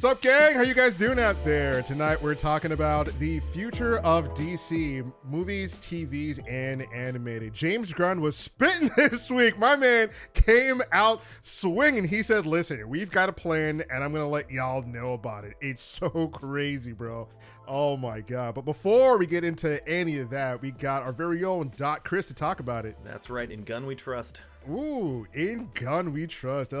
What's 0.00 0.12
up, 0.12 0.22
gang? 0.22 0.54
How 0.54 0.62
you 0.62 0.72
guys 0.72 0.94
doing 0.94 1.18
out 1.18 1.36
there? 1.44 1.82
Tonight 1.82 2.22
we're 2.22 2.34
talking 2.34 2.72
about 2.72 3.08
the 3.18 3.38
future 3.52 3.98
of 3.98 4.32
DC 4.32 5.04
movies, 5.28 5.76
TVs, 5.76 6.40
and 6.48 6.86
animated. 6.90 7.52
James 7.52 7.92
Gunn 7.92 8.22
was 8.22 8.34
spitting 8.34 8.90
this 8.96 9.30
week. 9.30 9.58
My 9.58 9.76
man 9.76 10.08
came 10.32 10.80
out 10.90 11.20
swinging. 11.42 12.06
He 12.06 12.22
said, 12.22 12.46
"Listen, 12.46 12.88
we've 12.88 13.10
got 13.10 13.28
a 13.28 13.32
plan, 13.34 13.84
and 13.90 14.02
I'm 14.02 14.14
gonna 14.14 14.26
let 14.26 14.50
y'all 14.50 14.80
know 14.80 15.12
about 15.12 15.44
it." 15.44 15.52
It's 15.60 15.82
so 15.82 16.28
crazy, 16.32 16.92
bro. 16.92 17.28
Oh 17.68 17.98
my 17.98 18.22
god! 18.22 18.54
But 18.54 18.64
before 18.64 19.18
we 19.18 19.26
get 19.26 19.44
into 19.44 19.86
any 19.86 20.16
of 20.16 20.30
that, 20.30 20.62
we 20.62 20.70
got 20.70 21.02
our 21.02 21.12
very 21.12 21.44
own 21.44 21.72
Dot 21.76 22.04
Chris 22.04 22.26
to 22.28 22.34
talk 22.34 22.60
about 22.60 22.86
it. 22.86 22.96
That's 23.04 23.28
right. 23.28 23.50
In 23.50 23.64
Gunn 23.64 23.84
we 23.84 23.96
trust. 23.96 24.40
Ooh, 24.68 25.26
in 25.32 25.70
Gunn 25.74 26.12
we 26.12 26.26
trust. 26.26 26.74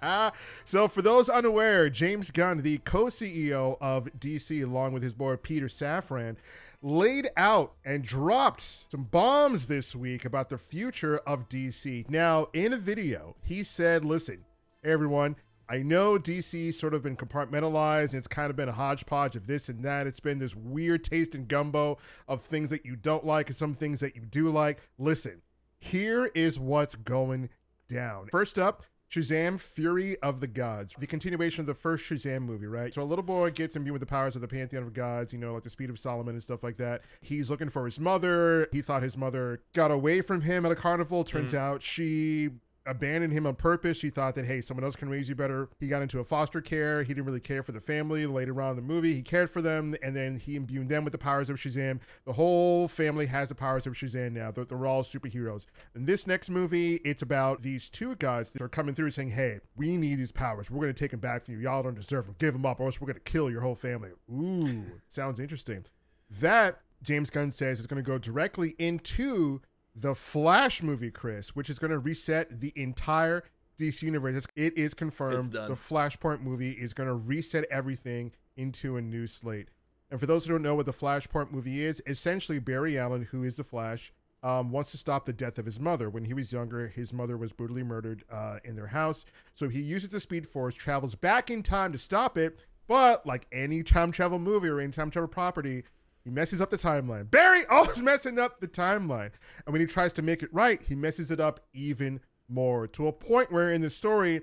so, 0.64 0.88
for 0.88 1.02
those 1.02 1.28
unaware, 1.28 1.88
James 1.88 2.30
Gunn, 2.30 2.62
the 2.62 2.78
co 2.78 3.04
CEO 3.04 3.76
of 3.80 4.08
DC, 4.18 4.62
along 4.62 4.92
with 4.92 5.02
his 5.02 5.12
boy 5.12 5.36
Peter 5.36 5.66
Safran, 5.66 6.36
laid 6.82 7.28
out 7.36 7.74
and 7.84 8.02
dropped 8.02 8.90
some 8.90 9.04
bombs 9.04 9.66
this 9.66 9.94
week 9.94 10.24
about 10.24 10.48
the 10.48 10.58
future 10.58 11.18
of 11.18 11.48
DC. 11.48 12.08
Now, 12.10 12.48
in 12.52 12.72
a 12.72 12.78
video, 12.78 13.36
he 13.42 13.62
said, 13.62 14.04
Listen, 14.04 14.44
everyone, 14.82 15.36
I 15.68 15.78
know 15.78 16.18
DC 16.18 16.74
sort 16.74 16.94
of 16.94 17.04
been 17.04 17.16
compartmentalized 17.16 18.08
and 18.08 18.14
it's 18.14 18.26
kind 18.26 18.50
of 18.50 18.56
been 18.56 18.68
a 18.68 18.72
hodgepodge 18.72 19.36
of 19.36 19.46
this 19.46 19.68
and 19.68 19.84
that. 19.84 20.08
It's 20.08 20.18
been 20.18 20.40
this 20.40 20.56
weird 20.56 21.04
taste 21.04 21.36
and 21.36 21.46
gumbo 21.46 21.98
of 22.26 22.42
things 22.42 22.70
that 22.70 22.84
you 22.84 22.96
don't 22.96 23.24
like 23.24 23.46
and 23.46 23.56
some 23.56 23.74
things 23.74 24.00
that 24.00 24.16
you 24.16 24.22
do 24.22 24.48
like. 24.48 24.80
Listen, 24.98 25.42
here 25.80 26.30
is 26.34 26.58
what's 26.58 26.94
going 26.94 27.48
down. 27.88 28.28
First 28.30 28.58
up, 28.58 28.84
Shazam 29.10 29.58
Fury 29.58 30.16
of 30.20 30.38
the 30.38 30.46
Gods, 30.46 30.94
the 30.98 31.06
continuation 31.06 31.62
of 31.62 31.66
the 31.66 31.74
first 31.74 32.04
Shazam 32.04 32.42
movie, 32.42 32.66
right? 32.66 32.94
So 32.94 33.02
a 33.02 33.04
little 33.04 33.24
boy 33.24 33.50
gets 33.50 33.74
imbued 33.74 33.94
with 33.94 34.00
the 34.00 34.06
powers 34.06 34.36
of 34.36 34.40
the 34.40 34.46
Pantheon 34.46 34.84
of 34.84 34.94
Gods, 34.94 35.32
you 35.32 35.38
know, 35.38 35.52
like 35.52 35.64
the 35.64 35.70
speed 35.70 35.90
of 35.90 35.98
Solomon 35.98 36.34
and 36.34 36.42
stuff 36.42 36.62
like 36.62 36.76
that. 36.76 37.02
He's 37.20 37.50
looking 37.50 37.70
for 37.70 37.86
his 37.86 37.98
mother. 37.98 38.68
He 38.70 38.82
thought 38.82 39.02
his 39.02 39.16
mother 39.16 39.62
got 39.74 39.90
away 39.90 40.20
from 40.20 40.42
him 40.42 40.64
at 40.64 40.70
a 40.70 40.76
carnival. 40.76 41.24
Turns 41.24 41.52
mm-hmm. 41.52 41.60
out 41.60 41.82
she 41.82 42.50
abandoned 42.86 43.32
him 43.32 43.46
on 43.46 43.54
purpose. 43.54 43.98
She 43.98 44.10
thought 44.10 44.34
that, 44.34 44.46
hey, 44.46 44.60
someone 44.60 44.84
else 44.84 44.96
can 44.96 45.08
raise 45.08 45.28
you 45.28 45.34
better. 45.34 45.68
He 45.78 45.88
got 45.88 46.02
into 46.02 46.18
a 46.18 46.24
foster 46.24 46.60
care. 46.60 47.02
He 47.02 47.14
didn't 47.14 47.26
really 47.26 47.40
care 47.40 47.62
for 47.62 47.72
the 47.72 47.80
family. 47.80 48.26
Later 48.26 48.60
on 48.60 48.70
in 48.70 48.76
the 48.76 48.82
movie, 48.82 49.14
he 49.14 49.22
cared 49.22 49.50
for 49.50 49.62
them, 49.62 49.94
and 50.02 50.16
then 50.16 50.36
he 50.36 50.56
imbued 50.56 50.88
them 50.88 51.04
with 51.04 51.12
the 51.12 51.18
powers 51.18 51.50
of 51.50 51.56
Shazam. 51.56 52.00
The 52.24 52.32
whole 52.32 52.88
family 52.88 53.26
has 53.26 53.48
the 53.48 53.54
powers 53.54 53.86
of 53.86 53.94
Shazam 53.94 54.32
now. 54.32 54.50
They're, 54.50 54.64
they're 54.64 54.86
all 54.86 55.02
superheroes. 55.02 55.66
In 55.94 56.06
this 56.06 56.26
next 56.26 56.50
movie, 56.50 56.96
it's 57.04 57.22
about 57.22 57.62
these 57.62 57.88
two 57.90 58.14
gods 58.16 58.50
that 58.50 58.62
are 58.62 58.68
coming 58.68 58.94
through 58.94 59.10
saying, 59.10 59.30
hey, 59.30 59.60
we 59.76 59.96
need 59.96 60.18
these 60.18 60.32
powers. 60.32 60.70
We're 60.70 60.80
going 60.82 60.94
to 60.94 60.98
take 60.98 61.10
them 61.10 61.20
back 61.20 61.44
from 61.44 61.54
you. 61.54 61.60
Y'all 61.60 61.82
don't 61.82 61.94
deserve 61.94 62.26
them. 62.26 62.36
Give 62.38 62.52
them 62.52 62.66
up, 62.66 62.80
or 62.80 62.86
else 62.86 63.00
we're 63.00 63.06
going 63.06 63.20
to 63.22 63.30
kill 63.30 63.50
your 63.50 63.60
whole 63.60 63.74
family. 63.74 64.10
Ooh, 64.30 64.84
sounds 65.08 65.38
interesting. 65.38 65.84
That, 66.30 66.80
James 67.02 67.30
Gunn 67.30 67.50
says, 67.50 67.80
is 67.80 67.86
going 67.86 68.02
to 68.02 68.06
go 68.06 68.18
directly 68.18 68.74
into 68.78 69.60
the 69.94 70.14
Flash 70.14 70.82
movie, 70.82 71.10
Chris, 71.10 71.54
which 71.56 71.68
is 71.70 71.78
going 71.78 71.90
to 71.90 71.98
reset 71.98 72.60
the 72.60 72.72
entire 72.76 73.44
DC 73.78 74.02
universe. 74.02 74.46
It 74.56 74.76
is 74.76 74.94
confirmed. 74.94 75.52
The 75.68 75.74
Flashpoint 75.74 76.42
movie 76.42 76.72
is 76.72 76.92
going 76.92 77.08
to 77.08 77.14
reset 77.14 77.64
everything 77.70 78.32
into 78.56 78.96
a 78.96 79.00
new 79.00 79.26
slate. 79.26 79.68
And 80.10 80.18
for 80.18 80.26
those 80.26 80.44
who 80.44 80.52
don't 80.52 80.62
know 80.62 80.74
what 80.74 80.86
the 80.86 80.92
Flashpoint 80.92 81.50
movie 81.52 81.82
is, 81.84 82.02
essentially 82.06 82.58
Barry 82.58 82.98
Allen, 82.98 83.28
who 83.30 83.44
is 83.44 83.56
the 83.56 83.64
Flash, 83.64 84.12
um, 84.42 84.70
wants 84.70 84.90
to 84.92 84.96
stop 84.96 85.26
the 85.26 85.32
death 85.32 85.58
of 85.58 85.66
his 85.66 85.78
mother. 85.78 86.08
When 86.08 86.24
he 86.24 86.34
was 86.34 86.52
younger, 86.52 86.88
his 86.88 87.12
mother 87.12 87.36
was 87.36 87.52
brutally 87.52 87.82
murdered 87.82 88.24
uh, 88.30 88.58
in 88.64 88.74
their 88.74 88.88
house. 88.88 89.24
So 89.54 89.68
he 89.68 89.80
uses 89.80 90.08
the 90.08 90.20
Speed 90.20 90.48
Force, 90.48 90.74
travels 90.74 91.14
back 91.14 91.50
in 91.50 91.62
time 91.62 91.92
to 91.92 91.98
stop 91.98 92.38
it. 92.38 92.58
But 92.86 93.24
like 93.24 93.46
any 93.52 93.82
time 93.82 94.10
travel 94.10 94.38
movie 94.38 94.68
or 94.68 94.80
any 94.80 94.90
time 94.90 95.10
travel 95.10 95.28
property, 95.28 95.84
he 96.24 96.30
messes 96.30 96.60
up 96.60 96.70
the 96.70 96.78
timeline. 96.78 97.30
Barry 97.30 97.64
always 97.66 98.02
messing 98.02 98.38
up 98.38 98.60
the 98.60 98.68
timeline. 98.68 99.30
And 99.66 99.72
when 99.72 99.80
he 99.80 99.86
tries 99.86 100.12
to 100.14 100.22
make 100.22 100.42
it 100.42 100.52
right, 100.52 100.80
he 100.82 100.94
messes 100.94 101.30
it 101.30 101.40
up 101.40 101.60
even 101.72 102.20
more 102.48 102.86
to 102.88 103.06
a 103.06 103.12
point 103.12 103.52
where 103.52 103.72
in 103.72 103.80
the 103.80 103.90
story 103.90 104.42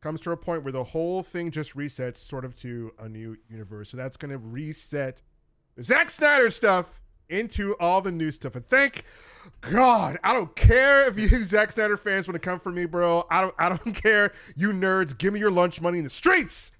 comes 0.00 0.20
to 0.22 0.30
a 0.30 0.36
point 0.36 0.62
where 0.62 0.72
the 0.72 0.84
whole 0.84 1.22
thing 1.22 1.50
just 1.50 1.76
resets 1.76 2.18
sort 2.18 2.44
of 2.44 2.54
to 2.56 2.92
a 2.98 3.08
new 3.08 3.36
universe. 3.48 3.90
So 3.90 3.96
that's 3.96 4.16
going 4.16 4.30
to 4.30 4.38
reset 4.38 5.22
the 5.76 5.82
Zack 5.82 6.08
Snyder 6.08 6.50
stuff 6.50 7.00
into 7.28 7.74
all 7.78 8.00
the 8.00 8.12
new 8.12 8.30
stuff. 8.30 8.54
And 8.54 8.64
thank 8.64 9.04
God, 9.60 10.18
I 10.22 10.32
don't 10.32 10.54
care 10.56 11.06
if 11.08 11.18
you 11.18 11.28
Zack 11.44 11.72
Snyder 11.72 11.96
fans 11.96 12.26
want 12.26 12.40
to 12.40 12.48
come 12.48 12.60
for 12.60 12.70
me, 12.72 12.86
bro. 12.86 13.26
I 13.30 13.40
don't 13.40 13.54
I 13.58 13.68
don't 13.68 13.92
care. 14.02 14.32
You 14.56 14.70
nerds, 14.70 15.16
give 15.16 15.32
me 15.32 15.40
your 15.40 15.50
lunch 15.50 15.80
money 15.80 15.98
in 15.98 16.04
the 16.04 16.10
streets. 16.10 16.70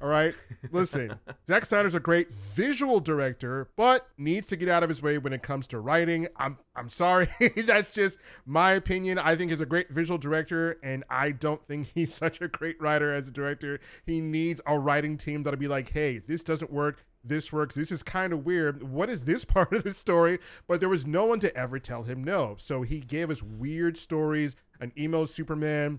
All 0.00 0.08
right. 0.08 0.32
Listen, 0.70 1.18
Zack 1.48 1.66
Snyder's 1.66 1.94
a 1.94 2.00
great 2.00 2.32
visual 2.32 3.00
director, 3.00 3.68
but 3.76 4.06
needs 4.16 4.46
to 4.48 4.56
get 4.56 4.68
out 4.68 4.84
of 4.84 4.88
his 4.88 5.02
way 5.02 5.18
when 5.18 5.32
it 5.32 5.42
comes 5.42 5.66
to 5.68 5.80
writing. 5.80 6.28
I'm 6.36 6.58
I'm 6.76 6.88
sorry. 6.88 7.28
That's 7.56 7.92
just 7.92 8.18
my 8.46 8.72
opinion. 8.72 9.18
I 9.18 9.34
think 9.34 9.50
he's 9.50 9.60
a 9.60 9.66
great 9.66 9.90
visual 9.90 10.18
director, 10.18 10.78
and 10.84 11.02
I 11.10 11.32
don't 11.32 11.66
think 11.66 11.88
he's 11.94 12.14
such 12.24 12.40
a 12.40 12.48
great 12.48 12.80
writer 12.80 13.12
as 13.12 13.28
a 13.28 13.32
director. 13.32 13.80
He 14.06 14.20
needs 14.20 14.60
a 14.66 14.78
writing 14.78 15.16
team 15.18 15.42
that'll 15.42 15.58
be 15.58 15.68
like, 15.68 15.90
hey, 15.90 16.18
this 16.18 16.44
doesn't 16.44 16.72
work. 16.72 17.04
This 17.24 17.52
works. 17.52 17.74
This 17.74 17.90
is 17.90 18.04
kind 18.04 18.32
of 18.32 18.46
weird. 18.46 18.84
What 18.84 19.10
is 19.10 19.24
this 19.24 19.44
part 19.44 19.72
of 19.72 19.82
the 19.82 19.92
story? 19.92 20.38
But 20.68 20.78
there 20.78 20.88
was 20.88 21.06
no 21.06 21.24
one 21.24 21.40
to 21.40 21.54
ever 21.56 21.80
tell 21.80 22.04
him 22.04 22.22
no. 22.22 22.54
So 22.58 22.82
he 22.82 23.00
gave 23.00 23.30
us 23.30 23.42
weird 23.42 23.96
stories, 23.96 24.54
an 24.80 24.92
emo 24.96 25.24
Superman, 25.24 25.98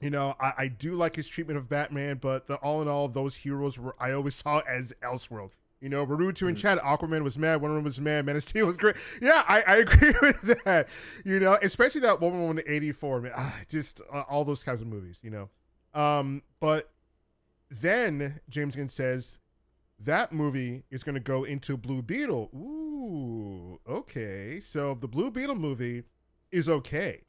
you 0.00 0.10
know, 0.10 0.34
I, 0.40 0.52
I, 0.58 0.68
do 0.68 0.94
like 0.94 1.16
his 1.16 1.26
treatment 1.26 1.58
of 1.58 1.68
Batman, 1.68 2.18
but 2.20 2.46
the, 2.46 2.56
all 2.56 2.82
in 2.82 2.88
all, 2.88 3.08
those 3.08 3.36
heroes 3.36 3.78
were 3.78 3.96
I 3.98 4.12
always 4.12 4.34
saw 4.34 4.60
as 4.68 4.92
Elseworld. 5.02 5.52
You 5.80 5.90
know, 5.90 6.06
Baruto 6.06 6.48
and 6.48 6.56
mm. 6.56 6.60
Chad, 6.60 6.78
Aquaman 6.78 7.22
was 7.22 7.38
mad, 7.38 7.60
Wonder 7.60 7.74
Woman 7.74 7.84
was 7.84 8.00
mad, 8.00 8.24
Man 8.24 8.36
of 8.36 8.42
Steel 8.42 8.66
was 8.66 8.76
great. 8.76 8.96
Yeah, 9.20 9.42
I, 9.46 9.62
I 9.62 9.76
agree 9.76 10.14
with 10.22 10.64
that. 10.64 10.88
You 11.24 11.38
know, 11.38 11.58
especially 11.62 12.00
that 12.02 12.20
Wonder 12.20 12.38
Woman 12.38 12.64
84, 12.66 13.20
man. 13.20 13.32
Ah, 13.36 13.56
just 13.68 14.00
uh, 14.12 14.22
all 14.28 14.44
those 14.44 14.62
kinds 14.62 14.80
of 14.80 14.86
movies, 14.86 15.20
you 15.22 15.30
know. 15.30 15.48
Um, 15.98 16.42
but 16.60 16.90
then 17.70 18.40
James 18.48 18.76
Gunn 18.76 18.88
says 18.88 19.38
that 19.98 20.32
movie 20.32 20.84
is 20.90 21.02
going 21.02 21.14
to 21.14 21.20
go 21.20 21.44
into 21.44 21.76
Blue 21.76 22.02
Beetle. 22.02 22.50
Ooh, 22.54 23.80
okay. 23.88 24.60
So 24.60 24.94
the 24.94 25.08
Blue 25.08 25.30
Beetle 25.30 25.56
movie 25.56 26.04
is 26.50 26.68
okay. 26.68 27.22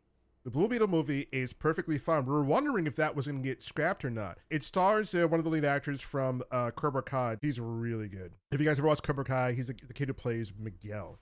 The 0.47 0.51
Blue 0.51 0.69
Beetle 0.69 0.87
movie 0.87 1.27
is 1.33 1.51
perfectly 1.51 1.97
fine. 1.97 2.25
We 2.25 2.31
were 2.31 2.41
wondering 2.41 2.87
if 2.87 2.95
that 2.95 3.17
was 3.17 3.27
going 3.27 3.43
to 3.43 3.45
get 3.45 3.61
scrapped 3.61 4.05
or 4.05 4.09
not. 4.09 4.37
It 4.49 4.63
stars 4.63 5.13
uh, 5.13 5.27
one 5.27 5.41
of 5.41 5.43
the 5.43 5.49
lead 5.49 5.65
actors 5.65 5.99
from 5.99 6.41
uh, 6.49 6.71
Cobra 6.71 7.03
Kai. 7.03 7.35
He's 7.41 7.59
really 7.59 8.07
good. 8.07 8.31
If 8.53 8.61
you 8.61 8.65
guys 8.65 8.79
ever 8.79 8.87
watched 8.87 9.03
Cobra 9.03 9.25
Kai, 9.25 9.51
he's 9.51 9.69
a, 9.69 9.73
the 9.73 9.93
kid 9.93 10.07
who 10.07 10.13
plays 10.13 10.53
Miguel. 10.57 11.19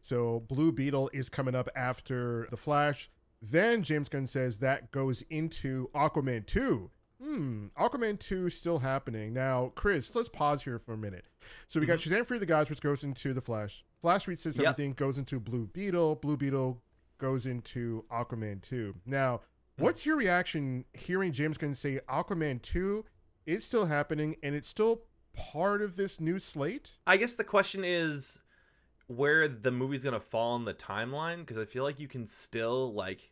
So 0.00 0.44
Blue 0.46 0.70
Beetle 0.70 1.10
is 1.12 1.28
coming 1.28 1.56
up 1.56 1.68
after 1.74 2.46
The 2.52 2.56
Flash. 2.56 3.10
Then 3.42 3.82
James 3.82 4.08
Gunn 4.08 4.28
says 4.28 4.58
that 4.58 4.92
goes 4.92 5.22
into 5.22 5.90
Aquaman 5.92 6.46
2. 6.46 6.88
Hmm, 7.20 7.66
Aquaman 7.76 8.16
2 8.20 8.48
still 8.48 8.78
happening. 8.78 9.32
Now, 9.32 9.72
Chris, 9.74 10.14
let's 10.14 10.28
pause 10.28 10.62
here 10.62 10.78
for 10.78 10.92
a 10.92 10.96
minute. 10.96 11.26
So 11.66 11.80
we 11.80 11.86
got 11.86 11.98
mm-hmm. 11.98 12.14
Shazam 12.14 12.24
Fury 12.28 12.38
the 12.38 12.46
Gods, 12.46 12.70
which 12.70 12.80
goes 12.80 13.02
into 13.02 13.34
The 13.34 13.40
Flash. 13.40 13.84
Flash 14.00 14.26
resets 14.26 14.56
yep. 14.56 14.68
everything, 14.68 14.92
goes 14.92 15.18
into 15.18 15.40
Blue 15.40 15.66
Beetle. 15.66 16.14
Blue 16.14 16.36
Beetle 16.36 16.80
goes 17.18 17.46
into 17.46 18.04
Aquaman 18.10 18.62
2. 18.62 18.94
Now, 19.04 19.40
what's 19.76 20.06
your 20.06 20.16
reaction 20.16 20.84
hearing 20.94 21.32
James 21.32 21.58
Gunn 21.58 21.74
say 21.74 22.00
Aquaman 22.08 22.62
2 22.62 23.04
is 23.46 23.64
still 23.64 23.86
happening 23.86 24.36
and 24.42 24.54
it's 24.54 24.68
still 24.68 25.02
part 25.34 25.82
of 25.82 25.96
this 25.96 26.20
new 26.20 26.38
slate? 26.38 26.92
I 27.06 27.16
guess 27.16 27.34
the 27.34 27.44
question 27.44 27.84
is 27.84 28.40
where 29.06 29.48
the 29.48 29.70
movie's 29.70 30.04
going 30.04 30.14
to 30.14 30.20
fall 30.20 30.56
in 30.56 30.64
the 30.64 30.74
timeline 30.74 31.38
because 31.38 31.58
I 31.58 31.64
feel 31.64 31.82
like 31.82 31.98
you 31.98 32.08
can 32.08 32.26
still 32.26 32.92
like 32.92 33.30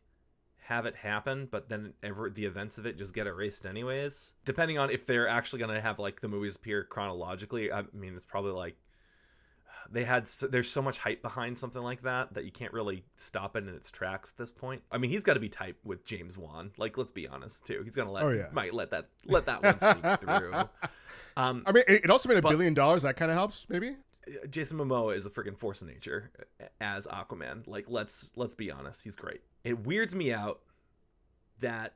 have 0.67 0.87
it 0.87 0.97
happen, 0.97 1.47
but 1.51 1.69
then 1.69 1.93
ever 2.03 2.29
the 2.29 2.45
events 2.45 2.79
of 2.79 2.87
it 2.87 2.99
just 2.99 3.15
get 3.15 3.27
erased 3.27 3.67
anyways. 3.67 4.33
Depending 4.45 4.79
on 4.79 4.91
if 4.91 5.07
they're 5.07 5.29
actually 5.29 5.61
going 5.61 5.75
to 5.75 5.81
have 5.81 5.99
like 5.99 6.21
the 6.21 6.29
movies 6.29 6.57
appear 6.57 6.83
chronologically, 6.85 7.71
I 7.71 7.85
mean 7.93 8.15
it's 8.17 8.25
probably 8.25 8.53
like 8.53 8.77
they 9.91 10.05
had 10.05 10.27
there's 10.51 10.71
so 10.71 10.83
much 10.83 10.99
hype 10.99 11.23
behind 11.23 11.57
something 11.57 11.83
like 11.83 12.03
that 12.03 12.35
that 12.35 12.45
you 12.45 12.51
can't 12.51 12.73
really 12.73 13.05
stop 13.17 13.57
it 13.57 13.67
in 13.67 13.75
its 13.75 13.91
tracks 13.91 14.31
at 14.31 14.37
this 14.37 14.53
point. 14.53 14.83
I 14.91 14.99
mean, 14.99 15.11
he's 15.11 15.23
got 15.23 15.35
to 15.35 15.41
be 15.41 15.49
tight 15.49 15.77
with 15.85 16.05
James 16.05 16.37
Wan. 16.37 16.71
Like, 16.77 16.97
let's 16.99 17.11
be 17.11 17.29
honest 17.29 17.65
too. 17.67 17.83
He's 17.85 17.97
gonna 17.97 18.13
let 18.13 18.25
oh, 18.25 18.31
yeah. 18.31 18.47
might 18.53 18.75
let 18.75 18.91
that 18.91 19.09
let 19.25 19.47
that 19.47 19.63
one 19.63 19.79
sneak 19.79 20.21
through. 20.21 20.55
Um, 21.37 21.63
I 21.67 21.73
mean, 21.73 21.85
it 21.87 22.11
also 22.11 22.29
made 22.29 22.39
a 22.39 22.43
but, 22.43 22.51
billion 22.51 22.75
dollars. 22.75 23.03
That 23.03 23.17
kind 23.17 23.31
of 23.31 23.37
helps, 23.37 23.67
maybe. 23.69 23.97
Jason 24.51 24.79
Momoa 24.79 25.15
is 25.15 25.25
a 25.27 25.31
freaking 25.31 25.57
force 25.57 25.83
of 25.83 25.89
nature 25.89 26.33
as 26.81 27.07
Aquaman. 27.07 27.67
Like, 27.67 27.87
let's 27.89 28.31
let's 28.37 28.55
be 28.55 28.71
honest, 28.71 29.03
he's 29.03 29.17
great. 29.17 29.41
It 29.65 29.85
weirds 29.85 30.15
me 30.15 30.33
out 30.33 30.61
that 31.61 31.95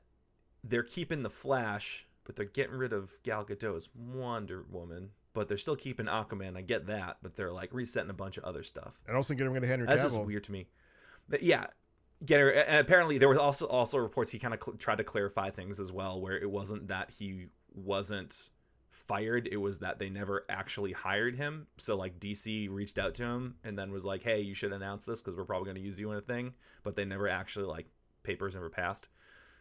they're 0.62 0.82
keeping 0.82 1.22
the 1.22 1.30
Flash, 1.30 2.06
but 2.24 2.36
they're 2.36 2.46
getting 2.46 2.76
rid 2.76 2.92
of 2.92 3.16
Gal 3.22 3.44
Gadot 3.44 3.76
as 3.76 3.88
Wonder 3.94 4.64
Woman 4.70 5.10
but 5.32 5.48
they're 5.48 5.58
still 5.58 5.76
keeping 5.76 6.06
Aquaman. 6.06 6.56
I 6.56 6.62
get 6.62 6.86
that, 6.86 7.18
but 7.22 7.34
they're 7.34 7.52
like 7.52 7.72
resetting 7.72 8.10
a 8.10 8.14
bunch 8.14 8.36
of 8.36 8.44
other 8.44 8.62
stuff. 8.62 9.00
And 9.06 9.16
also 9.16 9.34
getting 9.34 9.52
rid 9.52 9.62
of 9.62 9.68
Henry 9.68 9.86
That's 9.86 10.02
just 10.02 10.20
weird 10.20 10.44
to 10.44 10.52
me. 10.52 10.68
But 11.28 11.42
yeah, 11.42 11.66
get 12.24 12.40
her. 12.40 12.50
And 12.50 12.78
apparently, 12.78 13.18
there 13.18 13.28
was 13.28 13.38
also 13.38 13.66
also 13.66 13.98
reports 13.98 14.30
he 14.30 14.38
kind 14.38 14.54
of 14.54 14.62
cl- 14.62 14.76
tried 14.76 14.98
to 14.98 15.04
clarify 15.04 15.50
things 15.50 15.80
as 15.80 15.92
well, 15.92 16.20
where 16.20 16.36
it 16.36 16.50
wasn't 16.50 16.88
that 16.88 17.10
he 17.10 17.46
wasn't 17.74 18.50
fired. 18.90 19.48
It 19.50 19.56
was 19.56 19.78
that 19.80 19.98
they 19.98 20.08
never 20.08 20.44
actually 20.48 20.92
hired 20.92 21.36
him. 21.36 21.66
So 21.78 21.96
like 21.96 22.18
DC 22.20 22.68
reached 22.70 22.98
out 22.98 23.14
to 23.16 23.24
him 23.24 23.56
and 23.64 23.78
then 23.78 23.92
was 23.92 24.04
like, 24.04 24.22
"Hey, 24.22 24.40
you 24.40 24.54
should 24.54 24.72
announce 24.72 25.04
this 25.04 25.22
because 25.22 25.36
we're 25.36 25.44
probably 25.44 25.66
going 25.66 25.76
to 25.76 25.82
use 25.82 25.98
you 25.98 26.10
in 26.10 26.18
a 26.18 26.22
thing." 26.22 26.54
But 26.82 26.96
they 26.96 27.04
never 27.04 27.28
actually 27.28 27.66
like 27.66 27.86
papers 28.22 28.54
never 28.54 28.70
passed 28.70 29.08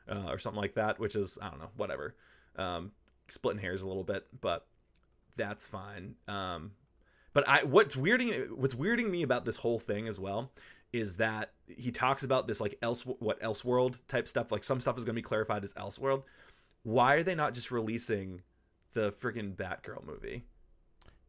uh, 0.09 0.27
or 0.27 0.37
something 0.37 0.61
like 0.61 0.75
that, 0.75 0.99
which 0.99 1.15
is 1.15 1.37
I 1.41 1.49
don't 1.49 1.59
know, 1.59 1.69
whatever. 1.75 2.15
Um, 2.55 2.91
splitting 3.27 3.61
hairs 3.61 3.83
a 3.83 3.87
little 3.87 4.03
bit, 4.03 4.25
but 4.41 4.65
that's 5.35 5.65
fine. 5.65 6.15
Um, 6.27 6.71
but 7.33 7.47
I 7.47 7.63
what's 7.63 7.95
weirding 7.95 8.49
what's 8.51 8.75
weirding 8.75 9.09
me 9.09 9.23
about 9.23 9.45
this 9.45 9.55
whole 9.57 9.79
thing 9.79 10.07
as 10.07 10.19
well 10.19 10.51
is 10.91 11.17
that 11.17 11.51
he 11.67 11.91
talks 11.91 12.23
about 12.23 12.47
this 12.47 12.59
like 12.59 12.77
else 12.81 13.03
what 13.03 13.41
elseworld 13.41 14.01
type 14.07 14.27
stuff. 14.27 14.51
Like 14.51 14.63
some 14.63 14.79
stuff 14.79 14.97
is 14.97 15.05
going 15.05 15.13
to 15.15 15.19
be 15.19 15.23
clarified 15.23 15.63
as 15.63 15.73
elseworld. 15.73 16.23
Why 16.83 17.15
are 17.15 17.23
they 17.23 17.35
not 17.35 17.53
just 17.53 17.71
releasing 17.71 18.41
the 18.93 19.11
freaking 19.11 19.55
Batgirl 19.55 20.05
movie 20.05 20.43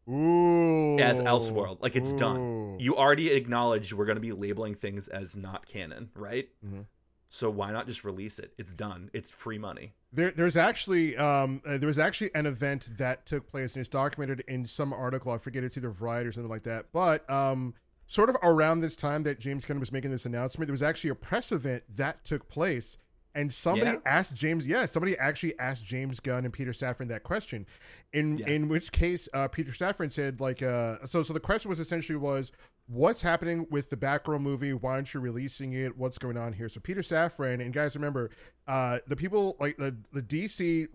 Ooh. 0.08 0.98
as 0.98 1.20
Elseworld? 1.20 1.82
Like 1.82 1.96
it's 1.96 2.12
done. 2.12 2.78
You 2.78 2.96
already 2.96 3.30
acknowledged 3.32 3.92
we're 3.92 4.06
going 4.06 4.16
to 4.16 4.22
be 4.22 4.32
labeling 4.32 4.74
things 4.74 5.08
as 5.08 5.36
not 5.36 5.66
canon, 5.66 6.10
right? 6.14 6.48
Mhm. 6.64 6.86
So 7.32 7.48
why 7.48 7.70
not 7.70 7.86
just 7.86 8.04
release 8.04 8.40
it? 8.40 8.52
It's 8.58 8.74
done. 8.74 9.08
It's 9.12 9.30
free 9.30 9.56
money. 9.56 9.92
There, 10.12 10.32
there's 10.32 10.56
actually 10.56 11.16
um, 11.16 11.62
uh, 11.64 11.78
there 11.78 11.86
was 11.86 11.98
actually 11.98 12.34
an 12.34 12.44
event 12.44 12.90
that 12.98 13.24
took 13.24 13.46
place, 13.46 13.74
and 13.74 13.80
it's 13.80 13.88
documented 13.88 14.42
in 14.48 14.66
some 14.66 14.92
article. 14.92 15.30
I 15.30 15.38
forget 15.38 15.62
it's 15.62 15.76
either 15.76 15.90
Variety 15.90 16.28
or 16.28 16.32
something 16.32 16.50
like 16.50 16.64
that. 16.64 16.86
But 16.92 17.28
um, 17.30 17.74
sort 18.06 18.30
of 18.30 18.36
around 18.42 18.80
this 18.80 18.96
time 18.96 19.22
that 19.22 19.38
James 19.38 19.64
Gunn 19.64 19.78
was 19.78 19.92
making 19.92 20.10
this 20.10 20.26
announcement, 20.26 20.66
there 20.66 20.72
was 20.72 20.82
actually 20.82 21.10
a 21.10 21.14
press 21.14 21.52
event 21.52 21.84
that 21.88 22.24
took 22.24 22.48
place, 22.48 22.96
and 23.34 23.52
somebody 23.52 23.92
Yeah? 23.92 23.96
asked 24.04 24.34
James. 24.36 24.66
Yeah, 24.66 24.86
somebody 24.86 25.16
actually 25.18 25.58
asked 25.58 25.84
James 25.84 26.20
Gunn 26.20 26.44
and 26.44 26.52
Peter 26.52 26.72
Safran 26.72 27.08
that 27.08 27.22
question. 27.22 27.66
In 28.12 28.38
Yeah. 28.38 28.48
in 28.50 28.68
which 28.68 28.92
case, 28.92 29.28
uh, 29.32 29.48
Peter 29.48 29.72
Safran 29.72 30.10
said 30.12 30.40
like, 30.40 30.62
uh, 30.62 31.04
so 31.06 31.22
so 31.22 31.32
the 31.32 31.40
question 31.40 31.68
was 31.68 31.80
essentially 31.80 32.16
was. 32.16 32.52
What's 32.92 33.22
happening 33.22 33.68
with 33.70 33.88
the 33.90 33.96
Batgirl 33.96 34.40
movie? 34.40 34.72
Why 34.72 34.94
aren't 34.94 35.14
you 35.14 35.20
releasing 35.20 35.74
it? 35.74 35.96
What's 35.96 36.18
going 36.18 36.36
on 36.36 36.54
here? 36.54 36.68
So 36.68 36.80
Peter 36.80 37.02
Safran 37.02 37.60
and 37.60 37.72
guys, 37.72 37.94
remember, 37.94 38.30
uh, 38.66 38.98
the 39.06 39.14
people 39.14 39.56
like 39.60 39.76
the 39.76 39.96
the 40.12 40.22
DC 40.22 40.88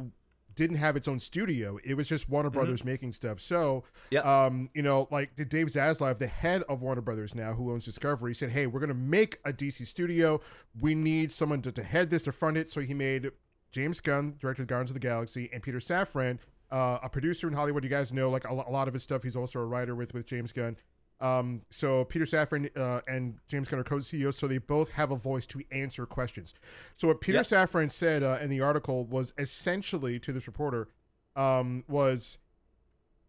didn't 0.55 0.77
have 0.77 0.95
its 0.95 1.07
own 1.07 1.19
studio. 1.19 1.77
It 1.83 1.95
was 1.95 2.07
just 2.07 2.29
Warner 2.29 2.49
Brothers 2.49 2.83
making 2.83 3.11
stuff. 3.13 3.39
So, 3.41 3.83
Yep. 4.11 4.25
um, 4.25 4.69
you 4.73 4.81
know, 4.81 5.07
like 5.11 5.35
Dave 5.35 5.67
Zaslav, 5.67 6.17
the 6.17 6.27
head 6.27 6.63
of 6.69 6.81
Warner 6.81 7.01
Brothers 7.01 7.35
now, 7.35 7.53
who 7.53 7.71
owns 7.71 7.85
Discovery, 7.85 8.33
said, 8.33 8.49
"Hey, 8.51 8.65
we're 8.67 8.79
going 8.79 8.87
to 8.89 8.93
make 8.95 9.39
a 9.45 9.51
DC 9.53 9.85
studio. 9.85 10.39
We 10.79 10.95
need 10.95 11.31
someone 11.31 11.61
to, 11.63 11.71
to 11.71 11.83
head 11.83 12.09
this 12.09 12.23
to 12.23 12.31
front 12.31 12.57
it." 12.57 12.69
So 12.69 12.81
he 12.81 12.93
made 12.93 13.31
James 13.71 13.99
Gunn, 13.99 14.35
director 14.39 14.61
of 14.63 14.67
Guardians 14.67 14.91
of 14.91 14.95
the 14.95 14.99
Galaxy, 15.01 15.49
and 15.51 15.61
Peter 15.61 15.79
Safran, 15.79 16.39
uh, 16.71 16.99
a 17.03 17.09
producer 17.09 17.47
in 17.47 17.53
Hollywood. 17.53 17.83
You 17.83 17.89
guys 17.89 18.11
know, 18.13 18.29
like 18.29 18.45
a, 18.45 18.49
a 18.51 18.71
lot 18.71 18.87
of 18.87 18.93
his 18.93 19.03
stuff. 19.03 19.23
He's 19.23 19.35
also 19.35 19.59
a 19.59 19.65
writer 19.65 19.95
with 19.95 20.13
with 20.13 20.25
James 20.25 20.51
Gunn. 20.51 20.77
Um, 21.21 21.61
so 21.69 22.03
Peter 22.05 22.25
Safran 22.25 22.69
uh, 22.77 23.01
and 23.07 23.35
James 23.47 23.67
Gunn 23.69 23.79
are 23.79 23.83
co-CEOs, 23.83 24.37
so 24.37 24.47
they 24.47 24.57
both 24.57 24.89
have 24.89 25.11
a 25.11 25.15
voice 25.15 25.45
to 25.47 25.61
answer 25.71 26.05
questions. 26.05 26.53
So 26.97 27.07
what 27.07 27.21
Peter 27.21 27.37
Yep. 27.37 27.45
Safran 27.45 27.89
said 27.91 28.21
uh, 28.21 28.37
in 28.41 28.49
the 28.49 28.59
article 28.61 29.05
was 29.05 29.33
essentially 29.37 30.19
to 30.19 30.33
this 30.33 30.45
reporter 30.45 30.89
um, 31.37 31.83
was 31.87 32.37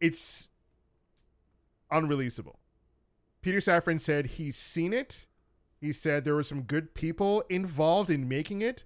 it's 0.00 0.48
unreleasable. 1.92 2.56
Peter 3.42 3.58
Safran 3.58 4.00
said 4.00 4.26
he's 4.26 4.56
seen 4.56 4.92
it. 4.92 5.26
He 5.80 5.92
said 5.92 6.24
there 6.24 6.34
were 6.34 6.42
some 6.42 6.62
good 6.62 6.94
people 6.94 7.44
involved 7.48 8.10
in 8.10 8.26
making 8.28 8.62
it, 8.62 8.84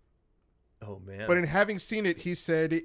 Oh 0.82 1.00
man. 1.04 1.26
but 1.26 1.38
in 1.38 1.44
having 1.44 1.78
seen 1.78 2.04
it, 2.04 2.20
he 2.22 2.34
said 2.34 2.72
it, 2.72 2.84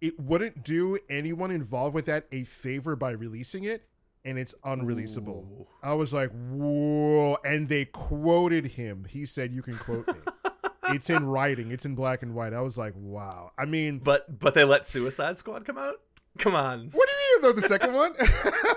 it 0.00 0.20
wouldn't 0.20 0.62
do 0.62 0.98
anyone 1.10 1.50
involved 1.50 1.94
with 1.94 2.06
that 2.06 2.26
a 2.30 2.44
favor 2.44 2.94
by 2.94 3.10
releasing 3.10 3.64
it, 3.64 3.87
and 4.24 4.38
it's 4.38 4.54
unreleasable. 4.64 5.28
Ooh. 5.28 5.66
I 5.82 5.94
was 5.94 6.12
like, 6.12 6.30
whoa. 6.30 7.38
And 7.44 7.68
they 7.68 7.86
quoted 7.86 8.66
him. 8.66 9.06
He 9.08 9.26
said, 9.26 9.52
You 9.52 9.62
can 9.62 9.76
quote 9.76 10.06
me. 10.08 10.14
it's 10.94 11.10
in 11.10 11.26
writing, 11.26 11.70
it's 11.70 11.84
in 11.84 11.94
black 11.94 12.22
and 12.22 12.34
white. 12.34 12.52
I 12.52 12.60
was 12.60 12.78
like, 12.78 12.94
wow. 12.96 13.52
I 13.58 13.64
mean, 13.64 13.98
But 13.98 14.38
but 14.38 14.54
they 14.54 14.64
let 14.64 14.86
Suicide 14.86 15.38
Squad 15.38 15.64
come 15.64 15.78
out. 15.78 15.96
Come 16.38 16.54
on. 16.54 16.84
what 16.92 17.08
do 17.08 17.14
you 17.14 17.42
mean, 17.42 17.42
though? 17.42 17.60
The 17.60 17.66
second 17.66 17.92
one? 17.94 18.14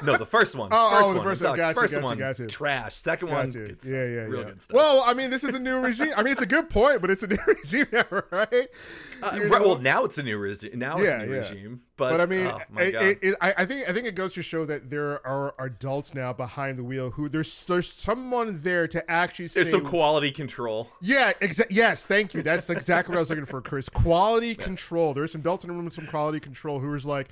No, 0.03 0.17
the 0.17 0.25
first 0.25 0.55
one. 0.55 0.69
Oh, 0.73 0.89
first 0.89 1.09
oh, 1.09 1.13
the 1.13 1.19
one. 1.19 1.27
first 1.27 1.41
I'm 1.43 1.49
one. 1.49 1.57
Gotcha, 1.57 1.79
first 1.79 1.93
gotcha, 1.93 2.05
one. 2.05 2.17
gotcha. 2.17 2.47
Trash. 2.47 2.95
Second 2.95 3.29
one. 3.29 3.51
Yeah, 3.51 3.91
yeah, 3.91 3.97
real 3.99 4.39
yeah. 4.39 4.45
good 4.45 4.61
stuff. 4.63 4.75
Well, 4.75 5.03
I 5.05 5.13
mean, 5.13 5.29
this 5.29 5.43
is 5.43 5.53
a 5.53 5.59
new 5.59 5.79
regime. 5.79 6.13
I 6.17 6.23
mean, 6.23 6.31
it's 6.31 6.41
a 6.41 6.47
good 6.47 6.71
point, 6.71 7.01
but 7.01 7.11
it's 7.11 7.21
a 7.21 7.27
new 7.27 7.37
regime 7.45 7.85
now, 7.91 8.05
right? 8.31 8.67
Uh, 9.21 9.39
right, 9.39 9.49
well, 9.49 9.77
now 9.77 10.05
it's 10.05 10.17
a 10.17 10.23
new 10.23 10.39
regime. 10.39 10.71
Now 10.79 10.97
it's 10.97 11.11
a 11.11 11.17
new 11.19 11.33
yeah. 11.33 11.39
regime. 11.39 11.81
But, 12.01 12.09
But 12.09 12.21
I 12.21 12.25
mean, 12.25 12.47
oh 12.47 12.59
it, 12.79 12.95
it, 12.95 13.19
it, 13.21 13.35
I 13.41 13.53
I 13.59 13.65
think 13.67 13.87
I 13.87 13.93
think 13.93 14.07
it 14.07 14.15
goes 14.15 14.33
to 14.33 14.41
show 14.41 14.65
that 14.65 14.89
there 14.89 15.25
are 15.25 15.53
adults 15.59 16.15
now 16.15 16.33
behind 16.33 16.79
the 16.79 16.83
wheel 16.83 17.11
who 17.11 17.29
there's 17.29 17.65
there's 17.65 17.93
someone 17.93 18.59
there 18.63 18.87
to 18.87 19.11
actually 19.11 19.49
say 19.49 19.59
There's 19.59 19.69
some 19.69 19.85
quality 19.85 20.31
control. 20.31 20.89
Yeah, 20.99 21.33
exa- 21.33 21.67
yes, 21.69 22.07
thank 22.07 22.33
you. 22.33 22.41
That's 22.41 22.71
exactly 22.71 23.13
what 23.13 23.17
I 23.17 23.21
was 23.21 23.29
looking 23.29 23.45
for, 23.45 23.61
Chris. 23.61 23.87
Quality 23.87 24.55
control. 24.69 25.13
There's 25.13 25.33
some 25.33 25.41
adults 25.41 25.63
in 25.63 25.67
the 25.67 25.75
room 25.75 25.85
with 25.85 25.93
some 25.93 26.07
quality 26.07 26.39
control 26.39 26.79
who 26.79 26.89
was 26.89 27.05
like, 27.05 27.29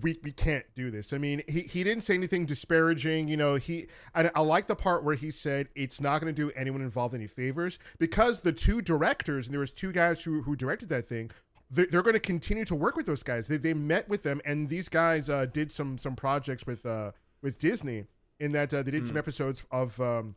we, 0.00 0.18
we 0.22 0.32
can't 0.32 0.64
do 0.76 0.90
this. 0.90 1.12
I 1.12 1.18
mean, 1.18 1.42
he, 1.48 1.62
he 1.62 1.82
didn't 1.82 2.04
say 2.04 2.14
anything 2.14 2.46
disparaging. 2.46 3.28
You 3.28 3.36
know, 3.36 3.54
he 3.56 3.88
I, 4.14 4.30
I 4.34 4.40
like 4.40 4.66
the 4.66 4.76
part 4.76 5.02
where 5.02 5.14
he 5.14 5.30
said 5.30 5.68
it's 5.74 6.00
not 6.00 6.20
going 6.20 6.32
to 6.34 6.42
do 6.42 6.52
anyone 6.54 6.82
involved 6.82 7.14
any 7.14 7.26
favors 7.26 7.78
because 7.98 8.40
the 8.40 8.52
two 8.52 8.82
directors 8.82 9.46
and 9.46 9.52
there 9.52 9.60
was 9.60 9.70
two 9.72 9.92
guys 9.92 10.22
who 10.22 10.42
who 10.42 10.54
directed 10.56 10.88
that 10.90 11.06
thing. 11.06 11.30
They're, 11.70 11.86
they're 11.86 12.02
going 12.02 12.14
to 12.14 12.20
continue 12.20 12.64
to 12.64 12.74
work 12.74 12.96
with 12.96 13.06
those 13.06 13.22
guys. 13.22 13.46
They, 13.48 13.56
they 13.56 13.74
met 13.74 14.08
with 14.08 14.22
them, 14.24 14.40
and 14.44 14.68
these 14.68 14.88
guys 14.88 15.30
uh, 15.30 15.46
did 15.46 15.70
some 15.70 15.98
some 15.98 16.16
projects 16.16 16.66
with 16.66 16.84
uh, 16.84 17.12
with 17.42 17.58
Disney. 17.58 18.06
In 18.38 18.52
that 18.52 18.72
uh, 18.72 18.82
they 18.82 18.90
did 18.90 19.06
some 19.06 19.16
episodes 19.18 19.64
of 19.70 20.00
um, 20.00 20.34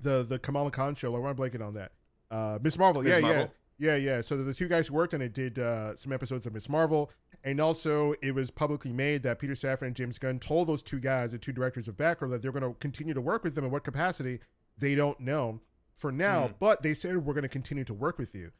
the 0.00 0.22
the 0.22 0.38
Kamala 0.38 0.70
Khan 0.70 0.94
show. 0.94 1.14
I 1.14 1.18
want 1.18 1.30
to 1.30 1.34
blank 1.34 1.54
it 1.54 1.62
on 1.62 1.74
that. 1.74 1.92
Uh, 2.30 2.58
Ms. 2.62 2.78
Marvel. 2.78 3.02
Ms. 3.02 3.10
yeah, 3.12 3.20
Marvel? 3.20 3.52
yeah, 3.78 3.96
yeah, 3.96 4.14
yeah. 4.16 4.20
So 4.22 4.42
the 4.42 4.54
two 4.54 4.66
guys 4.66 4.86
who 4.88 4.94
worked 4.94 5.14
on 5.14 5.20
it 5.20 5.32
did 5.34 5.58
uh, 5.58 5.94
some 5.94 6.12
episodes 6.12 6.46
of 6.46 6.54
Ms. 6.54 6.68
Marvel, 6.68 7.10
and 7.44 7.60
also 7.60 8.14
it 8.22 8.34
was 8.34 8.50
publicly 8.50 8.92
made 8.92 9.22
that 9.24 9.38
Peter 9.38 9.52
Safran 9.52 9.88
and 9.88 9.94
James 9.96 10.18
Gunn 10.18 10.38
told 10.38 10.68
those 10.68 10.82
two 10.82 10.98
guys, 10.98 11.32
the 11.32 11.38
two 11.38 11.52
directors 11.52 11.86
of 11.86 11.96
Batgirl, 11.96 12.30
that 12.30 12.40
they're 12.42 12.50
going 12.52 12.64
to 12.64 12.74
continue 12.80 13.12
to 13.14 13.20
work 13.20 13.44
with 13.44 13.54
them. 13.54 13.64
In 13.64 13.70
what 13.70 13.84
capacity, 13.84 14.40
they 14.78 14.94
don't 14.94 15.20
know 15.20 15.60
for 15.94 16.10
now, 16.10 16.48
Hmm. 16.48 16.52
but 16.58 16.82
they 16.82 16.94
said 16.94 17.16
we're 17.18 17.34
going 17.34 17.42
to 17.42 17.48
continue 17.48 17.84
to 17.84 17.94
work 17.94 18.18
with 18.18 18.34
you. 18.34 18.50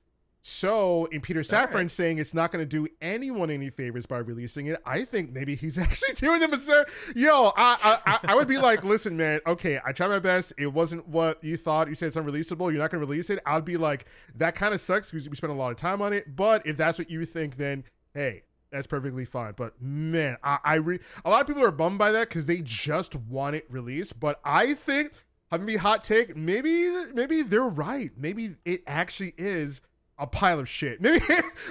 So, 0.46 1.06
in 1.06 1.22
Peter 1.22 1.40
Safran 1.40 1.72
right. 1.72 1.90
saying 1.90 2.18
it's 2.18 2.34
not 2.34 2.52
going 2.52 2.60
to 2.62 2.66
do 2.68 2.86
anyone 3.00 3.48
any 3.48 3.70
favors 3.70 4.04
by 4.04 4.18
releasing 4.18 4.66
it, 4.66 4.78
I 4.84 5.06
think 5.06 5.32
maybe 5.32 5.54
he's 5.54 5.78
actually 5.78 6.12
doing 6.12 6.40
them 6.40 6.52
a 6.52 6.58
service. 6.58 6.92
Yo, 7.16 7.50
I, 7.56 7.98
I 8.04 8.18
I- 8.24 8.34
would 8.34 8.46
be 8.46 8.58
like, 8.58 8.84
listen, 8.84 9.16
man, 9.16 9.40
okay, 9.46 9.80
I 9.82 9.92
tried 9.92 10.08
my 10.08 10.18
best. 10.18 10.52
It 10.58 10.66
wasn't 10.66 11.08
what 11.08 11.42
you 11.42 11.56
thought. 11.56 11.88
You 11.88 11.94
said 11.94 12.08
it's 12.08 12.16
unreleasable. 12.16 12.70
You're 12.70 12.82
not 12.82 12.90
going 12.90 13.00
to 13.00 13.06
release 13.06 13.30
it. 13.30 13.38
I'd 13.46 13.64
be 13.64 13.78
like, 13.78 14.04
that 14.34 14.54
kind 14.54 14.74
of 14.74 14.82
sucks 14.82 15.10
because 15.10 15.30
we 15.30 15.34
spent 15.34 15.50
a 15.50 15.56
lot 15.56 15.70
of 15.70 15.78
time 15.78 16.02
on 16.02 16.12
it. 16.12 16.36
But 16.36 16.66
if 16.66 16.76
that's 16.76 16.98
what 16.98 17.08
you 17.08 17.24
think, 17.24 17.56
then 17.56 17.84
hey, 18.12 18.42
that's 18.70 18.86
perfectly 18.86 19.24
fine. 19.24 19.54
But 19.56 19.80
man, 19.80 20.36
I, 20.44 20.58
I 20.62 20.74
re- 20.74 21.00
a 21.24 21.30
lot 21.30 21.40
of 21.40 21.46
people 21.46 21.64
are 21.64 21.70
bummed 21.70 21.98
by 21.98 22.10
that 22.12 22.28
because 22.28 22.44
they 22.44 22.60
just 22.60 23.14
want 23.16 23.56
it 23.56 23.64
released. 23.70 24.20
But 24.20 24.40
I 24.44 24.74
think, 24.74 25.12
having 25.50 25.64
me 25.66 25.76
hot 25.76 26.04
take, 26.04 26.36
maybe 26.36 26.92
maybe 27.14 27.40
they're 27.40 27.62
right. 27.62 28.10
Maybe 28.14 28.56
it 28.66 28.82
actually 28.86 29.32
is 29.38 29.80
a 30.18 30.26
pile 30.26 30.60
of 30.60 30.68
shit. 30.68 31.00
Maybe 31.04 31.24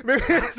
maybe 0.03 0.21
it's, 0.27 0.57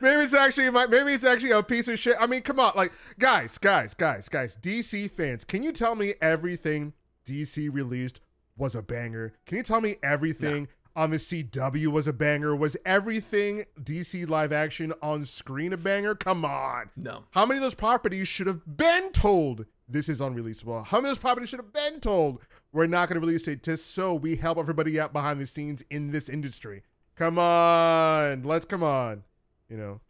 maybe 0.00 0.22
it's 0.22 0.34
actually 0.34 0.70
my, 0.70 0.86
maybe 0.86 1.12
it's 1.12 1.24
actually 1.24 1.52
a 1.52 1.62
piece 1.62 1.88
of 1.88 1.98
shit. 1.98 2.16
I 2.18 2.26
mean, 2.26 2.42
come 2.42 2.58
on, 2.58 2.72
like 2.74 2.92
guys, 3.18 3.58
guys, 3.58 3.94
guys, 3.94 4.28
guys, 4.28 4.56
DC 4.60 5.10
fans, 5.10 5.44
can 5.44 5.62
you 5.62 5.72
tell 5.72 5.94
me 5.94 6.14
everything 6.20 6.92
DC 7.26 7.72
released 7.72 8.20
was 8.56 8.74
a 8.74 8.82
banger? 8.82 9.32
Can 9.46 9.58
you 9.58 9.62
tell 9.62 9.80
me 9.80 9.96
everything 10.02 10.68
on 10.96 11.10
the 11.10 11.16
CW 11.16 11.88
was 11.88 12.06
a 12.06 12.12
banger? 12.12 12.54
Was 12.54 12.76
everything 12.84 13.64
DC 13.82 14.28
live 14.28 14.52
action 14.52 14.92
on 15.02 15.24
screen 15.24 15.72
a 15.72 15.76
banger? 15.76 16.14
Come 16.14 16.44
on. 16.44 16.90
No. 16.96 17.24
How 17.32 17.46
many 17.46 17.58
of 17.58 17.62
those 17.62 17.74
properties 17.74 18.28
should 18.28 18.46
have 18.46 18.76
been 18.76 19.12
told 19.12 19.66
this 19.88 20.08
is 20.08 20.20
unreleasable? 20.20 20.86
How 20.86 20.98
many 20.98 21.10
of 21.10 21.16
those 21.16 21.22
properties 21.22 21.48
should 21.48 21.60
have 21.60 21.72
been 21.72 22.00
told 22.00 22.40
we're 22.72 22.86
not 22.86 23.08
going 23.08 23.20
to 23.20 23.26
release 23.26 23.46
it 23.48 23.62
just 23.62 23.92
so 23.94 24.14
we 24.14 24.36
help 24.36 24.58
everybody 24.58 24.98
out 24.98 25.12
behind 25.12 25.40
the 25.40 25.46
scenes 25.46 25.82
in 25.90 26.10
this 26.10 26.28
industry? 26.28 26.82
Come 27.16 27.38
on, 27.38 28.42
let's 28.42 28.64
come 28.64 28.82
on. 28.82 29.22
You 29.68 29.76
know, 29.76 30.00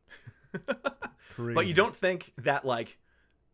But 1.36 1.66
you 1.66 1.74
don't 1.74 1.94
think 1.94 2.32
that 2.38 2.64
like 2.64 2.98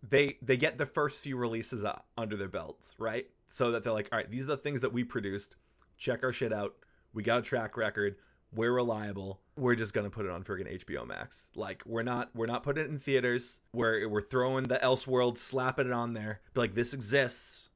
they 0.08 0.38
they 0.42 0.56
get 0.56 0.78
the 0.78 0.86
first 0.86 1.20
few 1.20 1.36
releases 1.36 1.84
uh, 1.84 1.98
under 2.16 2.36
their 2.36 2.48
belts, 2.48 2.94
right? 2.98 3.26
So 3.46 3.72
that 3.72 3.82
they're 3.82 3.92
like, 3.92 4.08
all 4.12 4.18
right, 4.18 4.30
these 4.30 4.44
are 4.44 4.48
the 4.48 4.56
things 4.56 4.80
that 4.82 4.92
we 4.92 5.04
produced. 5.04 5.56
Check 5.96 6.22
our 6.22 6.32
shit 6.32 6.52
out. 6.52 6.74
We 7.12 7.22
got 7.22 7.40
a 7.40 7.42
track 7.42 7.76
record. 7.76 8.16
We're 8.52 8.72
reliable. 8.72 9.40
We're 9.56 9.74
just 9.74 9.94
gonna 9.94 10.10
put 10.10 10.26
it 10.26 10.30
on 10.30 10.42
friggin' 10.44 10.84
HBO 10.84 11.06
Max. 11.06 11.50
Like 11.54 11.82
we're 11.86 12.02
not 12.02 12.30
we're 12.34 12.46
not 12.46 12.62
putting 12.62 12.84
it 12.84 12.90
in 12.90 12.98
theaters. 12.98 13.60
We're 13.72 14.08
we're 14.08 14.20
throwing 14.20 14.64
the 14.64 14.78
Elseworld, 14.78 15.38
slapping 15.38 15.86
it 15.86 15.92
on 15.92 16.14
there. 16.14 16.40
Be 16.54 16.60
like, 16.60 16.74
this 16.74 16.94
exists. 16.94 17.68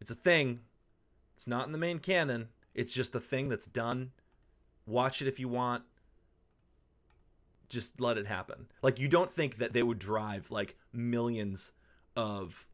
It's 0.00 0.10
a 0.10 0.14
thing. 0.14 0.60
It's 1.36 1.46
not 1.46 1.66
in 1.66 1.72
the 1.72 1.78
main 1.78 1.98
canon. 1.98 2.48
It's 2.74 2.92
just 2.92 3.14
a 3.14 3.20
thing 3.20 3.48
that's 3.48 3.66
done. 3.66 4.10
Watch 4.86 5.22
it 5.22 5.28
if 5.28 5.40
you 5.40 5.48
want. 5.48 5.82
just 7.68 8.00
let 8.00 8.18
it 8.18 8.26
happen. 8.26 8.66
Like 8.82 8.98
you 9.00 9.08
don't 9.08 9.30
think 9.30 9.56
that 9.58 9.72
they 9.72 9.82
would 9.82 9.98
drive 9.98 10.50
like 10.50 10.76
millions 10.92 11.72
of 12.16 12.68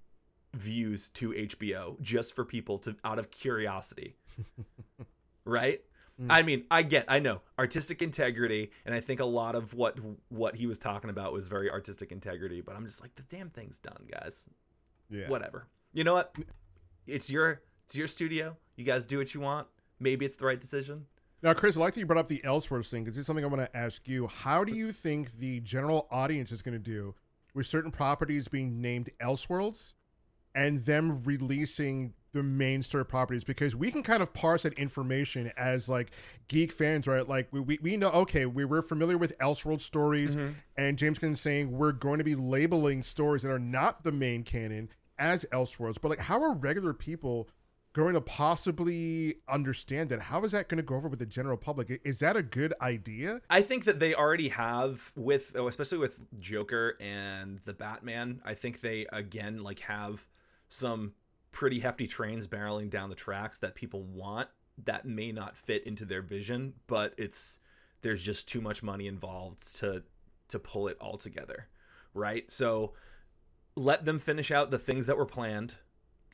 views 0.55 1.09
to 1.11 1.31
HBO 1.31 2.01
just 2.01 2.35
for 2.35 2.45
people 2.45 2.79
to 2.81 2.97
out 3.05 3.19
of 3.19 3.31
curiosity. 3.31 4.17
right? 5.45 5.81
Mm. 6.21 6.27
I 6.29 6.43
mean, 6.43 6.65
I 6.71 6.83
get, 6.83 7.07
I 7.09 7.19
know 7.19 7.41
artistic 7.59 8.03
integrity, 8.03 8.73
and 8.85 8.95
I 8.95 9.01
think 9.01 9.21
a 9.21 9.25
lot 9.25 9.55
of 9.55 9.73
what 9.75 9.99
what 10.29 10.55
he 10.55 10.67
was 10.67 10.79
talking 10.79 11.09
about 11.09 11.33
was 11.33 11.47
very 11.47 11.71
artistic 11.71 12.13
integrity. 12.13 12.61
But 12.61 12.77
I'm 12.77 12.85
just 12.85 13.01
like, 13.01 13.15
the 13.15 13.23
damn 13.23 13.49
thing's 13.49 13.79
done, 13.79 14.07
guys. 14.11 14.49
Yeah. 15.09 15.29
Whatever. 15.29 15.67
You 15.93 16.05
know 16.05 16.15
what? 16.15 16.35
It's 17.07 17.31
your 17.31 17.63
it's 17.85 17.97
your 17.97 18.07
studio. 18.07 18.57
You 18.77 18.85
guys 18.85 19.07
do 19.07 19.19
what 19.19 19.35
you 19.35 19.41
want. 19.41 19.67
Maybe 19.99 20.27
it's 20.27 20.37
the 20.37 20.47
right 20.47 20.61
decision. 20.61 21.07
Now, 21.43 21.55
Chris, 21.55 21.77
I 21.77 21.81
like 21.81 21.95
that 21.95 22.01
you 22.01 22.07
brought 22.07 22.19
up 22.19 22.29
the 22.29 22.43
Elseworlds 22.45 22.91
thing 22.91 23.05
because 23.05 23.17
it's 23.17 23.27
something 23.27 23.45
I 23.45 23.49
want 23.49 23.63
to 23.63 23.77
ask 23.77 24.07
you. 24.07 24.27
How 24.27 24.63
do 24.63 24.75
you 24.75 24.93
think 24.93 25.39
the 25.39 25.61
general 25.61 26.07
audience 26.11 26.53
is 26.53 26.61
going 26.61 26.75
to 26.75 26.79
do 26.79 27.15
with 27.55 27.67
certain 27.67 27.91
properties 27.91 28.49
being 28.49 28.81
named 28.81 29.11
Elseworlds 29.23 29.95
and 30.55 30.85
them 30.85 31.23
releasing 31.25 32.15
the 32.33 32.43
main 32.43 32.83
story 32.83 33.05
properties 33.05 33.43
because 33.43 33.75
we 33.75 33.91
can 33.91 34.03
kind 34.03 34.23
of 34.23 34.33
parse 34.33 34.63
that 34.63 34.75
information 34.75 35.51
as 35.57 35.89
like 35.89 36.13
geek 36.49 36.71
fans, 36.73 37.07
right? 37.07 37.29
Like 37.29 37.49
we, 37.51 37.61
we, 37.61 37.79
we 37.83 37.97
know, 37.97 38.11
okay, 38.11 38.47
we, 38.47 38.65
we're 38.65 38.83
familiar 38.83 39.19
with 39.19 39.37
Elseworld 39.39 39.81
stories, 39.81 40.37
mm-hmm. 40.37 40.53
and 40.77 40.97
James 40.97 41.19
Gunn 41.19 41.35
saying 41.35 41.73
we're 41.73 41.93
going 41.93 42.19
to 42.19 42.25
be 42.25 42.35
labeling 42.35 43.03
stories 43.03 43.43
that 43.43 43.51
are 43.51 43.59
not 43.59 44.05
the 44.05 44.13
main 44.13 44.43
canon 44.45 44.91
as 45.19 45.45
Elseworlds. 45.53 46.01
But 46.01 46.11
like, 46.11 46.21
how 46.21 46.41
are 46.43 46.53
regular 46.53 46.93
people 46.93 47.49
going 47.93 48.15
to 48.15 48.21
possibly 48.21 49.37
understand 49.49 50.11
that? 50.11 50.21
How 50.21 50.43
is 50.45 50.53
that 50.53 50.69
going 50.69 50.77
to 50.77 50.83
go 50.83 50.95
over 50.95 51.09
with 51.09 51.19
the 51.19 51.27
general 51.27 51.57
public? 51.57 52.01
Is 52.05 52.21
that 52.21 52.37
a 52.37 52.43
good 52.43 52.73
idea? 52.81 53.41
I 53.51 53.63
think 53.63 53.85
that 53.85 53.99
they 53.99 54.15
already 54.15 54.49
have 54.51 55.13
with, 55.17 55.53
oh, 55.57 55.69
especially 55.69 55.99
with 55.99 56.21
Joker 56.41 56.97
and 57.01 57.59
the 57.65 57.73
Batman. 57.73 58.41
I 58.45 58.55
think 58.55 58.81
they 58.81 59.07
again 59.13 59.63
like 59.63 59.81
have 59.81 60.27
some 60.69 61.15
pretty 61.51 61.81
hefty 61.81 62.07
trains 62.07 62.47
barreling 62.47 62.91
down 62.91 63.11
the 63.11 63.17
tracks 63.17 63.59
that 63.59 63.75
people 63.75 64.05
want 64.05 64.49
that 64.85 65.05
may 65.05 65.33
not 65.33 65.57
fit 65.57 65.87
into 65.87 66.05
their 66.05 66.23
vision, 66.23 66.75
but 66.87 67.15
it's 67.19 67.59
there's 68.03 68.23
just 68.23 68.49
too 68.49 68.61
much 68.61 68.83
money 68.83 69.07
involved 69.07 69.77
to 69.77 70.03
to 70.49 70.59
pull 70.59 70.89
it 70.89 70.97
all 71.01 71.17
together, 71.17 71.69
right? 72.15 72.51
So 72.51 72.95
let 73.77 74.05
them 74.05 74.19
finish 74.19 74.51
out 74.51 74.71
the 74.71 74.79
things 74.79 75.07
that 75.07 75.17
were 75.17 75.27
planned. 75.27 75.77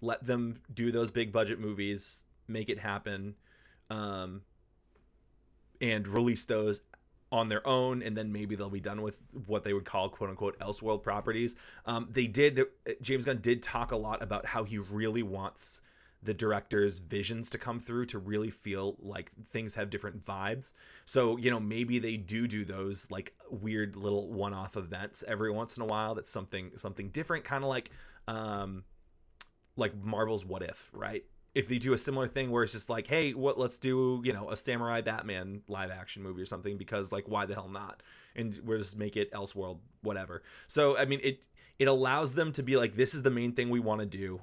Let 0.01 0.25
them 0.25 0.61
do 0.73 0.93
those 0.93 1.11
big 1.11 1.33
budget 1.33 1.59
movies, 1.59 2.25
make 2.49 2.69
it 2.69 2.79
happen, 2.79 3.35
um, 3.91 4.43
and 5.81 6.07
release 6.07 6.45
those 6.45 6.83
on 7.33 7.49
their 7.49 7.67
own, 7.67 8.03
and 8.03 8.17
then 8.17 8.31
maybe 8.33 8.55
they'll 8.55 8.71
be 8.71 8.81
done 8.81 9.03
with 9.03 9.31
what 9.47 9.65
they 9.65 9.73
would 9.73 9.85
call 9.85 10.09
"quote 10.09 10.31
unquote" 10.31 10.59
Elseworld 10.61 11.03
properties. 11.03 11.57
Um, 11.85 12.09
they 12.11 12.27
did. 12.27 12.63
James 13.03 13.25
Gunn 13.25 13.41
did 13.41 13.63
talk 13.63 13.93
a 13.93 13.97
lot 13.97 14.23
about 14.23 14.47
how 14.47 14.65
he 14.65 14.79
really 14.79 15.23
wants 15.23 15.81
the 16.23 16.35
director's 16.35 16.99
visions 16.99 17.51
to 17.51 17.59
come 17.59 17.79
through 17.81 18.07
to 18.07 18.19
really 18.19 18.51
feel 18.51 18.97
like 18.99 19.31
things 19.45 19.75
have 19.75 19.91
different 19.91 20.25
vibes. 20.25 20.73
So, 21.05 21.37
you 21.37 21.51
know, 21.51 21.61
maybe 21.61 21.99
they 21.99 22.17
do 22.17 22.49
do 22.49 22.65
those 22.65 23.11
like 23.11 23.35
weird 23.51 23.97
little 23.97 24.33
one-off 24.33 24.77
events 24.77 25.23
every 25.27 25.51
once 25.51 25.77
in 25.77 25.83
a 25.83 25.87
while 25.87 26.15
that's 26.15 26.31
something 26.31 26.73
something 26.77 27.11
different 27.11 27.45
kind 27.45 27.63
of 27.63 27.71
like 27.71 27.91
um 28.27 28.83
like 29.77 29.95
Marvel's 30.03 30.45
What 30.45 30.63
If, 30.63 30.91
right? 30.93 31.25
if 31.57 31.69
they 31.69 31.79
do 31.79 31.95
a 31.95 31.99
similar 31.99 32.29
thing 32.29 32.51
where 32.51 32.63
it's 32.63 32.75
just 32.75 32.91
like, 32.91 33.07
hey, 33.07 33.33
what 33.33 33.59
let's 33.59 33.79
do, 33.79 34.21
you 34.23 34.35
know, 34.35 34.51
a 34.51 34.57
samurai 34.59 35.01
Batman 35.01 35.63
live 35.69 35.91
action 35.91 36.23
movie 36.23 36.43
or 36.43 36.45
something 36.45 36.77
because 36.77 37.13
like 37.13 37.27
why 37.29 37.47
the 37.47 37.55
hell 37.55 37.71
not? 37.71 38.03
And 38.37 38.61
we'll 38.63 38.77
just 38.77 38.99
make 38.99 39.17
it 39.17 39.33
Elseworld, 39.33 39.79
whatever. 40.03 40.43
So 40.67 40.99
I 40.99 41.07
mean 41.07 41.21
it 41.25 41.43
it 41.79 41.89
allows 41.89 42.35
them 42.35 42.53
to 42.53 42.63
be 42.63 42.77
like, 42.77 42.95
this 42.95 43.15
is 43.15 43.23
the 43.23 43.31
main 43.31 43.53
thing 43.53 43.71
we 43.71 43.81
want 43.81 44.01
to 44.01 44.07
do. 44.07 44.39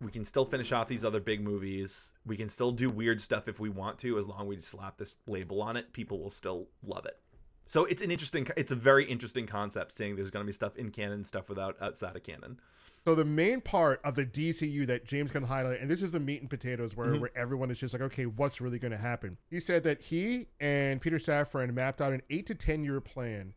We 0.00 0.10
can 0.10 0.24
still 0.24 0.46
finish 0.46 0.72
off 0.72 0.88
these 0.88 1.04
other 1.04 1.20
big 1.20 1.42
movies. 1.42 2.14
We 2.24 2.38
can 2.38 2.48
still 2.48 2.72
do 2.72 2.88
weird 2.88 3.20
stuff 3.20 3.46
if 3.46 3.60
we 3.60 3.68
want 3.68 3.98
to, 3.98 4.16
as 4.16 4.26
long 4.26 4.40
as 4.40 4.46
we 4.46 4.56
just 4.56 4.68
slap 4.68 4.96
this 4.96 5.18
label 5.26 5.60
on 5.60 5.76
it. 5.76 5.92
People 5.92 6.18
will 6.18 6.30
still 6.30 6.66
love 6.82 7.04
it. 7.04 7.18
So 7.66 7.84
it's 7.84 8.02
an 8.02 8.10
interesting, 8.10 8.46
it's 8.56 8.72
a 8.72 8.76
very 8.76 9.04
interesting 9.04 9.46
concept 9.46 9.92
seeing 9.92 10.16
there's 10.16 10.30
going 10.30 10.44
to 10.44 10.46
be 10.46 10.52
stuff 10.52 10.76
in 10.76 10.90
canon, 10.90 11.24
stuff 11.24 11.48
without 11.48 11.76
outside 11.80 12.16
of 12.16 12.22
canon. 12.22 12.60
So 13.04 13.14
the 13.14 13.24
main 13.24 13.60
part 13.60 14.00
of 14.04 14.14
the 14.14 14.24
DCU 14.24 14.86
that 14.86 15.04
James 15.04 15.30
can 15.30 15.42
highlight, 15.42 15.80
and 15.80 15.90
this 15.90 16.02
is 16.02 16.12
the 16.12 16.20
meat 16.20 16.40
and 16.40 16.50
potatoes 16.50 16.96
where, 16.96 17.08
mm-hmm. 17.08 17.20
where 17.20 17.36
everyone 17.36 17.70
is 17.70 17.78
just 17.78 17.94
like, 17.94 18.02
okay, 18.02 18.26
what's 18.26 18.60
really 18.60 18.78
going 18.78 18.92
to 18.92 18.98
happen? 18.98 19.38
He 19.50 19.58
said 19.58 19.82
that 19.84 20.02
he 20.02 20.46
and 20.60 21.00
Peter 21.00 21.18
Safran 21.18 21.72
mapped 21.72 22.00
out 22.00 22.12
an 22.12 22.22
eight 22.30 22.46
to 22.46 22.54
ten 22.54 22.84
year 22.84 23.00
plan 23.00 23.54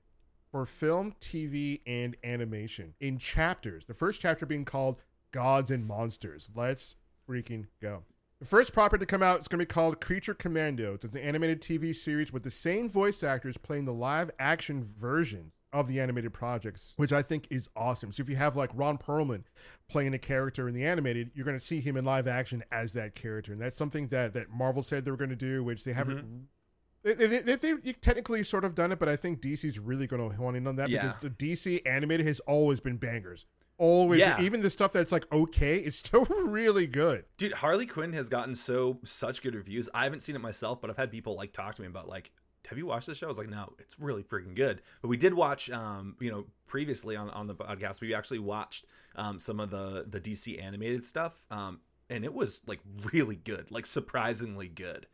for 0.51 0.65
film, 0.65 1.13
TV, 1.21 1.81
and 1.85 2.15
animation 2.23 2.93
in 2.99 3.17
chapters. 3.17 3.85
The 3.85 3.93
first 3.93 4.21
chapter 4.21 4.45
being 4.45 4.65
called 4.65 5.01
Gods 5.31 5.69
and 5.69 5.85
Monsters. 5.85 6.49
Let's 6.55 6.95
freaking 7.29 7.65
go. 7.81 8.03
The 8.39 8.45
first 8.45 8.73
property 8.73 9.01
to 9.01 9.05
come 9.05 9.23
out 9.23 9.39
is 9.39 9.47
going 9.47 9.59
to 9.59 9.65
be 9.65 9.73
called 9.73 10.01
Creature 10.01 10.33
Commando. 10.33 10.95
It's 10.95 11.15
an 11.15 11.21
animated 11.21 11.61
TV 11.61 11.95
series 11.95 12.33
with 12.33 12.43
the 12.43 12.51
same 12.51 12.89
voice 12.89 13.23
actors 13.23 13.57
playing 13.57 13.85
the 13.85 13.93
live 13.93 14.29
action 14.39 14.83
versions 14.83 15.53
of 15.71 15.87
the 15.87 16.01
animated 16.01 16.33
projects, 16.33 16.93
which 16.97 17.13
I 17.13 17.21
think 17.21 17.47
is 17.49 17.69
awesome. 17.75 18.11
So 18.11 18.21
if 18.21 18.29
you 18.29 18.35
have 18.35 18.55
like 18.55 18.71
Ron 18.73 18.97
Perlman 18.97 19.43
playing 19.87 20.13
a 20.13 20.19
character 20.19 20.67
in 20.67 20.73
the 20.73 20.85
animated, 20.85 21.31
you're 21.33 21.45
going 21.45 21.57
to 21.57 21.63
see 21.63 21.79
him 21.79 21.95
in 21.95 22.03
live 22.03 22.27
action 22.27 22.63
as 22.71 22.93
that 22.93 23.15
character, 23.15 23.53
and 23.53 23.61
that's 23.61 23.77
something 23.77 24.07
that 24.07 24.33
that 24.33 24.49
Marvel 24.49 24.83
said 24.83 25.05
they 25.05 25.11
were 25.11 25.17
going 25.17 25.29
to 25.29 25.35
do, 25.35 25.63
which 25.63 25.83
they 25.83 25.93
haven't. 25.93 26.17
Mm-hmm. 26.17 27.17
They, 27.19 27.41
they, 27.41 27.55
they, 27.55 27.91
technically 27.93 28.43
sort 28.43 28.65
of 28.65 28.73
done 28.73 28.91
it, 28.91 28.99
but 28.99 29.07
I 29.07 29.15
think 29.15 29.39
DC's 29.39 29.77
really 29.77 30.07
going 30.07 30.27
to 30.27 30.35
hone 30.35 30.55
in 30.55 30.65
on 30.65 30.75
that 30.77 30.89
yeah. 30.89 31.01
because 31.01 31.17
the 31.17 31.29
DC 31.29 31.85
animated 31.85 32.25
has 32.25 32.39
always 32.41 32.79
been 32.79 32.97
bangers. 32.97 33.45
Always, 33.77 34.21
yeah. 34.21 34.41
even 34.41 34.61
the 34.61 34.69
stuff 34.69 34.93
that's 34.93 35.11
like 35.11 35.29
okay 35.31 35.77
is 35.77 35.97
still 35.97 36.25
really 36.45 36.87
good. 36.87 37.25
Dude, 37.37 37.53
Harley 37.53 37.85
Quinn 37.85 38.13
has 38.13 38.29
gotten 38.29 38.55
so 38.55 38.99
such 39.03 39.41
good 39.41 39.53
reviews. 39.53 39.89
I 39.93 40.05
haven't 40.05 40.21
seen 40.21 40.35
it 40.35 40.41
myself, 40.41 40.79
but 40.79 40.89
I've 40.89 40.97
had 40.97 41.11
people 41.11 41.35
like 41.35 41.51
talk 41.51 41.75
to 41.75 41.81
me 41.81 41.87
about 41.87 42.07
like 42.07 42.31
have 42.67 42.77
you 42.77 42.85
watched 42.85 43.07
the 43.07 43.15
show? 43.15 43.27
I 43.27 43.29
was 43.29 43.37
like, 43.37 43.49
no, 43.49 43.73
it's 43.79 43.99
really 43.99 44.23
freaking 44.23 44.55
good. 44.55 44.81
But 45.01 45.09
we 45.09 45.17
did 45.17 45.33
watch, 45.33 45.69
um, 45.69 46.15
you 46.19 46.31
know, 46.31 46.45
previously 46.67 47.15
on, 47.15 47.29
on 47.29 47.47
the 47.47 47.55
podcast, 47.55 48.01
we 48.01 48.13
actually 48.13 48.39
watched 48.39 48.85
um, 49.15 49.39
some 49.39 49.59
of 49.59 49.69
the 49.69 50.05
the 50.09 50.19
DC 50.19 50.61
animated 50.61 51.03
stuff, 51.03 51.45
um, 51.51 51.79
and 52.09 52.23
it 52.23 52.33
was 52.33 52.61
like 52.67 52.79
really 53.13 53.35
good, 53.35 53.71
like 53.71 53.85
surprisingly 53.85 54.67
good. 54.67 55.07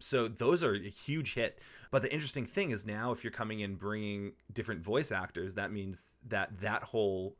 So 0.00 0.28
those 0.28 0.62
are 0.62 0.74
a 0.74 0.88
huge 0.88 1.34
hit. 1.34 1.58
But 1.90 2.02
the 2.02 2.12
interesting 2.12 2.46
thing 2.46 2.70
is 2.70 2.86
now, 2.86 3.12
if 3.12 3.24
you're 3.24 3.32
coming 3.32 3.60
in 3.60 3.74
bringing 3.74 4.32
different 4.52 4.82
voice 4.82 5.10
actors, 5.10 5.54
that 5.54 5.72
means 5.72 6.14
that 6.28 6.60
that 6.60 6.82
whole 6.82 7.36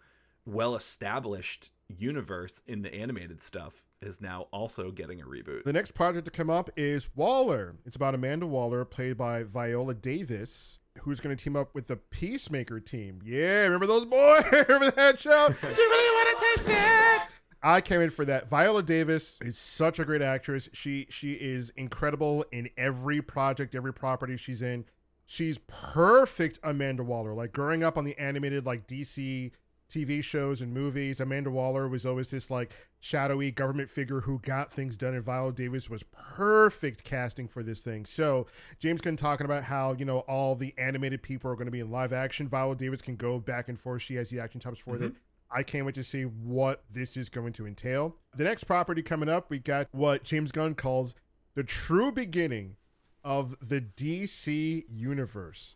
well 0.49 0.75
established 0.75 1.71
universe 1.89 2.63
in 2.67 2.83
the 2.83 2.95
animated 2.95 3.43
stuff 3.43 3.85
is 4.01 4.21
now 4.21 4.47
also 4.53 4.91
getting 4.91 5.21
a 5.21 5.25
reboot. 5.25 5.65
The 5.65 5.73
next 5.73 5.93
project 5.93 6.25
to 6.27 6.31
come 6.31 6.51
up 6.51 6.71
is 6.77 7.09
Waller. 7.15 7.77
It's 7.85 7.97
about 7.97 8.15
Amanda 8.15 8.47
Waller, 8.47 8.85
played 8.85 9.17
by 9.17 9.43
Viola 9.43 9.95
Davis, 9.95 10.79
who's 11.01 11.21
going 11.21 11.37
to 11.37 11.43
team 11.43 11.57
up 11.57 11.75
with 11.75 11.87
the 11.87 11.97
Peacemaker 11.97 12.81
team. 12.81 13.21
Yeah, 13.25 13.63
remember 13.63 13.87
those 13.87 14.05
boys? 14.05 14.45
remember 14.53 14.91
that 14.93 15.19
show? 15.19 15.49
Do 15.49 15.69
you 15.69 15.91
really 15.91 16.15
want 16.15 16.39
to 16.39 16.45
taste 16.45 16.69
it? 16.71 17.23
I 17.61 17.81
came 17.81 18.01
in 18.01 18.11
for 18.11 18.25
that. 18.25 18.49
Viola 18.49 18.85
Davis 18.85 19.39
is 19.43 19.59
such 19.59 19.99
a 19.99 20.05
great 20.05 20.23
actress. 20.23 20.69
She 20.73 21.09
she 21.11 21.33
is 21.33 21.71
incredible 21.71 22.45
in 22.53 22.71
every 22.77 23.21
project, 23.21 23.75
every 23.75 23.93
property 23.93 24.37
she's 24.37 24.63
in. 24.63 24.85
She's 25.27 25.59
perfect 25.67 26.61
Amanda 26.63 27.03
Waller. 27.03 27.35
Like 27.35 27.53
growing 27.53 27.83
up 27.83 27.99
on 27.99 28.05
the 28.05 28.17
animated 28.17 28.65
like 28.65 28.87
DC 28.87 29.51
TV 29.89 30.23
shows 30.23 30.61
and 30.61 30.73
movies. 30.73 31.21
Amanda 31.21 31.51
Waller 31.51 31.89
was 31.89 32.05
always 32.05 32.31
this 32.31 32.51
like 32.51 32.73
shadowy 33.01 33.51
government 33.51 33.91
figure 33.91 34.21
who 34.23 34.39
got 34.41 34.73
things 34.73 34.97
done, 34.97 35.15
and 35.15 35.25
Viola 35.25 35.53
Davis 35.53 35.89
was 35.89 36.03
perfect 36.13 37.05
casting 37.05 37.49
for 37.49 37.63
this 37.63 37.83
thing. 37.83 38.05
So 38.07 38.47
James 38.79 39.01
Gunn 39.01 39.17
talking 39.17 39.45
about 39.45 39.65
how 39.65 39.93
you 39.93 40.05
know 40.05 40.21
all 40.21 40.55
the 40.55 40.75
animated 40.79 41.23
people 41.23 41.51
are 41.51 41.55
going 41.55 41.67
to 41.67 41.73
be 41.73 41.81
in 41.81 41.91
live 41.91 42.13
action. 42.13 42.49
Viola 42.49 42.77
Davis 42.77 43.03
can 43.03 43.17
go 43.17 43.39
back 43.39 43.69
and 43.69 43.79
forth. 43.79 44.03
She 44.03 44.17
has 44.17 44.31
the 44.31 44.41
action 44.41 44.61
chops 44.61 44.79
for 44.79 44.95
mm-hmm. 44.95 45.05
it. 45.05 45.13
I 45.51 45.63
can't 45.63 45.87
wait 45.87 45.95
to 45.95 46.05
see 46.05 46.23
what 46.23 46.85
this 46.91 47.17
is 47.17 47.31
going 47.31 47.55
to 47.55 47.67
entail. 47.67 48.17
The 48.37 48.45
next 48.45 48.65
property 48.65 49.03
coming 49.03 49.31
up, 49.31 49.49
we 49.49 49.59
got 49.59 49.89
what 49.93 50.23
James 50.23 50.53
Gunn 50.53 50.75
calls 50.75 51.15
the 51.55 51.65
true 51.65 52.13
beginning 52.13 52.77
of 53.25 53.57
the 53.61 53.81
DC 53.81 54.85
universe 54.91 55.75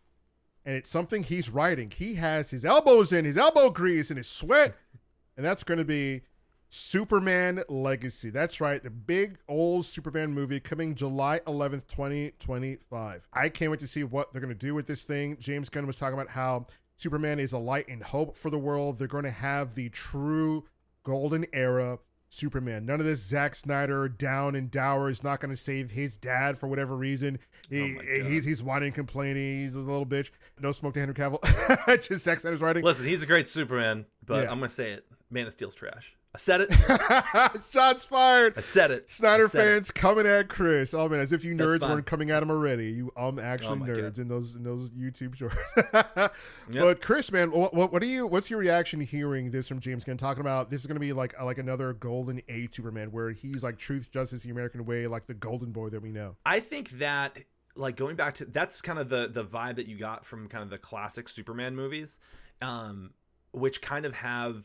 and 0.64 0.76
it's 0.76 0.90
something 0.90 1.22
he's 1.22 1.50
writing. 1.50 1.90
He 1.90 2.14
has 2.14 2.50
his 2.50 2.64
elbows 2.64 3.12
in, 3.12 3.24
his 3.24 3.38
elbow 3.38 3.70
grease, 3.70 4.10
and 4.10 4.16
his 4.16 4.28
sweat, 4.28 4.76
and 5.36 5.44
that's 5.44 5.64
going 5.64 5.78
to 5.78 5.84
be 5.84 6.22
Superman 6.68 7.62
Legacy. 7.68 8.30
That's 8.30 8.60
right, 8.60 8.82
the 8.82 8.90
big 8.90 9.38
old 9.48 9.84
Superman 9.84 10.32
movie 10.32 10.60
coming 10.60 10.94
July 10.94 11.40
11th, 11.46 11.86
2025. 11.88 13.28
I 13.32 13.48
can't 13.50 13.70
wait 13.70 13.80
to 13.80 13.86
see 13.86 14.04
what 14.04 14.32
they're 14.32 14.40
going 14.40 14.48
to 14.48 14.54
do 14.54 14.74
with 14.74 14.86
this 14.86 15.04
thing. 15.04 15.36
James 15.38 15.68
Gunn 15.68 15.86
was 15.86 15.98
talking 15.98 16.14
about 16.14 16.30
how 16.30 16.66
Superman 16.96 17.40
is 17.40 17.52
a 17.52 17.58
light 17.58 17.88
and 17.88 18.02
hope 18.02 18.36
for 18.36 18.48
the 18.48 18.58
world. 18.58 18.98
They're 18.98 19.08
going 19.08 19.24
to 19.24 19.30
have 19.30 19.74
the 19.74 19.90
true 19.90 20.64
golden 21.02 21.44
era 21.52 21.98
Superman. 22.32 22.86
None 22.86 22.98
of 22.98 23.04
this 23.04 23.20
Zack 23.22 23.54
Snyder 23.54 24.08
down 24.08 24.54
and 24.54 24.70
dour 24.70 25.10
is 25.10 25.22
not 25.22 25.38
going 25.40 25.50
to 25.50 25.56
save 25.56 25.90
his 25.90 26.16
dad 26.16 26.56
for 26.58 26.66
whatever 26.66 26.96
reason. 26.96 27.38
He, 27.68 27.96
Oh 27.98 28.24
he's 28.28 28.44
he's 28.46 28.62
whining 28.62 28.92
complaining. 28.92 29.60
He's 29.60 29.74
a 29.74 29.80
little 29.80 30.06
bitch. 30.06 30.30
No 30.58 30.72
smoke 30.72 30.94
to 30.94 31.00
Henry 31.00 31.14
Cavill. 31.14 32.02
Just 32.08 32.24
Zack 32.24 32.40
Snyder's 32.40 32.60
writing. 32.60 32.82
Listen, 32.84 33.06
he's 33.06 33.22
a 33.22 33.26
great 33.26 33.46
Superman, 33.48 34.06
but 34.24 34.44
Yeah. 34.44 34.50
I'm 34.50 34.58
gonna 34.60 34.70
say 34.70 34.92
it. 34.92 35.04
Man 35.30 35.46
of 35.46 35.52
Steel's 35.52 35.74
trash. 35.74 36.16
I 36.34 36.38
said 36.38 36.62
it. 36.62 36.72
Shots 37.70 38.04
fired. 38.04 38.54
I 38.56 38.62
said 38.62 38.90
it. 38.90 39.10
Snyder 39.10 39.46
said 39.48 39.60
it. 39.60 39.64
fans 39.64 39.90
coming 39.90 40.26
at 40.26 40.48
Chris. 40.48 40.94
Oh 40.94 41.06
man, 41.06 41.20
as 41.20 41.30
if 41.30 41.44
you 41.44 41.54
nerds 41.54 41.82
weren't 41.82 42.06
coming 42.06 42.30
at 42.30 42.42
him 42.42 42.50
already. 42.50 42.90
You 42.92 43.12
um 43.18 43.38
actually 43.38 43.80
Oh 43.80 43.84
nerds 43.84 44.16
God. 44.16 44.18
in 44.18 44.28
those 44.28 44.56
in 44.56 44.62
those 44.62 44.88
YouTube 44.90 45.34
shorts. 45.34 45.56
But 46.72 47.02
Chris, 47.02 47.30
man, 47.30 47.50
what, 47.50 47.74
what 47.74 48.02
you? 48.02 48.26
What's 48.26 48.48
your 48.48 48.58
reaction 48.60 49.00
to 49.00 49.04
hearing 49.04 49.50
this 49.50 49.68
from 49.68 49.78
James 49.80 50.04
Gunn 50.04 50.16
talking 50.16 50.40
about 50.40 50.70
this 50.70 50.80
is 50.80 50.86
going 50.86 50.96
to 50.96 51.00
be 51.00 51.12
like 51.12 51.38
like 51.42 51.58
another 51.58 51.92
golden 51.92 52.40
age 52.48 52.76
Superman 52.76 53.12
where 53.12 53.30
he's 53.32 53.62
like 53.62 53.76
truth, 53.76 54.10
justice, 54.10 54.42
the 54.42 54.50
American 54.50 54.86
way, 54.86 55.06
like 55.06 55.26
the 55.26 55.34
golden 55.34 55.70
boy 55.70 55.90
that 55.90 56.00
we 56.00 56.10
know. 56.12 56.36
I 56.46 56.60
think 56.60 56.90
that 56.92 57.36
like 57.76 57.96
going 57.96 58.16
back 58.16 58.34
to 58.36 58.46
that's 58.46 58.80
kind 58.80 58.98
of 58.98 59.10
the 59.10 59.28
the 59.30 59.44
vibe 59.44 59.76
that 59.76 59.86
you 59.86 59.98
got 59.98 60.24
from 60.24 60.48
kind 60.48 60.64
of 60.64 60.70
the 60.70 60.78
classic 60.78 61.28
Superman 61.28 61.76
movies, 61.76 62.18
um, 62.62 63.10
which 63.52 63.82
kind 63.82 64.06
of 64.06 64.14
have. 64.14 64.64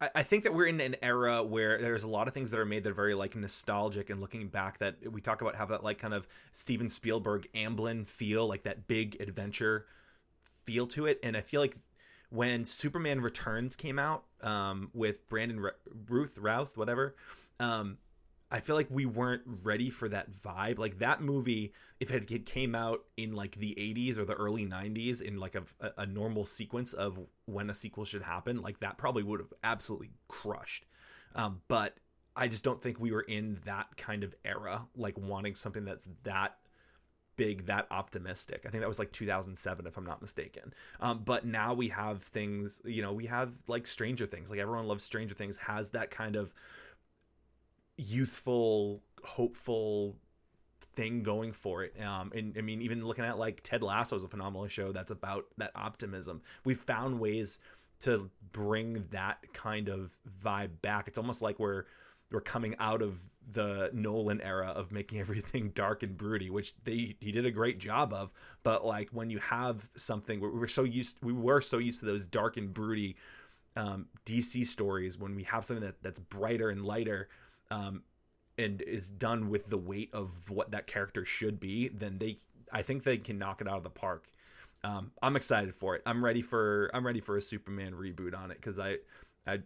I, 0.00 0.22
think 0.22 0.44
that 0.44 0.54
we're 0.54 0.66
in 0.66 0.80
an 0.80 0.96
era 1.02 1.42
where 1.42 1.80
there's 1.80 2.04
a 2.04 2.08
lot 2.08 2.28
of 2.28 2.34
things 2.34 2.52
that 2.52 2.60
are 2.60 2.64
made 2.64 2.84
that 2.84 2.90
are 2.90 2.94
very 2.94 3.14
like 3.14 3.34
nostalgic 3.34 4.10
and 4.10 4.20
looking 4.20 4.48
back 4.48 4.78
that 4.78 4.96
we 5.10 5.20
talk 5.20 5.42
about 5.42 5.56
have 5.56 5.70
that 5.70 5.82
like 5.82 5.98
kind 5.98 6.14
of 6.14 6.28
Steven 6.52 6.88
Spielberg 6.88 7.48
Amblin 7.54 8.06
feel, 8.06 8.46
like 8.46 8.62
that 8.62 8.86
big 8.86 9.20
adventure 9.20 9.86
feel 10.64 10.86
to 10.88 11.06
it. 11.06 11.18
And 11.22 11.36
I 11.36 11.40
feel 11.40 11.60
like 11.60 11.74
when 12.30 12.64
Superman 12.64 13.20
Returns 13.20 13.74
came 13.74 13.98
out 13.98 14.24
um, 14.40 14.90
with 14.94 15.28
Brandon 15.28 15.58
Ra- 15.58 15.70
Ruth 16.08 16.38
Routh, 16.38 16.76
whatever, 16.76 17.16
um, 17.58 17.98
I 18.50 18.60
feel 18.60 18.76
like 18.76 18.88
we 18.90 19.04
weren't 19.04 19.42
ready 19.62 19.90
for 19.90 20.08
that 20.08 20.30
vibe. 20.32 20.78
Like 20.78 20.98
that 20.98 21.20
movie, 21.20 21.74
if 22.00 22.10
it 22.10 22.46
came 22.46 22.74
out 22.74 23.00
in 23.16 23.34
like 23.34 23.56
the 23.56 23.74
80s 23.78 24.16
or 24.16 24.24
the 24.24 24.34
early 24.34 24.66
90s 24.66 25.20
in 25.20 25.36
like 25.36 25.54
a, 25.54 25.64
a 25.98 26.06
normal 26.06 26.46
sequence 26.46 26.94
of 26.94 27.18
when 27.44 27.68
a 27.68 27.74
sequel 27.74 28.04
should 28.04 28.22
happen, 28.22 28.62
like 28.62 28.80
that 28.80 28.96
probably 28.96 29.22
would 29.22 29.40
have 29.40 29.52
absolutely 29.62 30.10
crushed. 30.28 30.86
Um, 31.34 31.60
but 31.68 31.98
I 32.34 32.48
just 32.48 32.64
don't 32.64 32.80
think 32.80 32.98
we 32.98 33.12
were 33.12 33.22
in 33.22 33.60
that 33.64 33.96
kind 33.96 34.24
of 34.24 34.34
era, 34.44 34.86
like 34.96 35.18
wanting 35.18 35.54
something 35.54 35.84
that's 35.84 36.08
that 36.22 36.56
big, 37.36 37.66
that 37.66 37.86
optimistic. 37.90 38.64
I 38.66 38.70
think 38.70 38.80
that 38.80 38.88
was 38.88 38.98
like 38.98 39.12
2007, 39.12 39.86
if 39.86 39.96
I'm 39.96 40.04
not 40.04 40.22
mistaken. 40.22 40.72
Um, 41.00 41.22
but 41.24 41.44
now 41.44 41.74
we 41.74 41.88
have 41.88 42.22
things, 42.22 42.80
you 42.84 43.02
know, 43.02 43.12
we 43.12 43.26
have 43.26 43.52
like 43.66 43.86
Stranger 43.86 44.26
Things. 44.26 44.50
Like 44.50 44.58
everyone 44.58 44.86
loves 44.86 45.04
Stranger 45.04 45.34
Things, 45.34 45.56
has 45.58 45.90
that 45.90 46.10
kind 46.10 46.36
of 46.36 46.52
youthful, 47.98 49.02
hopeful 49.22 50.16
thing 50.94 51.22
going 51.22 51.52
for 51.52 51.84
it. 51.84 51.94
Um, 52.02 52.32
and 52.34 52.56
I 52.56 52.62
mean, 52.62 52.80
even 52.80 53.04
looking 53.06 53.24
at 53.24 53.38
like 53.38 53.62
Ted 53.62 53.82
Lasso 53.82 54.16
is 54.16 54.24
a 54.24 54.28
phenomenal 54.28 54.66
show 54.68 54.92
that's 54.92 55.10
about 55.10 55.46
that 55.58 55.72
optimism. 55.74 56.40
We've 56.64 56.80
found 56.80 57.20
ways 57.20 57.60
to 58.00 58.30
bring 58.52 59.04
that 59.10 59.38
kind 59.52 59.88
of 59.88 60.10
vibe 60.42 60.80
back. 60.82 61.08
It's 61.08 61.18
almost 61.18 61.42
like 61.42 61.58
we're 61.58 61.84
we're 62.30 62.40
coming 62.40 62.74
out 62.78 63.02
of 63.02 63.18
the 63.50 63.90
Nolan 63.92 64.40
era 64.40 64.68
of 64.68 64.92
making 64.92 65.18
everything 65.20 65.70
dark 65.70 66.02
and 66.02 66.16
broody, 66.16 66.50
which 66.50 66.74
they 66.84 67.16
he 67.20 67.32
did 67.32 67.46
a 67.46 67.50
great 67.50 67.78
job 67.78 68.12
of. 68.12 68.32
But 68.62 68.84
like 68.84 69.10
when 69.10 69.30
you 69.30 69.38
have 69.38 69.88
something, 69.96 70.40
we 70.40 70.48
we're 70.48 70.68
so 70.68 70.84
used 70.84 71.18
we 71.22 71.32
were 71.32 71.60
so 71.60 71.78
used 71.78 72.00
to 72.00 72.06
those 72.06 72.26
dark 72.26 72.56
and 72.56 72.72
broody 72.72 73.16
um, 73.76 74.06
DC 74.26 74.66
stories. 74.66 75.18
When 75.18 75.34
we 75.34 75.44
have 75.44 75.64
something 75.64 75.84
that 75.84 76.02
that's 76.02 76.18
brighter 76.18 76.70
and 76.70 76.84
lighter, 76.84 77.28
um, 77.70 78.02
and 78.56 78.82
is 78.82 79.10
done 79.10 79.48
with 79.50 79.68
the 79.70 79.78
weight 79.78 80.10
of 80.12 80.50
what 80.50 80.70
that 80.72 80.86
character 80.86 81.24
should 81.24 81.60
be, 81.60 81.88
then 81.88 82.18
they 82.18 82.38
I 82.72 82.82
think 82.82 83.04
they 83.04 83.18
can 83.18 83.38
knock 83.38 83.60
it 83.60 83.68
out 83.68 83.78
of 83.78 83.84
the 83.84 83.90
park. 83.90 84.28
Um, 84.84 85.12
I'm 85.22 85.36
excited 85.36 85.74
for 85.74 85.96
it. 85.96 86.02
I'm 86.06 86.24
ready 86.24 86.42
for 86.42 86.90
I'm 86.94 87.06
ready 87.06 87.20
for 87.20 87.36
a 87.36 87.42
Superman 87.42 87.92
reboot 87.92 88.36
on 88.36 88.50
it 88.50 88.58
because 88.58 88.78
I 88.78 88.98
I 89.46 89.60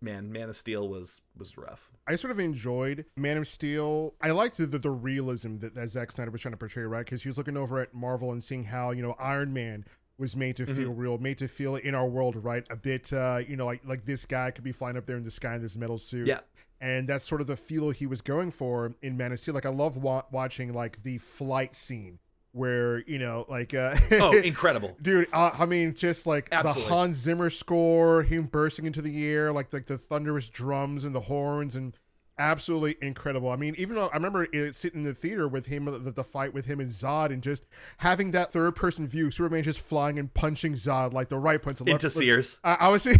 man 0.00 0.30
Man 0.30 0.48
of 0.48 0.56
Steel 0.56 0.88
was 0.88 1.22
was 1.36 1.56
rough. 1.56 1.90
I 2.06 2.16
sort 2.16 2.32
of 2.32 2.38
enjoyed 2.40 3.06
Man 3.16 3.36
of 3.36 3.46
Steel. 3.46 4.14
I 4.20 4.32
liked 4.32 4.56
the, 4.56 4.66
the, 4.66 4.78
the 4.78 4.90
realism 4.90 5.58
that, 5.58 5.74
that 5.74 5.88
Zack 5.88 6.12
Snyder 6.12 6.30
was 6.30 6.40
trying 6.40 6.52
to 6.52 6.58
portray, 6.58 6.82
right? 6.82 7.04
Because 7.04 7.22
he 7.22 7.28
was 7.28 7.38
looking 7.38 7.56
over 7.56 7.80
at 7.80 7.94
Marvel 7.94 8.32
and 8.32 8.42
seeing 8.42 8.64
how 8.64 8.90
you 8.90 9.02
know 9.02 9.14
Iron 9.18 9.52
Man 9.52 9.84
was 10.18 10.36
made 10.36 10.56
to 10.56 10.66
feel 10.66 10.92
real, 10.92 11.18
made 11.18 11.38
to 11.38 11.48
feel 11.48 11.74
in 11.74 11.94
our 11.94 12.06
world, 12.06 12.36
right? 12.36 12.64
A 12.70 12.76
bit, 12.76 13.12
uh, 13.12 13.40
you 13.46 13.56
know, 13.56 13.66
like 13.66 13.80
like 13.84 14.04
this 14.04 14.24
guy 14.24 14.50
could 14.50 14.64
be 14.64 14.72
flying 14.72 14.96
up 14.96 15.06
there 15.06 15.16
in 15.16 15.24
the 15.24 15.30
sky 15.30 15.54
in 15.56 15.62
this 15.62 15.76
metal 15.76 15.98
suit. 15.98 16.28
Yeah. 16.28 16.40
And 16.82 17.08
that's 17.08 17.24
sort 17.24 17.40
of 17.40 17.46
the 17.46 17.56
feel 17.56 17.90
he 17.90 18.06
was 18.06 18.20
going 18.20 18.50
for 18.50 18.92
in 19.00 19.16
Man 19.16 19.32
of 19.32 19.40
Steel. 19.40 19.54
Like 19.54 19.64
I 19.64 19.70
love 19.70 19.96
wa- 19.96 20.24
watching 20.30 20.74
like 20.74 21.02
the 21.04 21.16
flight 21.18 21.74
scene 21.76 22.18
where 22.54 22.98
you 23.06 23.18
know, 23.18 23.46
like, 23.48 23.72
uh, 23.72 23.96
Oh, 24.10 24.36
incredible! 24.44 24.94
dude. 25.00 25.28
Uh, 25.32 25.52
I 25.58 25.64
mean, 25.64 25.94
just 25.94 26.26
like 26.26 26.48
Absolutely. 26.52 26.82
the 26.82 26.88
Hans 26.94 27.16
Zimmer 27.16 27.48
score, 27.48 28.24
him 28.24 28.44
bursting 28.44 28.84
into 28.84 29.00
the 29.00 29.26
air, 29.26 29.52
like 29.52 29.72
like 29.72 29.86
the 29.86 29.96
thunderous 29.96 30.50
drums 30.50 31.04
and 31.04 31.14
the 31.14 31.20
horns, 31.20 31.74
and 31.74 31.96
absolutely 32.38 32.96
incredible. 33.06 33.50
I 33.50 33.56
mean, 33.56 33.74
even 33.78 33.96
though 33.96 34.08
I 34.08 34.16
remember 34.16 34.46
it, 34.52 34.74
sitting 34.74 35.00
in 35.00 35.06
the 35.06 35.14
theater 35.14 35.46
with 35.46 35.66
him, 35.66 35.84
the, 35.84 36.10
the 36.10 36.24
fight 36.24 36.52
with 36.54 36.66
him 36.66 36.80
and 36.80 36.90
Zod, 36.90 37.30
and 37.32 37.42
just 37.42 37.64
having 37.98 38.30
that 38.32 38.52
third 38.52 38.74
person 38.74 39.06
view, 39.06 39.30
Superman 39.30 39.62
just 39.62 39.80
flying 39.80 40.18
and 40.18 40.32
punching 40.32 40.74
Zod 40.74 41.12
like 41.12 41.28
the 41.28 41.38
right 41.38 41.60
punch, 41.60 41.78
the 41.78 41.84
left- 41.84 42.04
Into 42.04 42.10
Sears. 42.10 42.60
I, 42.64 42.74
I 42.80 42.88
was, 42.88 43.06
and 43.06 43.16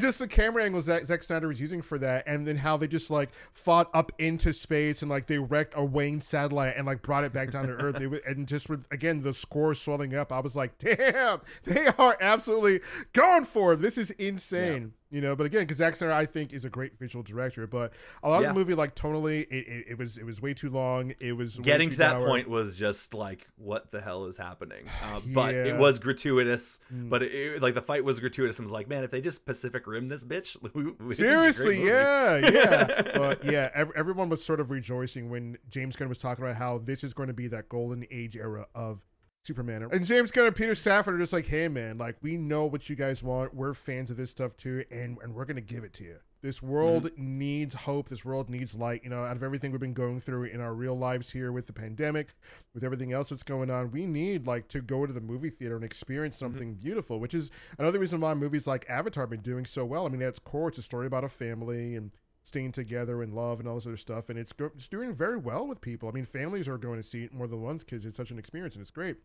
just 0.00 0.18
the 0.18 0.26
camera 0.28 0.64
angles 0.64 0.86
that 0.86 1.06
Zack 1.06 1.22
Snyder 1.22 1.48
was 1.48 1.60
using 1.60 1.82
for 1.82 1.98
that, 1.98 2.24
and 2.26 2.46
then 2.46 2.56
how 2.56 2.76
they 2.76 2.88
just 2.88 3.10
like 3.10 3.30
fought 3.52 3.90
up 3.94 4.12
into 4.18 4.52
space 4.52 5.02
and 5.02 5.10
like 5.10 5.26
they 5.26 5.38
wrecked 5.38 5.74
a 5.76 5.84
Wayne 5.84 6.20
satellite 6.20 6.74
and 6.76 6.86
like 6.86 7.02
brought 7.02 7.24
it 7.24 7.32
back 7.32 7.50
down 7.50 7.66
to 7.66 7.72
Earth. 7.80 8.00
It 8.00 8.22
and 8.26 8.46
just 8.46 8.68
with 8.68 8.86
again 8.90 9.22
the 9.22 9.34
score 9.34 9.74
swelling 9.74 10.14
up, 10.14 10.32
I 10.32 10.40
was 10.40 10.56
like, 10.56 10.78
damn, 10.78 11.40
they 11.64 11.86
are 11.98 12.16
absolutely 12.20 12.80
going 13.12 13.44
for 13.44 13.74
it. 13.74 13.82
This 13.82 13.98
is 13.98 14.10
insane. 14.12 14.92
You 15.16 15.22
know, 15.22 15.34
but 15.34 15.46
again, 15.46 15.62
because 15.62 15.78
Zack 15.78 15.96
Snyder, 15.96 16.12
I 16.12 16.26
think, 16.26 16.52
is 16.52 16.66
a 16.66 16.68
great 16.68 16.98
visual 16.98 17.22
director. 17.22 17.66
But 17.66 17.94
a 18.22 18.28
lot 18.28 18.42
Yeah. 18.42 18.48
of 18.50 18.54
the 18.54 18.58
movie, 18.60 18.74
like 18.74 18.94
tonally, 18.94 19.44
it, 19.50 19.66
it, 19.66 19.84
it 19.92 19.98
was 19.98 20.18
it 20.18 20.24
was 20.24 20.42
way 20.42 20.52
too 20.52 20.68
long. 20.68 21.14
It 21.20 21.32
was 21.32 21.56
way 21.56 21.64
Getting 21.64 21.88
to 21.88 21.96
that 21.98 22.20
point 22.20 22.50
was 22.50 22.78
just 22.78 23.14
like, 23.14 23.48
what 23.56 23.90
the 23.90 24.02
hell 24.02 24.26
is 24.26 24.36
happening? 24.36 24.84
Uh, 25.02 25.20
but 25.32 25.54
Yeah. 25.54 25.62
Mm. 25.64 25.66
it 25.68 25.76
was 25.78 25.98
gratuitous. 25.98 26.80
But 26.90 27.22
it, 27.22 27.62
like 27.62 27.72
the 27.72 27.80
fight 27.80 28.04
was 28.04 28.20
gratuitous. 28.20 28.60
I 28.60 28.62
was 28.64 28.72
like, 28.72 28.88
man, 28.88 29.04
if 29.04 29.10
they 29.10 29.22
just 29.22 29.46
Pacific 29.46 29.86
Rim 29.86 30.06
this 30.08 30.22
bitch, 30.22 30.54
we, 30.74 30.82
we, 30.82 30.92
this 31.08 31.18
is 31.18 31.20
a 31.20 31.36
great 31.38 31.54
Seriously, 31.54 31.86
yeah, 31.86 32.36
yeah. 32.52 33.02
but 33.16 33.42
yeah, 33.42 33.70
ev- 33.74 33.92
everyone 33.96 34.28
was 34.28 34.44
sort 34.44 34.60
of 34.60 34.70
rejoicing 34.70 35.30
when 35.30 35.56
James 35.70 35.96
Gunn 35.96 36.10
was 36.10 36.18
talking 36.18 36.44
about 36.44 36.56
how 36.56 36.76
this 36.76 37.02
is 37.02 37.14
going 37.14 37.28
to 37.28 37.32
be 37.32 37.48
that 37.48 37.70
golden 37.70 38.04
age 38.10 38.36
era 38.36 38.66
of 38.74 39.02
Superman. 39.46 39.88
And 39.90 40.04
James 40.04 40.30
Gunn 40.30 40.46
and 40.46 40.56
Peter 40.56 40.72
Safran 40.72 41.14
are 41.14 41.18
just 41.18 41.32
like, 41.32 41.46
hey 41.46 41.68
man, 41.68 41.98
like 41.98 42.16
we 42.22 42.36
know 42.36 42.66
what 42.66 42.88
you 42.90 42.96
guys 42.96 43.22
want. 43.22 43.54
We're 43.54 43.74
fans 43.74 44.10
of 44.10 44.16
this 44.16 44.30
stuff 44.30 44.56
too, 44.56 44.84
and 44.90 45.18
and 45.22 45.34
we're 45.34 45.44
gonna 45.44 45.60
give 45.60 45.84
it 45.84 45.92
to 45.94 46.04
you. 46.04 46.16
This 46.42 46.62
world 46.62 47.04
mm-hmm. 47.04 47.38
needs 47.38 47.74
hope. 47.74 48.08
This 48.08 48.24
world 48.24 48.50
needs 48.50 48.74
light. 48.74 49.02
You 49.02 49.10
know, 49.10 49.24
out 49.24 49.36
of 49.36 49.42
everything 49.42 49.72
we've 49.72 49.80
been 49.80 49.94
going 49.94 50.20
through 50.20 50.44
in 50.44 50.60
our 50.60 50.74
real 50.74 50.96
lives 50.96 51.30
here 51.30 51.50
with 51.50 51.66
the 51.66 51.72
pandemic, 51.72 52.28
with 52.74 52.84
everything 52.84 53.12
else 53.12 53.30
that's 53.30 53.42
going 53.42 53.70
on, 53.70 53.90
we 53.90 54.06
need 54.06 54.46
like 54.46 54.68
to 54.68 54.80
go 54.80 55.06
to 55.06 55.12
the 55.12 55.20
movie 55.20 55.50
theater 55.50 55.76
and 55.76 55.84
experience 55.84 56.36
mm-hmm. 56.36 56.44
something 56.44 56.74
beautiful. 56.74 57.18
Which 57.20 57.34
is 57.34 57.50
another 57.78 57.98
reason 57.98 58.20
why 58.20 58.34
movies 58.34 58.66
like 58.66 58.88
Avatar 58.88 59.22
have 59.22 59.30
been 59.30 59.40
doing 59.40 59.64
so 59.64 59.84
well. 59.84 60.06
I 60.06 60.08
mean, 60.08 60.22
at 60.22 60.28
its 60.28 60.38
core, 60.38 60.68
it's 60.68 60.78
a 60.78 60.82
story 60.82 61.06
about 61.06 61.24
a 61.24 61.28
family 61.28 61.96
and 61.96 62.12
staying 62.46 62.70
together 62.70 63.22
and 63.22 63.34
love 63.34 63.58
and 63.58 63.68
all 63.68 63.74
this 63.74 63.88
other 63.88 63.96
stuff, 63.96 64.28
and 64.28 64.38
it's 64.38 64.52
go- 64.52 64.70
it's 64.76 64.86
doing 64.86 65.12
very 65.12 65.36
well 65.36 65.66
with 65.66 65.80
people. 65.80 66.08
I 66.08 66.12
mean, 66.12 66.26
families 66.26 66.68
are 66.68 66.78
going 66.78 66.96
to 66.96 67.02
see 67.02 67.24
it 67.24 67.34
more 67.34 67.48
than 67.48 67.60
once 67.60 67.82
because 67.82 68.06
it's 68.06 68.16
such 68.16 68.30
an 68.30 68.38
experience 68.38 68.76
and 68.76 68.82
it's 68.82 68.90
great. 68.92 69.16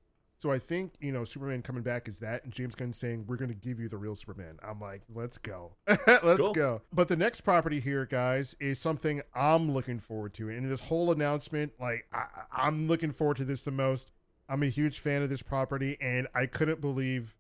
So 0.41 0.49
I 0.49 0.57
think 0.57 0.93
you 0.99 1.11
know 1.11 1.23
Superman 1.23 1.61
coming 1.61 1.83
back 1.83 2.07
is 2.07 2.17
that, 2.17 2.43
and 2.43 2.51
James 2.51 2.73
Gunn 2.73 2.93
saying 2.93 3.25
we're 3.27 3.35
going 3.35 3.49
to 3.49 3.55
give 3.55 3.79
you 3.79 3.87
the 3.87 3.97
real 3.97 4.15
Superman. 4.15 4.57
I'm 4.67 4.79
like, 4.79 5.03
let's 5.13 5.37
go, 5.37 5.73
let's 5.87 6.39
Cool. 6.39 6.53
go. 6.53 6.81
But 6.91 7.09
the 7.09 7.15
next 7.15 7.41
property 7.41 7.79
here, 7.79 8.07
guys, 8.07 8.55
is 8.59 8.79
something 8.79 9.21
I'm 9.35 9.71
looking 9.71 9.99
forward 9.99 10.33
to, 10.35 10.49
and 10.49 10.67
this 10.71 10.79
whole 10.81 11.11
announcement, 11.11 11.73
like 11.79 12.07
I, 12.11 12.25
I'm 12.51 12.87
looking 12.87 13.11
forward 13.11 13.37
to 13.37 13.45
this 13.45 13.61
the 13.61 13.69
most. 13.71 14.11
I'm 14.49 14.63
a 14.63 14.67
huge 14.67 14.97
fan 14.97 15.21
of 15.21 15.29
this 15.29 15.43
property, 15.43 15.95
and 16.01 16.27
I 16.33 16.47
couldn't 16.47 16.81
believe 16.81 17.35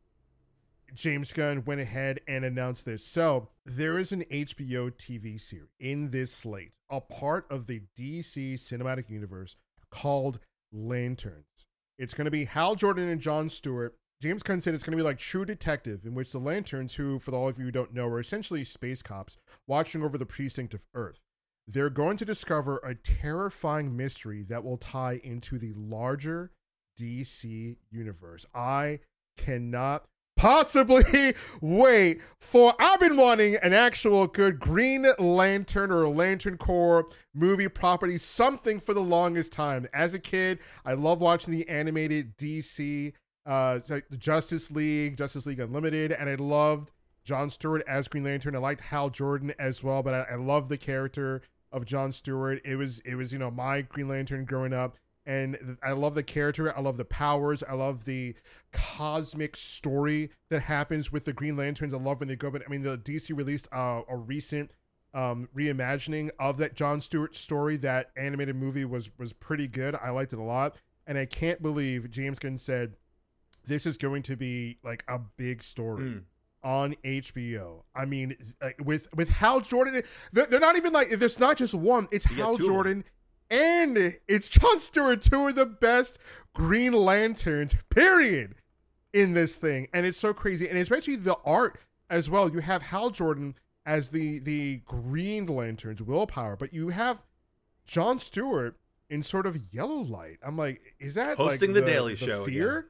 James 0.93 1.33
Gunn 1.33 1.63
went 1.65 1.81
ahead 1.81 2.19
and 2.27 2.45
announced 2.45 2.85
this. 2.85 3.03
So 3.03 3.49
there 3.65 3.97
is 3.97 4.11
an 4.11 4.25
HBO 4.25 4.91
TV 4.91 5.41
series 5.41 5.69
in 5.79 6.11
this 6.11 6.31
slate, 6.31 6.73
a 6.87 7.01
part 7.01 7.47
of 7.49 7.65
the 7.65 7.81
DC 7.97 8.53
cinematic 8.53 9.09
universe 9.09 9.55
called 9.89 10.39
Lanterns. 10.71 11.65
It's 12.01 12.15
going 12.15 12.25
to 12.25 12.31
be 12.31 12.45
Hal 12.45 12.73
Jordan 12.73 13.09
and 13.09 13.21
John 13.21 13.47
Stewart. 13.47 13.95
James 14.23 14.41
Gunn 14.41 14.59
said 14.59 14.73
it's 14.73 14.81
going 14.81 14.97
to 14.97 14.97
be 14.97 15.07
like 15.07 15.19
True 15.19 15.45
Detective, 15.45 16.03
in 16.03 16.15
which 16.15 16.31
the 16.31 16.39
Lanterns, 16.39 16.95
who, 16.95 17.19
for 17.19 17.31
all 17.31 17.47
of 17.47 17.59
you 17.59 17.65
who 17.65 17.71
don't 17.71 17.93
know, 17.93 18.07
are 18.07 18.19
essentially 18.19 18.63
space 18.63 19.03
cops 19.03 19.37
watching 19.67 20.01
over 20.01 20.17
the 20.17 20.25
precinct 20.25 20.73
of 20.73 20.83
Earth. 20.95 21.21
They're 21.67 21.91
going 21.91 22.17
to 22.17 22.25
discover 22.25 22.77
a 22.77 22.95
terrifying 22.95 23.95
mystery 23.95 24.41
that 24.49 24.63
will 24.63 24.77
tie 24.77 25.21
into 25.23 25.59
the 25.59 25.73
larger 25.73 26.49
DC 26.99 27.77
universe. 27.91 28.47
I 28.51 29.01
cannot 29.37 30.05
possibly 30.41 31.35
wait 31.61 32.19
for. 32.39 32.73
I've 32.79 32.99
been 32.99 33.15
wanting 33.15 33.57
an 33.57 33.73
actual 33.73 34.25
good 34.25 34.59
Green 34.59 35.05
Lantern 35.19 35.91
or 35.91 36.07
Lantern 36.07 36.57
Corps 36.57 37.07
movie 37.33 37.67
property, 37.67 38.17
something 38.17 38.79
for 38.79 38.95
the 38.95 39.01
longest 39.01 39.51
time. 39.51 39.87
As 39.93 40.15
a 40.15 40.19
kid, 40.19 40.59
I 40.83 40.93
love 40.93 41.21
watching 41.21 41.53
the 41.53 41.69
animated 41.69 42.37
DC, 42.37 43.13
uh, 43.45 43.79
Justice 44.17 44.71
League, 44.71 45.15
Justice 45.15 45.45
League 45.45 45.59
Unlimited, 45.59 46.11
and 46.11 46.27
I 46.27 46.35
loved 46.35 46.91
John 47.23 47.51
Stewart 47.51 47.83
as 47.87 48.07
Green 48.07 48.23
Lantern. 48.23 48.55
I 48.55 48.59
liked 48.59 48.81
Hal 48.81 49.11
Jordan 49.11 49.53
as 49.59 49.83
well, 49.83 50.01
but 50.01 50.15
I, 50.15 50.33
I 50.33 50.35
love 50.37 50.69
the 50.69 50.77
character 50.77 51.43
of 51.71 51.85
John 51.85 52.11
Stewart. 52.11 52.59
It 52.65 52.77
was 52.77 52.99
it 53.01 53.13
was 53.13 53.31
you 53.31 53.37
know 53.37 53.51
my 53.51 53.83
Green 53.83 54.07
Lantern 54.07 54.45
growing 54.45 54.73
up 54.73 54.97
and 55.25 55.77
I 55.83 55.91
love 55.91 56.15
the 56.15 56.23
character. 56.23 56.75
I 56.75 56.81
love 56.81 56.97
the 56.97 57.05
powers. 57.05 57.63
I 57.63 57.73
love 57.73 58.05
the 58.05 58.35
cosmic 58.71 59.55
story 59.55 60.31
that 60.49 60.63
happens 60.63 61.11
with 61.11 61.25
the 61.25 61.33
Green 61.33 61.55
Lanterns. 61.55 61.93
I 61.93 61.97
love 61.97 62.19
when 62.19 62.29
they 62.29 62.35
go. 62.35 62.49
But 62.49 62.63
I 62.65 62.69
mean, 62.69 62.81
the 62.81 62.97
DC 62.97 63.35
released 63.35 63.67
uh, 63.71 64.01
a 64.09 64.17
recent 64.17 64.71
um, 65.13 65.49
reimagining 65.55 66.31
of 66.39 66.57
that 66.57 66.75
John 66.75 67.01
Stewart 67.01 67.35
story. 67.35 67.77
That 67.77 68.11
animated 68.17 68.55
movie 68.55 68.85
was 68.85 69.11
was 69.17 69.33
pretty 69.33 69.67
good. 69.67 69.95
I 69.95 70.09
liked 70.09 70.33
it 70.33 70.39
a 70.39 70.43
lot, 70.43 70.75
and 71.05 71.17
I 71.17 71.25
can't 71.25 71.61
believe 71.61 72.09
James 72.09 72.39
Gunn 72.39 72.57
said 72.57 72.95
this 73.65 73.85
is 73.85 73.97
going 73.97 74.23
to 74.23 74.35
be 74.35 74.79
like 74.83 75.03
a 75.07 75.19
big 75.19 75.61
story. 75.63 76.05
Mm. 76.05 76.23
On 76.63 76.93
HBO, 77.03 77.81
I 77.95 78.05
mean, 78.05 78.37
with 78.83 79.07
with 79.15 79.29
Hal 79.29 79.61
Jordan, 79.61 80.03
they're, 80.31 80.59
not 80.59 80.77
even 80.77 80.93
like 80.93 81.09
there's 81.09 81.39
not 81.39 81.57
just 81.57 81.73
one. 81.73 82.07
It's 82.11 82.25
Hal 82.25 82.55
Jordan 82.55 83.03
and 83.51 84.17
it's 84.27 84.47
John 84.47 84.79
Stewart, 84.79 85.21
two 85.21 85.47
of 85.47 85.55
the 85.55 85.65
best 85.65 86.17
Green 86.53 86.93
Lanterns, 86.93 87.75
period, 87.89 88.55
in 89.13 89.33
this 89.33 89.57
thing. 89.57 89.89
And 89.93 90.05
it's 90.05 90.17
so 90.17 90.33
crazy. 90.33 90.67
And 90.67 90.77
especially 90.77 91.17
the 91.17 91.37
art 91.45 91.79
as 92.09 92.29
well. 92.29 92.49
You 92.49 92.59
have 92.59 92.83
Hal 92.83 93.09
Jordan 93.09 93.55
as 93.85 94.09
the 94.09 94.39
the 94.39 94.77
Green 94.85 95.45
Lantern's 95.45 96.01
willpower, 96.01 96.55
but 96.55 96.73
you 96.73 96.89
have 96.89 97.23
John 97.85 98.19
Stewart 98.19 98.77
in 99.09 99.21
sort 99.21 99.45
of 99.45 99.59
yellow 99.71 99.99
light. 99.99 100.37
I'm 100.41 100.57
like, 100.57 100.95
is 100.99 101.15
that 101.15 101.37
hosting 101.37 101.73
like 101.73 101.75
the, 101.75 101.81
the, 101.81 101.91
Daily 101.91 102.15
the 102.15 102.25
Show? 102.25 102.45
Fear? 102.45 102.77
Again. 102.77 102.87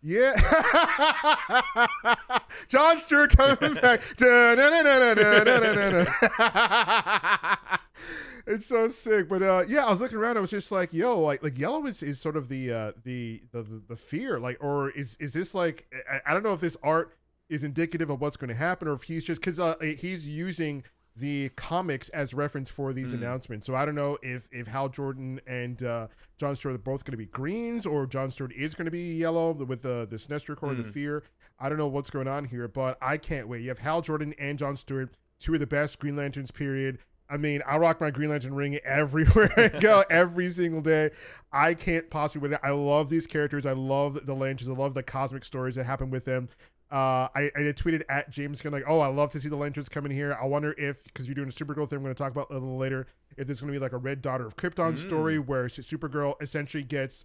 Yeah. 0.00 0.32
John 2.68 2.98
Stewart 2.98 3.36
coming 3.36 3.74
back. 3.74 4.00
it's 8.48 8.66
so 8.66 8.88
sick. 8.88 9.28
But 9.28 9.42
uh, 9.42 9.64
yeah, 9.68 9.84
I 9.86 9.90
was 9.90 10.00
looking 10.00 10.18
around. 10.18 10.36
I 10.36 10.40
was 10.40 10.50
just 10.50 10.72
like, 10.72 10.92
yo, 10.92 11.20
like 11.20 11.42
like 11.42 11.58
yellow 11.58 11.86
is, 11.86 12.02
is 12.02 12.20
sort 12.20 12.36
of 12.36 12.48
the 12.48 12.72
uh, 12.72 12.92
the, 13.04 13.42
the 13.52 13.64
the 13.88 13.96
fear, 13.96 14.40
like, 14.40 14.62
or 14.62 14.90
is 14.90 15.16
is 15.20 15.32
this 15.32 15.54
like 15.54 15.86
I, 16.10 16.30
I 16.30 16.34
don't 16.34 16.42
know 16.42 16.54
if 16.54 16.60
this 16.60 16.76
art 16.82 17.16
is 17.48 17.64
indicative 17.64 18.10
of 18.10 18.20
what's 18.20 18.36
going 18.36 18.48
to 18.48 18.54
happen, 18.54 18.88
or 18.88 18.92
if 18.92 19.04
he's 19.04 19.24
just 19.24 19.40
because 19.40 19.60
uh, 19.60 19.76
he's 19.80 20.26
using 20.26 20.84
the 21.16 21.48
comics 21.50 22.08
as 22.10 22.32
reference 22.32 22.70
for 22.70 22.92
these 22.92 23.12
mm. 23.12 23.18
announcements. 23.18 23.66
So 23.66 23.74
I 23.74 23.84
don't 23.84 23.94
know 23.94 24.18
if 24.22 24.48
if 24.52 24.66
Hal 24.66 24.88
Jordan 24.88 25.40
and 25.46 25.82
uh, 25.82 26.06
John 26.38 26.54
Stewart 26.56 26.74
are 26.76 26.78
both 26.78 27.04
going 27.04 27.12
to 27.12 27.18
be 27.18 27.26
greens, 27.26 27.86
or 27.86 28.06
John 28.06 28.30
Stewart 28.30 28.52
is 28.52 28.74
going 28.74 28.86
to 28.86 28.90
be 28.90 29.14
yellow 29.14 29.52
with 29.52 29.82
the 29.82 30.06
the 30.08 30.16
Sinestro 30.16 30.56
Corps, 30.56 30.74
mm. 30.74 30.82
the 30.82 30.90
Fear. 30.90 31.22
I 31.60 31.68
don't 31.68 31.78
know 31.78 31.88
what's 31.88 32.10
going 32.10 32.28
on 32.28 32.44
here, 32.44 32.68
but 32.68 32.96
I 33.02 33.16
can't 33.16 33.48
wait. 33.48 33.62
You 33.62 33.68
have 33.68 33.78
Hal 33.78 34.00
Jordan 34.00 34.34
and 34.38 34.58
John 34.58 34.76
Stewart, 34.76 35.10
two 35.40 35.54
of 35.54 35.60
the 35.60 35.66
best 35.66 35.98
Green 35.98 36.16
Lanterns. 36.16 36.50
Period. 36.50 36.98
I 37.30 37.36
mean, 37.36 37.62
I 37.66 37.76
rock 37.76 38.00
my 38.00 38.10
Green 38.10 38.30
Lantern 38.30 38.54
ring 38.54 38.78
everywhere 38.84 39.52
I 39.56 39.68
go, 39.80 40.02
every 40.10 40.50
single 40.50 40.80
day. 40.80 41.10
I 41.52 41.74
can't 41.74 42.08
possibly 42.08 42.48
with 42.48 42.54
it. 42.54 42.60
I 42.62 42.70
love 42.70 43.10
these 43.10 43.26
characters. 43.26 43.66
I 43.66 43.72
love 43.72 44.26
the 44.26 44.34
lanterns. 44.34 44.70
I 44.70 44.72
love 44.72 44.94
the 44.94 45.02
cosmic 45.02 45.44
stories 45.44 45.74
that 45.74 45.84
happen 45.84 46.10
with 46.10 46.24
them. 46.24 46.48
Uh, 46.90 47.28
I, 47.34 47.50
I 47.54 47.60
tweeted 47.72 48.02
at 48.08 48.30
James 48.30 48.62
Gunn 48.62 48.72
like, 48.72 48.84
oh, 48.86 49.00
I 49.00 49.08
love 49.08 49.30
to 49.32 49.40
see 49.40 49.50
the 49.50 49.56
lanterns 49.56 49.90
coming 49.90 50.10
here. 50.10 50.36
I 50.40 50.46
wonder 50.46 50.74
if 50.78 51.04
because 51.04 51.26
you're 51.26 51.34
doing 51.34 51.48
a 51.48 51.52
Supergirl 51.52 51.88
thing, 51.88 51.98
I'm 51.98 52.02
going 52.02 52.14
to 52.14 52.18
talk 52.18 52.32
about 52.32 52.50
a 52.50 52.54
little 52.54 52.78
later. 52.78 53.06
If 53.36 53.46
there's 53.46 53.60
going 53.60 53.72
to 53.72 53.78
be 53.78 53.82
like 53.82 53.92
a 53.92 53.98
Red 53.98 54.22
Daughter 54.22 54.46
of 54.46 54.56
Krypton 54.56 54.94
mm. 54.94 54.98
story 54.98 55.38
where 55.38 55.66
Supergirl 55.66 56.40
essentially 56.40 56.82
gets 56.82 57.24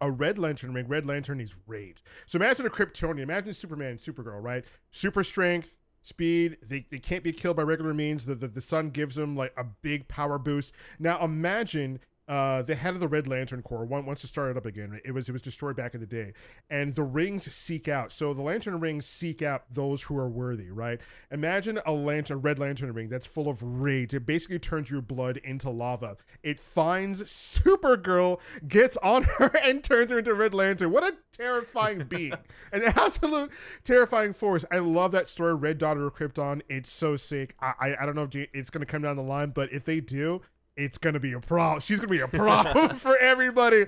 a 0.00 0.10
red 0.10 0.38
lantern 0.38 0.72
ring. 0.72 0.88
Red 0.88 1.06
Lantern 1.06 1.40
is 1.40 1.54
rage. 1.66 2.02
So 2.26 2.36
imagine 2.36 2.66
a 2.66 2.70
Kryptonian. 2.70 3.22
Imagine 3.22 3.52
Superman 3.52 3.90
and 3.90 4.00
Supergirl, 4.00 4.42
right? 4.42 4.64
Super 4.90 5.24
strength, 5.24 5.78
speed. 6.02 6.58
They, 6.62 6.86
they 6.90 6.98
can't 6.98 7.24
be 7.24 7.32
killed 7.32 7.56
by 7.56 7.62
regular 7.62 7.94
means. 7.94 8.26
The, 8.26 8.34
the, 8.34 8.48
the 8.48 8.60
sun 8.60 8.90
gives 8.90 9.14
them 9.14 9.36
like 9.36 9.54
a 9.56 9.64
big 9.64 10.08
power 10.08 10.38
boost. 10.38 10.72
Now 10.98 11.22
imagine 11.22 12.00
uh, 12.28 12.62
the 12.62 12.76
head 12.76 12.94
of 12.94 13.00
the 13.00 13.08
Red 13.08 13.26
Lantern 13.26 13.62
Corps 13.62 13.84
wants 13.84 14.20
to 14.20 14.26
start 14.28 14.52
it 14.52 14.56
up 14.56 14.64
again. 14.64 15.00
It 15.04 15.12
was 15.12 15.28
it 15.28 15.32
was 15.32 15.42
destroyed 15.42 15.74
back 15.74 15.94
in 15.94 16.00
the 16.00 16.06
day, 16.06 16.34
and 16.70 16.94
the 16.94 17.02
rings 17.02 17.52
seek 17.52 17.88
out. 17.88 18.12
So 18.12 18.32
the 18.32 18.42
Lantern 18.42 18.78
rings 18.78 19.06
seek 19.06 19.42
out 19.42 19.64
those 19.68 20.02
who 20.02 20.16
are 20.16 20.28
worthy. 20.28 20.70
Right? 20.70 21.00
Imagine 21.32 21.80
a 21.84 21.92
lantern, 21.92 22.40
Red 22.40 22.58
Lantern 22.58 22.92
ring 22.92 23.08
that's 23.08 23.26
full 23.26 23.48
of 23.48 23.62
rage. 23.62 24.14
It 24.14 24.24
basically 24.24 24.60
turns 24.60 24.90
your 24.90 25.02
blood 25.02 25.38
into 25.38 25.68
lava. 25.68 26.16
It 26.44 26.60
finds 26.60 27.24
Supergirl, 27.24 28.40
gets 28.68 28.96
on 28.98 29.22
her, 29.38 29.56
and 29.56 29.82
turns 29.82 30.12
her 30.12 30.20
into 30.20 30.34
Red 30.34 30.54
Lantern. 30.54 30.92
What 30.92 31.02
a 31.02 31.16
terrifying 31.32 32.04
being! 32.08 32.34
An 32.72 32.84
absolute 32.84 33.50
terrifying 33.82 34.32
force. 34.32 34.64
I 34.70 34.78
love 34.78 35.10
that 35.10 35.26
story, 35.26 35.54
Red 35.54 35.78
Daughter 35.78 36.06
of 36.06 36.14
Krypton. 36.14 36.62
It's 36.68 36.90
so 36.90 37.16
sick. 37.16 37.56
I 37.60 37.72
I, 37.80 38.02
I 38.02 38.06
don't 38.06 38.14
know 38.14 38.28
if 38.30 38.48
it's 38.54 38.70
going 38.70 38.80
to 38.80 38.86
come 38.86 39.02
down 39.02 39.16
the 39.16 39.22
line, 39.24 39.50
but 39.50 39.72
if 39.72 39.84
they 39.84 40.00
do, 40.00 40.40
it's 40.76 40.98
gonna 40.98 41.20
be 41.20 41.32
a 41.32 41.40
problem. 41.40 41.80
She's 41.80 41.98
gonna 41.98 42.08
be 42.08 42.20
a 42.20 42.28
problem 42.28 42.96
for 42.96 43.16
everybody, 43.18 43.86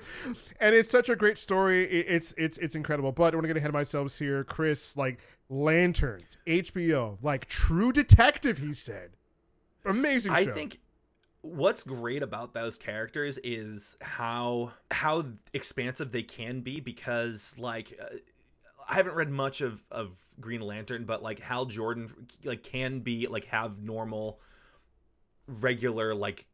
and 0.61 0.75
it's 0.75 0.91
such 0.91 1.09
a 1.09 1.17
great 1.17 1.39
story. 1.39 1.85
It, 1.85 2.07
it's 2.09 2.35
it's 2.37 2.59
it's 2.59 2.75
incredible. 2.75 3.13
But 3.13 3.35
I 3.35 3.37
want 3.37 3.45
to 3.45 3.49
get 3.49 3.57
ahead 3.57 3.71
of 3.71 3.75
myself 3.75 4.17
here, 4.19 4.45
Chris. 4.45 4.97
Like 4.97 5.19
lanterns, 5.49 6.37
HBO, 6.47 7.19
like 7.23 7.47
True 7.47 7.93
Detective. 7.93 8.59
He 8.59 8.73
said, 8.73 9.11
amazing. 9.85 10.33
Show. 10.33 10.39
I 10.39 10.47
think 10.47 10.79
what's 11.41 11.83
great 11.83 12.23
about 12.23 12.55
those 12.55 12.77
characters 12.77 13.39
is 13.43 13.97
how 14.01 14.73
how 14.91 15.25
expansive 15.53 16.11
they 16.11 16.23
can 16.23 16.61
be 16.61 16.81
because 16.81 17.57
like. 17.59 17.99
Uh, 18.01 18.17
I 18.87 18.97
haven't 18.97 19.15
read 19.15 19.31
much 19.31 19.63
of, 19.63 19.83
of 19.91 20.11
Green 20.39 20.61
Lantern, 20.61 21.07
but 21.07 21.23
like 21.23 21.41
Hal 21.41 21.65
Jordan 21.65 22.13
like 22.45 22.63
can 22.63 23.01
be 23.01 23.27
like 23.27 23.47
have 23.47 23.83
normal 23.83 24.41
regular 25.47 26.15
like 26.15 26.45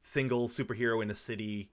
single 0.00 0.48
superhero 0.48 1.02
in 1.02 1.10
a 1.10 1.14
city 1.14 1.70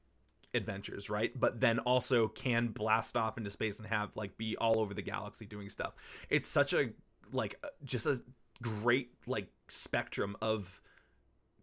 adventures, 0.54 1.10
right? 1.10 1.38
But 1.38 1.60
then 1.60 1.80
also 1.80 2.28
can 2.28 2.68
blast 2.68 3.16
off 3.16 3.38
into 3.38 3.50
space 3.50 3.80
and 3.80 3.88
have 3.88 4.16
like 4.16 4.38
be 4.38 4.56
all 4.58 4.80
over 4.80 4.94
the 4.94 5.02
galaxy 5.02 5.46
doing 5.46 5.70
stuff. 5.70 5.94
It's 6.30 6.50
such 6.50 6.74
a 6.74 6.90
like 7.32 7.60
uh, 7.64 7.68
just 7.84 8.06
a 8.06 8.22
great 8.62 9.12
like 9.26 9.48
spectrum 9.68 10.36
of 10.42 10.82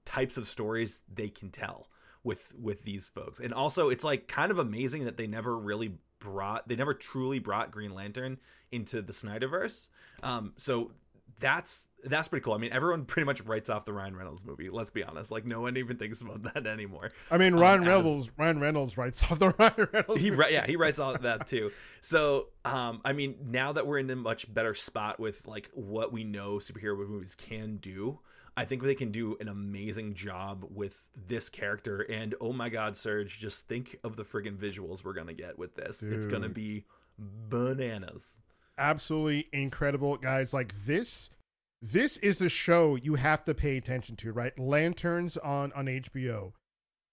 types 0.04 0.36
of 0.36 0.48
stories 0.48 1.02
they 1.12 1.28
can 1.28 1.50
tell 1.50 1.88
with 2.22 2.54
with 2.58 2.82
these 2.82 3.08
folks. 3.08 3.40
And 3.40 3.52
also 3.52 3.90
it's 3.90 4.04
like 4.04 4.28
kind 4.28 4.50
of 4.50 4.58
amazing 4.58 5.04
that 5.04 5.16
they 5.16 5.26
never 5.26 5.58
really 5.58 5.98
brought 6.18 6.68
they 6.68 6.76
never 6.76 6.94
truly 6.94 7.38
brought 7.38 7.70
Green 7.70 7.94
Lantern 7.94 8.38
into 8.72 9.02
the 9.02 9.12
Snyderverse. 9.12 9.88
Um 10.22 10.52
so 10.56 10.92
that's 11.40 11.88
that's 12.04 12.28
pretty 12.28 12.44
cool. 12.44 12.52
I 12.54 12.58
mean, 12.58 12.72
everyone 12.72 13.04
pretty 13.06 13.26
much 13.26 13.40
writes 13.42 13.70
off 13.70 13.84
the 13.84 13.92
Ryan 13.92 14.16
Reynolds 14.16 14.44
movie. 14.44 14.70
Let's 14.70 14.90
be 14.90 15.02
honest; 15.02 15.30
like 15.30 15.44
no 15.44 15.60
one 15.60 15.76
even 15.76 15.96
thinks 15.96 16.20
about 16.20 16.42
that 16.54 16.66
anymore. 16.66 17.10
I 17.30 17.38
mean, 17.38 17.54
Ryan 17.54 17.80
um, 17.80 17.88
Reynolds, 17.88 18.28
as, 18.28 18.38
Ryan 18.38 18.60
Reynolds 18.60 18.96
writes 18.96 19.22
off 19.24 19.38
the 19.38 19.50
Ryan 19.58 19.88
Reynolds. 19.92 20.20
He 20.20 20.30
yeah, 20.30 20.66
he 20.66 20.76
writes 20.76 20.98
off 20.98 21.20
that 21.22 21.46
too. 21.46 21.70
So, 22.00 22.48
um, 22.64 23.00
I 23.04 23.12
mean, 23.12 23.36
now 23.44 23.72
that 23.72 23.86
we're 23.86 23.98
in 23.98 24.10
a 24.10 24.16
much 24.16 24.52
better 24.52 24.74
spot 24.74 25.18
with 25.18 25.46
like 25.46 25.70
what 25.74 26.12
we 26.12 26.24
know 26.24 26.56
superhero 26.56 26.96
movies 26.96 27.34
can 27.34 27.76
do, 27.78 28.18
I 28.56 28.64
think 28.64 28.82
they 28.82 28.94
can 28.94 29.10
do 29.10 29.36
an 29.40 29.48
amazing 29.48 30.14
job 30.14 30.66
with 30.70 31.02
this 31.26 31.48
character. 31.48 32.02
And 32.02 32.34
oh 32.40 32.52
my 32.52 32.68
God, 32.68 32.96
Serge, 32.96 33.38
just 33.38 33.66
think 33.68 33.98
of 34.04 34.16
the 34.16 34.24
friggin' 34.24 34.56
visuals 34.56 35.04
we're 35.04 35.14
gonna 35.14 35.34
get 35.34 35.58
with 35.58 35.74
this. 35.74 35.98
Dude. 35.98 36.12
It's 36.12 36.26
gonna 36.26 36.48
be 36.48 36.84
bananas 37.18 38.40
absolutely 38.78 39.48
incredible, 39.52 40.16
guys. 40.16 40.52
Like 40.52 40.84
this, 40.84 41.30
this 41.82 42.16
is 42.18 42.38
the 42.38 42.48
show 42.48 42.96
you 42.96 43.14
have 43.16 43.44
to 43.44 43.54
pay 43.54 43.76
attention 43.76 44.16
to, 44.16 44.32
right? 44.32 44.58
Lanterns 44.58 45.36
on 45.36 45.72
on 45.72 45.86
HBO, 45.86 46.52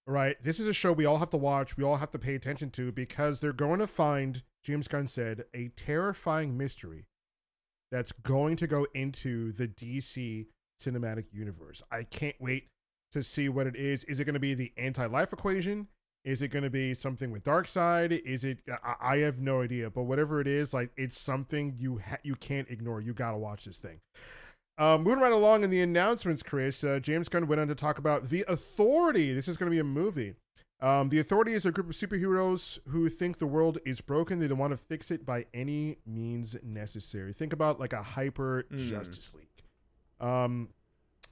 right? 0.07 0.37
This 0.41 0.59
is 0.59 0.67
a 0.67 0.73
show 0.73 0.93
we 0.93 1.05
all 1.05 1.17
have 1.17 1.29
to 1.31 1.37
watch. 1.37 1.77
We 1.77 1.83
all 1.83 1.97
have 1.97 2.11
to 2.11 2.19
pay 2.19 2.35
attention 2.35 2.69
to 2.71 2.91
because 2.91 3.39
they're 3.39 3.53
going 3.53 3.79
to 3.79 3.87
find 3.87 4.43
James 4.63 4.87
Gunn 4.87 5.07
said 5.07 5.45
a 5.53 5.69
terrifying 5.69 6.57
mystery 6.57 7.05
that's 7.91 8.11
going 8.11 8.55
to 8.57 8.67
go 8.67 8.87
into 8.93 9.51
the 9.51 9.67
DC 9.67 10.47
cinematic 10.81 11.25
universe. 11.31 11.83
I 11.91 12.03
can't 12.03 12.35
wait 12.39 12.67
to 13.11 13.21
see 13.21 13.49
what 13.49 13.67
it 13.67 13.75
is. 13.75 14.03
Is 14.05 14.19
it 14.19 14.25
going 14.25 14.33
to 14.33 14.39
be 14.39 14.53
the 14.53 14.71
anti-life 14.77 15.33
equation? 15.33 15.87
Is 16.23 16.41
it 16.41 16.49
going 16.49 16.63
to 16.63 16.69
be 16.69 16.93
something 16.93 17.31
with 17.31 17.43
Darkseid? 17.43 18.11
Is 18.25 18.43
it? 18.43 18.59
I, 18.83 18.95
I, 19.01 19.17
have 19.17 19.39
no 19.39 19.61
idea. 19.61 19.89
But 19.89 20.03
whatever 20.03 20.39
it 20.39 20.47
is, 20.47 20.73
like 20.73 20.91
it's 20.95 21.19
something 21.19 21.75
you 21.77 21.99
ha- 21.99 22.19
you 22.23 22.35
can't 22.35 22.69
ignore. 22.69 23.01
You 23.01 23.13
got 23.13 23.31
to 23.31 23.37
watch 23.37 23.65
this 23.65 23.79
thing. 23.79 23.99
Uh, 24.77 24.97
moving 24.97 25.19
right 25.19 25.31
along 25.33 25.63
in 25.63 25.69
the 25.69 25.81
announcements, 25.81 26.41
Chris, 26.43 26.83
uh, 26.83 26.99
James 26.99 27.27
Gunn 27.29 27.47
went 27.47 27.59
on 27.61 27.67
to 27.67 27.75
talk 27.75 27.97
about 27.97 28.29
The 28.29 28.45
Authority. 28.47 29.33
This 29.33 29.47
is 29.47 29.57
going 29.57 29.69
to 29.69 29.75
be 29.75 29.79
a 29.79 29.83
movie. 29.83 30.33
Um, 30.79 31.09
the 31.09 31.19
Authority 31.19 31.53
is 31.53 31.65
a 31.65 31.71
group 31.71 31.89
of 31.89 31.95
superheroes 31.95 32.79
who 32.87 33.07
think 33.09 33.37
the 33.37 33.45
world 33.45 33.77
is 33.85 34.01
broken. 34.01 34.39
They 34.39 34.47
don't 34.47 34.57
want 34.57 34.71
to 34.71 34.77
fix 34.77 35.11
it 35.11 35.25
by 35.25 35.45
any 35.53 35.97
means 36.07 36.55
necessary. 36.63 37.33
Think 37.33 37.53
about 37.53 37.79
like 37.79 37.93
a 37.93 38.01
hyper 38.01 38.65
Mm. 38.71 38.89
Justice 38.89 39.35
League. 39.35 39.47
Um, 40.19 40.69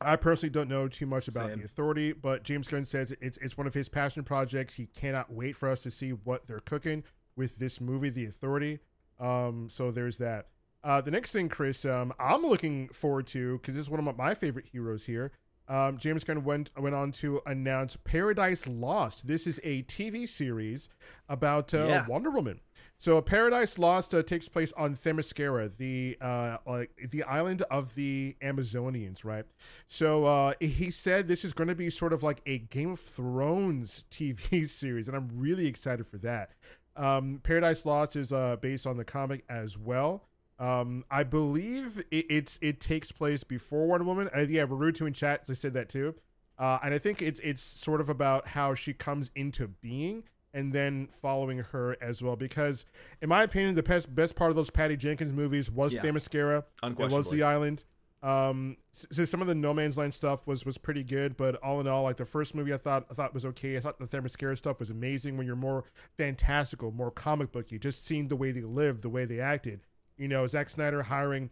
I 0.01 0.15
personally 0.15 0.51
don't 0.51 0.69
know 0.69 0.87
too 0.87 1.05
much 1.05 1.27
about 1.27 1.49
Same. 1.49 1.59
the 1.59 1.65
Authority, 1.65 2.13
but 2.13 2.43
James 2.43 2.67
Gunn 2.67 2.85
says 2.85 3.13
it's 3.21 3.37
it's 3.39 3.57
one 3.57 3.67
of 3.67 3.73
his 3.73 3.89
passion 3.89 4.23
projects. 4.23 4.75
He 4.75 4.87
cannot 4.87 5.31
wait 5.31 5.55
for 5.55 5.69
us 5.69 5.81
to 5.83 5.91
see 5.91 6.11
what 6.11 6.47
they're 6.47 6.59
cooking 6.59 7.03
with 7.35 7.57
this 7.57 7.79
movie, 7.81 8.09
The 8.09 8.25
Authority. 8.25 8.79
Um, 9.19 9.69
so 9.69 9.91
there's 9.91 10.17
that. 10.17 10.47
Uh, 10.83 11.01
the 11.01 11.11
next 11.11 11.33
thing, 11.33 11.49
Chris, 11.49 11.83
um, 11.85 12.13
I'm 12.19 12.41
looking 12.45 12.87
forward 12.89 13.27
to 13.27 13.57
because 13.57 13.75
this 13.75 13.83
is 13.83 13.89
one 13.89 14.05
of 14.05 14.17
my, 14.17 14.33
favorite 14.33 14.67
heroes 14.71 15.05
here. 15.05 15.31
Um, 15.67 15.97
James 15.97 16.23
Gunn 16.23 16.43
went 16.43 16.71
went 16.77 16.95
on 16.95 17.11
to 17.13 17.41
announce 17.45 17.95
Paradise 18.03 18.65
Lost. 18.65 19.27
This 19.27 19.45
is 19.45 19.59
a 19.63 19.83
TV 19.83 20.27
series 20.27 20.89
about 21.27 21.73
uh, 21.73 21.85
Yeah. 21.85 22.07
Wonder 22.07 22.31
Woman. 22.31 22.61
So 23.01 23.21
Paradise 23.21 23.79
Lost 23.79 24.13
uh, 24.13 24.21
takes 24.21 24.49
place 24.49 24.73
on 24.73 24.93
Themyscira, 24.93 25.73
the 25.77 26.17
uh, 26.19 26.57
like 26.67 27.09
the 27.11 27.23
island 27.23 27.61
of 27.71 27.95
the 27.95 28.35
Amazonians, 28.41 29.23
right? 29.23 29.45
So 29.87 30.25
uh, 30.25 30.53
he 30.59 30.91
said 30.91 31.29
this 31.29 31.45
is 31.45 31.53
going 31.53 31.69
to 31.69 31.75
be 31.75 31.89
sort 31.89 32.11
of 32.11 32.23
like 32.23 32.41
a 32.45 32.57
Game 32.57 32.91
of 32.91 32.99
Thrones 32.99 34.03
TV 34.11 34.67
series, 34.67 35.07
and 35.07 35.15
I'm 35.15 35.29
really 35.33 35.65
excited 35.65 36.07
for 36.07 36.17
that. 36.17 36.51
Um, 36.97 37.39
Paradise 37.41 37.85
Lost 37.85 38.17
is 38.17 38.33
uh, 38.33 38.57
based 38.57 38.85
on 38.85 38.97
the 38.97 39.05
comic 39.05 39.45
as 39.47 39.77
well. 39.77 40.25
Um, 40.59 41.05
I 41.09 41.23
believe 41.23 42.03
it, 42.11 42.25
it's 42.29 42.59
it 42.61 42.81
takes 42.81 43.13
place 43.13 43.45
before 43.45 43.87
Wonder 43.87 44.03
Woman. 44.03 44.29
Uh, 44.35 44.41
yeah, 44.41 44.65
Baruto 44.65 45.07
in 45.07 45.13
chat 45.13 45.45
they 45.45 45.53
said 45.53 45.73
that 45.73 45.87
too. 45.87 46.15
Uh, 46.57 46.79
and 46.83 46.93
I 46.93 46.97
think 46.97 47.21
it's 47.21 47.39
it's 47.39 47.61
sort 47.61 48.01
of 48.01 48.09
about 48.09 48.49
how 48.49 48.73
she 48.73 48.91
comes 48.91 49.31
into 49.35 49.69
being 49.69 50.25
and 50.53 50.73
then 50.73 51.07
following 51.11 51.59
her 51.59 51.95
as 52.01 52.21
well. 52.21 52.35
Because 52.35 52.85
in 53.21 53.29
my 53.29 53.43
opinion, 53.43 53.75
the 53.75 53.83
best 53.83 54.13
best 54.13 54.35
part 54.35 54.49
of 54.49 54.55
those 54.55 54.69
Patty 54.69 54.97
Jenkins 54.97 55.31
movies 55.33 55.69
was 55.71 55.93
Yeah. 55.93 56.01
Themyscira. 56.01 56.63
It 57.11 57.11
was 57.17 57.25
the 57.31 57.43
island. 57.43 57.83
Um, 58.21 58.75
so 58.91 59.23
some 59.23 59.41
of 59.41 59.47
the 59.47 59.55
No 59.55 59.73
Man's 59.73 59.97
Land 59.97 60.13
stuff 60.13 60.45
was 60.45 60.65
was 60.65 60.77
pretty 60.77 61.05
good, 61.05 61.37
but 61.37 61.55
all 61.63 61.79
in 61.79 61.87
all, 61.87 62.03
like 62.03 62.17
the 62.17 62.25
first 62.25 62.53
movie, 62.53 62.73
I 62.73 62.77
thought 62.77 63.05
I 63.09 63.13
thought 63.13 63.33
was 63.33 63.45
okay. 63.45 63.77
I 63.77 63.79
thought 63.79 63.97
the 63.97 64.05
Themyscira 64.05 64.57
stuff 64.57 64.79
was 64.79 64.89
amazing. 64.89 65.37
When 65.37 65.47
you're 65.47 65.55
more 65.55 65.85
fantastical, 66.17 66.91
more 66.91 67.11
comic 67.11 67.51
booky, 67.51 67.79
just 67.79 68.05
seeing 68.05 68.27
the 68.27 68.35
way 68.35 68.51
they 68.51 68.61
lived, 68.61 69.03
the 69.03 69.09
way 69.09 69.23
they 69.25 69.39
acted. 69.39 69.81
You 70.17 70.27
know, 70.27 70.45
Zack 70.47 70.69
Snyder 70.69 71.03
hiring 71.03 71.49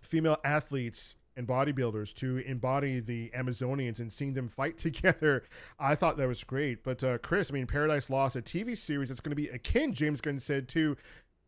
female 0.00 0.38
athletes 0.44 1.14
and 1.36 1.46
bodybuilders 1.46 2.14
to 2.14 2.38
embody 2.38 3.00
the 3.00 3.30
Amazonians 3.36 3.98
and 3.98 4.12
seeing 4.12 4.34
them 4.34 4.48
fight 4.48 4.78
together. 4.78 5.44
I 5.78 5.94
thought 5.94 6.16
that 6.18 6.28
was 6.28 6.44
great. 6.44 6.82
But 6.84 7.02
uh, 7.02 7.18
Chris, 7.18 7.50
I 7.50 7.54
mean, 7.54 7.66
Paradise 7.66 8.10
Lost, 8.10 8.36
a 8.36 8.42
TV 8.42 8.76
series 8.76 9.08
that's 9.08 9.20
going 9.20 9.30
to 9.30 9.36
be 9.36 9.48
akin, 9.48 9.92
James 9.92 10.20
Gunn 10.20 10.38
said, 10.40 10.68
to 10.70 10.96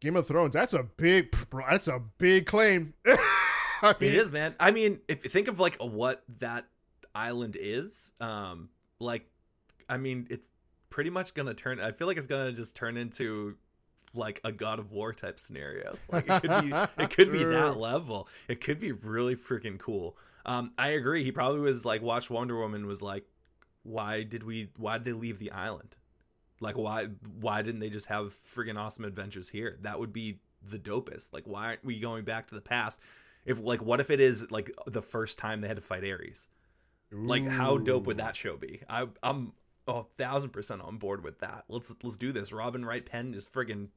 Game 0.01 0.17
of 0.17 0.27
Thrones. 0.27 0.55
That's 0.55 0.75
a 0.75 0.83
big, 0.83 1.35
that's 1.69 1.89
a 1.89 2.01
big 2.19 2.47
claim. 2.47 2.95
I 3.07 3.95
mean, 4.01 4.13
It 4.13 4.17
is, 4.17 4.33
man. 4.33 4.55
I 4.59 4.71
mean, 4.71 5.01
if 5.09 5.25
you 5.25 5.31
think 5.31 5.49
of 5.49 5.61
like 5.61 5.77
what 5.77 6.23
that 6.39 6.67
island 7.15 7.57
is, 7.61 8.13
um, 8.21 8.71
like, 8.99 9.27
I 9.89 9.99
mean, 9.99 10.27
it's 10.31 10.51
pretty 10.89 11.11
much 11.11 11.35
gonna 11.35 11.55
turn. 11.55 11.81
I 11.81 11.93
feel 11.93 12.07
like 12.07 12.17
it's 12.17 12.27
gonna 12.27 12.53
just 12.53 12.77
turn 12.77 12.97
into 12.97 13.57
like 14.15 14.41
a 14.45 14.53
God 14.53 14.79
of 14.79 14.93
War 14.93 15.13
type 15.13 15.39
scenario. 15.39 15.97
Like 16.11 16.29
it 16.29 16.43
could 16.43 16.63
be, 16.63 16.73
it 17.03 17.11
could 17.11 17.33
be 17.33 17.45
that 17.45 17.77
level. 17.77 18.29
It 18.49 18.61
could 18.61 18.81
be 18.81 18.93
really 18.93 19.37
freaking 19.37 19.79
cool. 19.79 20.17
Um, 20.47 20.73
I 20.77 20.89
agree. 20.91 21.25
He 21.25 21.33
probably 21.33 21.61
was 21.61 21.85
like, 21.85 22.03
watched 22.03 22.31
Wonder 22.31 22.59
Woman, 22.59 22.87
was 22.87 23.03
like, 23.03 23.25
why 23.83 24.23
did 24.23 24.43
we? 24.43 24.71
Why 24.77 24.99
did 24.99 25.05
they 25.05 25.13
leave 25.13 25.39
the 25.39 25.53
island? 25.53 25.97
Like, 26.61 26.77
why? 26.77 27.09
Why 27.41 27.63
didn't 27.63 27.81
they 27.81 27.91
just 27.91 28.07
have 28.07 28.35
freaking 28.35 28.79
awesome 28.79 29.05
adventures 29.05 29.49
here? 29.49 29.79
That 29.83 29.99
would 29.99 30.13
be 30.13 30.39
the 30.67 30.79
dopest. 30.79 31.33
Like, 31.33 31.47
why 31.47 31.67
aren't 31.67 31.85
we 31.85 32.01
going 32.01 32.25
back 32.25 32.49
to 32.49 32.55
the 32.55 32.61
past? 32.61 33.01
If 33.45 33.61
like, 33.61 33.83
what 33.83 34.01
if 34.01 34.11
it 34.11 34.21
is 34.21 34.51
like 34.51 34.71
the 34.87 35.03
first 35.03 35.39
time 35.39 35.61
they 35.61 35.69
had 35.69 35.77
to 35.77 35.83
fight 35.83 36.05
Ares? 36.05 36.49
Like, 37.13 37.47
how 37.47 37.79
dope 37.79 38.07
would 38.07 38.17
that 38.17 38.35
show 38.35 38.57
be? 38.57 38.81
I, 38.89 39.07
I'm 39.23 39.53
a 39.87 40.03
thousand 40.17 40.51
percent 40.51 40.83
on 40.83 40.97
board 40.97 41.23
with 41.23 41.39
that. 41.41 41.65
Let's 41.69 41.95
let's 42.03 42.17
do 42.17 42.33
this. 42.33 42.53
Robin 42.53 42.85
Wright 42.85 43.05
Penn 43.05 43.35
is 43.35 43.45
friggin' 43.45 43.89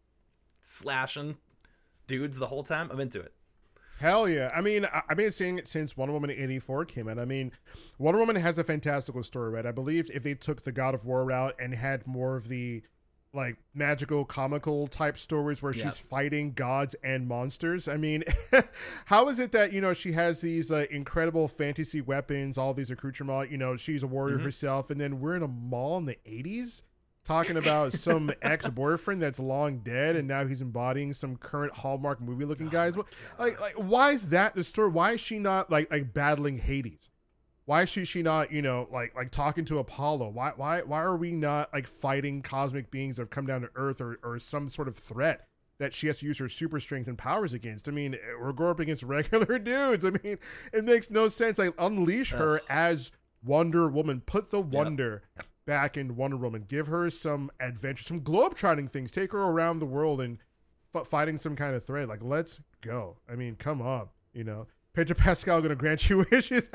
slashing 0.68 1.38
dudes 2.08 2.38
the 2.38 2.48
whole 2.48 2.64
time. 2.64 2.90
I'm 2.92 3.00
into 3.00 3.20
it. 3.20 3.34
Hell 4.00 4.30
yeah. 4.30 4.52
I 4.56 4.62
mean, 4.62 4.86
I- 4.86 5.02
I've 5.10 5.18
been 5.18 5.32
seeing 5.32 5.58
it 5.58 5.68
since 5.68 5.98
Wonder 5.98 6.14
Woman 6.14 6.30
84 6.30 6.86
came 6.86 7.08
out. 7.10 7.18
I 7.18 7.26
mean, 7.26 7.52
Wonder 7.98 8.20
Woman 8.20 8.36
has 8.36 8.58
a 8.58 8.64
fantastical 8.64 9.24
story, 9.24 9.50
right? 9.50 9.66
I 9.66 9.72
believe 9.72 10.12
if 10.14 10.22
they 10.24 10.36
took 10.36 10.62
the 10.62 10.72
God 10.72 10.94
of 10.94 11.06
War 11.06 11.26
route 11.26 11.56
and 11.60 11.74
had 11.74 12.06
more 12.06 12.36
of 12.36 12.48
the 12.48 12.84
like 13.34 13.58
magical 13.74 14.24
comical 14.24 14.88
type 14.88 15.18
stories 15.18 15.62
where 15.62 15.74
Yeah. 15.74 15.86
she's 15.90 15.98
fighting 16.00 16.54
gods 16.54 16.96
and 17.04 17.28
monsters. 17.28 17.88
I 17.88 17.98
mean, 17.98 18.24
how 19.06 19.28
is 19.30 19.38
it 19.40 19.52
that, 19.52 19.74
you 19.74 19.82
know, 19.82 19.94
she 19.94 20.14
has 20.14 20.42
these 20.42 20.72
uh, 20.72 20.86
incredible 20.90 21.48
fantasy 21.48 22.02
weapons, 22.02 22.58
all 22.58 22.74
these 22.74 22.90
accoutrements, 22.90 23.52
you 23.52 23.58
know, 23.58 23.76
she's 23.78 24.02
a 24.04 24.08
warrior 24.08 24.38
Mhm. 24.38 24.44
herself 24.44 24.90
and 24.90 25.00
then 25.02 25.20
we're 25.20 25.36
in 25.36 25.44
a 25.44 25.48
mall 25.48 25.98
in 25.98 26.06
the 26.06 26.18
80s 26.26 26.84
talking 27.28 27.58
about 27.58 27.92
some 27.92 28.32
ex-boyfriend 28.42 29.22
that's 29.22 29.38
long 29.38 29.80
dead 29.80 30.16
and 30.16 30.28
now 30.28 30.46
he's 30.46 30.62
embodying 30.62 31.12
some 31.12 31.36
current 31.36 31.76
Hallmark 31.76 32.22
movie 32.22 32.46
looking 32.46 32.68
oh 32.68 32.72
guys. 32.72 32.96
What 32.96 33.08
like 33.38 33.60
like 33.60 33.74
why 33.74 34.12
is 34.12 34.28
that 34.28 34.56
the 34.56 34.64
story? 34.64 34.90
Why 34.90 35.12
is 35.12 35.20
she 35.20 35.38
not 35.38 35.70
like 35.70 35.92
like 35.92 36.14
battling 36.14 36.58
Hades? 36.58 37.10
Why 37.66 37.82
is 37.82 37.90
she 37.90 38.06
she 38.06 38.22
not 38.24 38.52
you 38.54 38.62
know 38.62 38.88
like 38.92 39.14
like 39.14 39.32
talking 39.32 39.66
to 39.66 39.78
Apollo? 39.80 40.30
Why 40.30 40.54
why 40.56 40.82
why 40.84 41.02
are 41.02 41.18
we 41.18 41.34
not 41.34 41.74
like 41.74 41.86
fighting 41.86 42.42
cosmic 42.42 42.90
beings 42.90 43.18
that 43.18 43.24
have 43.24 43.30
come 43.30 43.46
down 43.46 43.62
to 43.62 43.70
Earth 43.76 44.00
or 44.00 44.18
or 44.24 44.40
some 44.40 44.70
sort 44.70 44.88
of 44.88 44.96
threat 44.96 45.48
that 45.80 45.94
she 45.94 46.08
has 46.08 46.20
to 46.20 46.26
use 46.26 46.40
her 46.40 46.50
super 46.50 46.80
strength 46.80 47.10
and 47.10 47.18
powers 47.18 47.52
against? 47.52 47.90
I 47.90 47.92
mean, 47.92 48.14
eh, 48.14 48.18
we're 48.40 48.54
going 48.54 48.72
up 48.72 48.80
against 48.80 49.04
regular 49.04 49.60
dudes. 49.60 50.06
I 50.06 50.12
mean, 50.12 50.38
it 50.72 50.86
makes 50.86 51.12
no 51.12 51.28
sense. 51.28 51.60
Like 51.60 51.74
unleash 51.78 52.32
her 52.32 52.62
as 52.70 53.12
Wonder 53.44 53.90
Woman. 53.90 54.22
Put 54.22 54.50
the 54.50 54.62
wonder 54.62 55.24
back 55.68 55.96
in 55.98 56.16
Wonder 56.16 56.38
Woman. 56.38 56.64
Give 56.68 56.88
her 56.88 57.08
some 57.12 57.52
adventure, 57.60 58.04
some 58.04 58.22
globe-trotting 58.22 58.88
things. 58.88 59.12
Take 59.12 59.34
her 59.34 59.42
around 59.44 59.78
the 59.78 59.86
world 59.86 60.20
and 60.20 60.40
f- 60.96 61.06
fighting 61.06 61.38
some 61.38 61.56
kind 61.56 61.76
of 61.76 61.86
threat. 61.86 62.08
Like, 62.08 62.24
let's 62.24 62.60
go. 62.82 63.18
I 63.32 63.36
mean, 63.36 63.56
come 63.56 63.80
on. 63.84 64.10
You 64.34 64.44
know, 64.46 64.66
Pedro 64.94 65.16
Pascal 65.16 65.62
gonna 65.62 65.76
grant 65.76 66.10
you 66.10 66.26
wishes. 66.32 66.70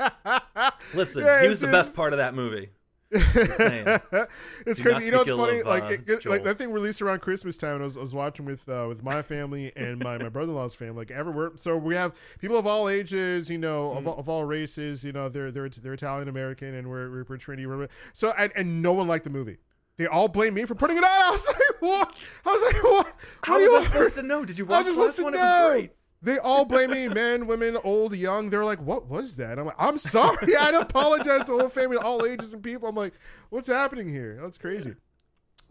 Listen, 0.93 1.23
Yeah, 1.25 1.41
he 1.41 1.49
was 1.49 1.59
the 1.59 1.67
best 1.67 1.93
part 1.95 2.13
of 2.13 2.17
that 2.17 2.33
movie. 2.33 2.69
it's 4.65 4.79
Do 4.79 4.83
crazy. 4.83 5.05
You 5.05 5.11
know 5.11 5.21
it's 5.21 5.29
funny? 5.29 5.59
of, 5.59 5.65
like, 5.67 5.83
uh, 5.83 5.87
it, 5.87 6.09
it- 6.09 6.25
like 6.25 6.43
that 6.43 6.57
thing 6.57 6.71
released 6.71 7.01
around 7.01 7.21
Christmas 7.21 7.57
time. 7.57 7.73
And 7.75 7.81
I 7.81 7.85
was, 7.85 7.97
I 7.97 8.01
was 8.01 8.13
watching 8.13 8.45
with 8.45 8.67
uh, 8.67 8.85
with 8.87 9.03
my 9.03 9.21
family 9.21 9.71
and 9.75 9.99
my, 10.03 10.17
my 10.17 10.29
brother 10.29 10.51
in 10.51 10.55
law's 10.57 10.73
family. 10.75 10.95
Like 10.95 11.11
everywhere. 11.11 11.51
So 11.55 11.77
we 11.77 11.95
have 11.95 12.13
people 12.39 12.57
of 12.57 12.65
all 12.67 12.89
ages. 12.89 13.49
You 13.49 13.57
know, 13.57 13.91
Mm. 13.93 13.97
of, 13.99 14.07
all- 14.07 14.17
of 14.17 14.29
all 14.29 14.45
races. 14.45 15.03
You 15.03 15.11
know, 15.11 15.29
they're 15.29 15.51
they're 15.51 15.69
they're 15.69 15.93
Italian 15.93 16.27
American, 16.27 16.73
and 16.73 16.89
we're 16.89 17.09
we're, 17.09 17.25
we're 17.27 17.37
Trinity. 17.37 17.65
we're- 17.67 17.87
So 18.13 18.31
and, 18.37 18.51
and 18.55 18.81
no 18.81 18.93
one 18.93 19.07
liked 19.07 19.23
the 19.25 19.29
movie. 19.29 19.57
They 19.97 20.07
all 20.07 20.27
blame 20.27 20.55
me 20.55 20.65
for 20.65 20.73
putting 20.73 20.97
it 20.97 21.03
on. 21.03 21.09
I 21.21 21.29
was 21.29 21.45
like, 21.45 21.81
what? 21.81 22.21
I 22.45 22.51
was 22.51 22.73
like, 22.73 22.83
what? 22.83 23.07
How 23.43 23.53
what 23.53 23.59
was 23.59 23.67
do 23.69 23.75
I 23.75 23.77
you 23.79 23.83
supposed 23.85 24.15
to 24.15 24.23
know? 24.23 24.43
Did 24.43 24.57
you 24.57 24.65
watch 24.65 24.85
the 24.85 24.93
last 24.93 25.19
one? 25.21 25.33
to 25.33 25.37
It 25.37 25.41
was 25.41 25.71
great. 25.71 25.91
They 26.23 26.37
all 26.37 26.63
blame 26.63 26.91
me, 26.91 27.09
men, 27.09 27.47
women, 27.47 27.77
old, 27.83 28.15
young. 28.15 28.49
They're 28.49 28.63
like, 28.63 28.79
"What 28.81 29.07
was 29.07 29.35
that?" 29.35 29.59
I'm 29.59 29.65
like, 29.65 29.75
"I'm 29.77 29.97
sorry. 29.97 30.55
I 30.59 30.69
apologize 30.69 31.43
to 31.45 31.51
the 31.51 31.59
whole 31.59 31.69
family, 31.69 31.97
all 31.97 32.25
ages 32.25 32.53
and 32.53 32.63
people." 32.63 32.87
I'm 32.87 32.95
like, 32.95 33.13
"What's 33.49 33.67
happening 33.67 34.07
here? 34.07 34.39
That's 34.41 34.57
crazy." 34.57 34.95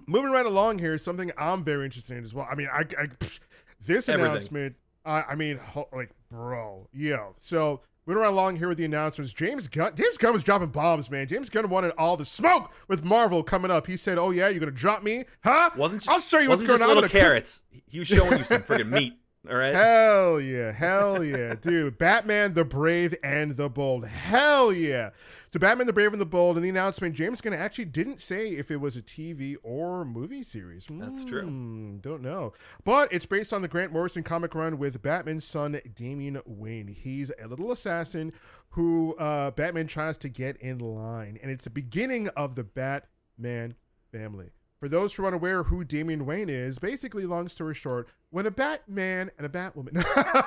Moving 0.06 0.30
right 0.30 0.44
along 0.44 0.78
here, 0.80 0.98
something 0.98 1.32
I'm 1.38 1.64
very 1.64 1.84
interested 1.86 2.18
in 2.18 2.24
as 2.24 2.34
well. 2.34 2.46
I 2.50 2.54
mean, 2.54 2.68
I, 2.70 2.80
I 2.80 3.06
pfft, 3.06 3.40
this 3.80 4.08
Everything. 4.08 4.30
announcement. 4.30 4.76
I 5.06 5.22
I 5.22 5.34
mean, 5.36 5.56
ho- 5.56 5.88
like, 5.90 6.10
bro, 6.30 6.86
yo. 6.92 7.34
So 7.38 7.80
moving 8.04 8.20
right 8.20 8.28
along 8.28 8.56
here 8.56 8.68
with 8.68 8.76
the 8.78 8.84
announcements. 8.84 9.32
James 9.32 9.68
Gunn. 9.68 9.94
James 9.96 10.18
Gunn 10.18 10.34
was 10.34 10.42
dropping 10.42 10.68
bombs, 10.68 11.10
man. 11.10 11.28
James 11.28 11.48
Gunn 11.48 11.70
wanted 11.70 11.92
all 11.96 12.18
the 12.18 12.24
smoke 12.26 12.72
with 12.88 13.02
Marvel 13.04 13.42
coming 13.42 13.70
up. 13.70 13.86
He 13.86 13.96
said, 13.96 14.18
"Oh 14.18 14.30
yeah, 14.32 14.48
you're 14.48 14.60
gonna 14.60 14.70
drop 14.72 15.02
me, 15.02 15.24
huh? 15.44 15.70
Wasn't 15.78 16.06
I'll 16.10 16.20
show 16.20 16.40
you 16.40 16.50
what's 16.50 16.62
going 16.62 16.82
on. 16.82 16.88
Little 16.88 17.02
gonna 17.02 17.10
cook 17.10 17.20
carrots. 17.20 17.62
He 17.86 18.00
was 18.00 18.08
showing 18.08 18.36
you 18.36 18.44
some 18.44 18.62
friggin' 18.62 18.88
meat. 18.88 19.14
All 19.50 19.56
right. 19.56 19.74
Hell 19.74 20.40
yeah, 20.40 20.70
hell 20.70 21.24
yeah, 21.24 21.54
dude! 21.60 21.98
Batman 21.98 22.54
the 22.54 22.64
Brave 22.64 23.12
and 23.24 23.56
the 23.56 23.68
Bold, 23.68 24.06
hell 24.06 24.72
yeah! 24.72 25.10
So 25.50 25.58
Batman 25.58 25.88
the 25.88 25.92
Brave 25.92 26.12
and 26.12 26.20
the 26.20 26.26
Bold, 26.26 26.56
and 26.56 26.64
the 26.64 26.68
announcement, 26.68 27.16
James 27.16 27.40
Gunn 27.40 27.52
actually 27.52 27.86
didn't 27.86 28.20
say 28.20 28.50
if 28.50 28.70
it 28.70 28.76
was 28.76 28.96
a 28.96 29.02
TV 29.02 29.56
or 29.64 30.04
movie 30.04 30.44
series. 30.44 30.86
That's 30.88 31.24
true. 31.24 31.42
Hmm, 31.42 31.96
Don't 31.96 32.22
know, 32.22 32.52
but 32.84 33.12
it's 33.12 33.26
based 33.26 33.52
on 33.52 33.62
the 33.62 33.68
Grant 33.68 33.92
Morrison 33.92 34.22
comic 34.22 34.54
run 34.54 34.78
with 34.78 35.02
Batman's 35.02 35.44
son 35.44 35.80
Damian 35.92 36.40
Wayne. 36.46 36.86
He's 36.86 37.32
a 37.42 37.48
little 37.48 37.72
assassin 37.72 38.32
who 38.70 39.16
uh, 39.16 39.50
Batman 39.50 39.88
tries 39.88 40.16
to 40.18 40.28
get 40.28 40.56
in 40.58 40.78
line, 40.78 41.36
and 41.42 41.50
it's 41.50 41.64
the 41.64 41.70
beginning 41.70 42.28
of 42.28 42.54
the 42.54 42.62
Batman 42.64 43.74
family. 44.12 44.50
For 44.82 44.88
those 44.88 45.14
who 45.14 45.22
are 45.22 45.28
unaware 45.28 45.62
who 45.62 45.84
Damian 45.84 46.26
Wayne 46.26 46.48
is, 46.48 46.80
basically, 46.80 47.24
long 47.24 47.46
story 47.46 47.72
short, 47.72 48.08
when 48.30 48.46
a 48.46 48.50
Batman 48.50 49.30
and 49.38 49.46
a 49.46 49.48
Batwoman, 49.48 49.94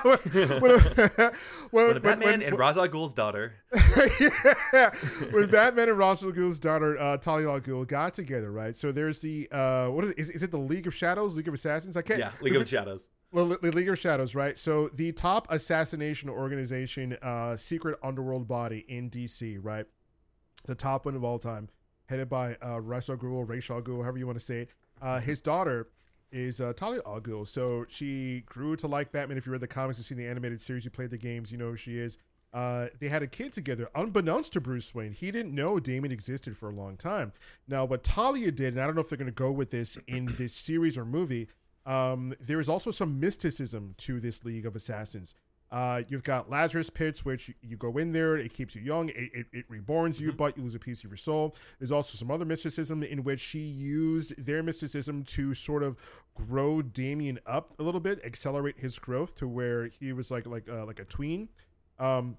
when, 0.04 0.18
when, 0.60 0.70
a, 0.72 1.32
when, 1.70 1.86
when 1.86 1.96
a 1.96 2.00
Batman 2.00 2.28
when, 2.28 2.42
and 2.42 2.58
Ra's 2.58 2.76
al 2.76 2.86
Ghul's 2.86 3.14
daughter, 3.14 3.54
yeah, 4.20 4.90
when 5.30 5.48
Batman 5.48 5.88
and 5.88 5.96
Ra's 5.96 6.22
al 6.22 6.32
Ghul's 6.32 6.58
daughter 6.58 6.98
uh, 6.98 7.16
Talia 7.16 7.48
al 7.48 7.62
Ghul 7.62 7.88
got 7.88 8.12
together, 8.12 8.52
right? 8.52 8.76
So 8.76 8.92
there's 8.92 9.22
the 9.22 9.48
uh, 9.50 9.86
what 9.86 10.04
is 10.04 10.10
it? 10.10 10.18
Is, 10.18 10.28
is 10.28 10.42
it 10.42 10.50
the 10.50 10.58
League 10.58 10.86
of 10.86 10.94
Shadows, 10.94 11.34
League 11.34 11.48
of 11.48 11.54
Assassins? 11.54 11.96
I 11.96 12.02
can't. 12.02 12.18
Yeah, 12.18 12.32
League 12.42 12.56
of 12.56 12.68
Shadows. 12.68 13.08
Well, 13.32 13.46
the 13.46 13.72
League 13.72 13.88
of 13.88 13.98
Shadows, 13.98 14.34
right? 14.34 14.58
So 14.58 14.88
the 14.88 15.12
top 15.12 15.46
assassination 15.50 16.28
organization, 16.28 17.16
uh, 17.22 17.56
secret 17.56 17.98
underworld 18.02 18.46
body 18.46 18.84
in 18.86 19.08
DC, 19.08 19.56
right? 19.62 19.86
The 20.66 20.74
top 20.74 21.06
one 21.06 21.16
of 21.16 21.24
all 21.24 21.38
time 21.38 21.70
headed 22.06 22.28
by 22.28 22.56
uh, 22.64 22.80
Ra's 22.80 23.08
al 23.10 23.16
Ghul, 23.16 23.48
Ra's 23.48 23.70
al 23.70 23.82
Ghul, 23.82 24.02
however 24.02 24.18
you 24.18 24.26
want 24.26 24.38
to 24.38 24.44
say 24.44 24.60
it. 24.60 24.70
Uh, 25.00 25.20
his 25.20 25.40
daughter 25.40 25.88
is 26.32 26.60
uh, 26.60 26.72
Talia 26.72 27.00
al 27.06 27.20
Ghul. 27.20 27.46
So 27.46 27.84
she 27.88 28.42
grew 28.46 28.76
to 28.76 28.86
like 28.86 29.12
Batman. 29.12 29.38
If 29.38 29.46
you 29.46 29.52
read 29.52 29.60
the 29.60 29.66
comics, 29.66 29.98
you've 29.98 30.06
seen 30.06 30.18
the 30.18 30.26
animated 30.26 30.60
series, 30.60 30.84
you 30.84 30.90
played 30.90 31.10
the 31.10 31.18
games, 31.18 31.52
you 31.52 31.58
know 31.58 31.70
who 31.70 31.76
she 31.76 31.98
is. 31.98 32.18
Uh, 32.52 32.86
they 33.00 33.08
had 33.08 33.22
a 33.22 33.26
kid 33.26 33.52
together, 33.52 33.90
unbeknownst 33.94 34.52
to 34.54 34.60
Bruce 34.60 34.94
Wayne. 34.94 35.12
He 35.12 35.30
didn't 35.30 35.54
know 35.54 35.78
Damian 35.78 36.12
existed 36.12 36.56
for 36.56 36.70
a 36.70 36.72
long 36.72 36.96
time. 36.96 37.32
Now, 37.68 37.84
what 37.84 38.02
Talia 38.02 38.50
did, 38.50 38.74
and 38.74 38.80
I 38.80 38.86
don't 38.86 38.94
know 38.94 39.02
if 39.02 39.10
they're 39.10 39.18
going 39.18 39.26
to 39.26 39.32
go 39.32 39.50
with 39.50 39.70
this 39.70 39.98
in 40.06 40.34
this 40.38 40.54
series 40.54 40.96
or 40.96 41.04
movie, 41.04 41.48
um, 41.84 42.34
there 42.40 42.58
is 42.58 42.68
also 42.68 42.90
some 42.90 43.20
mysticism 43.20 43.94
to 43.98 44.20
this 44.20 44.44
League 44.44 44.64
of 44.64 44.74
Assassins. 44.74 45.34
Uh, 45.70 46.02
you've 46.08 46.22
got 46.22 46.48
Lazarus 46.48 46.90
Pits, 46.90 47.24
which 47.24 47.52
you 47.60 47.76
go 47.76 47.98
in 47.98 48.12
there, 48.12 48.36
it 48.36 48.52
keeps 48.52 48.74
you 48.74 48.82
young, 48.82 49.08
it, 49.08 49.30
it, 49.34 49.46
it 49.52 49.70
reborns 49.70 50.20
you, 50.20 50.28
mm-hmm. 50.28 50.36
but 50.36 50.56
you 50.56 50.62
lose 50.62 50.74
a 50.74 50.78
piece 50.78 51.02
of 51.02 51.10
your 51.10 51.16
soul. 51.16 51.56
There's 51.78 51.92
also 51.92 52.16
some 52.16 52.30
other 52.30 52.44
mysticism 52.44 53.02
in 53.02 53.24
which 53.24 53.40
she 53.40 53.58
used 53.60 54.34
their 54.42 54.62
mysticism 54.62 55.24
to 55.24 55.54
sort 55.54 55.82
of 55.82 55.96
grow 56.34 56.82
Damian 56.82 57.40
up 57.46 57.74
a 57.78 57.82
little 57.82 58.00
bit, 58.00 58.24
accelerate 58.24 58.78
his 58.78 58.98
growth 58.98 59.34
to 59.36 59.48
where 59.48 59.86
he 59.86 60.12
was 60.12 60.30
like 60.30 60.46
like 60.46 60.68
uh, 60.68 60.84
like 60.86 61.00
a 61.00 61.04
tween. 61.04 61.48
Um, 61.98 62.36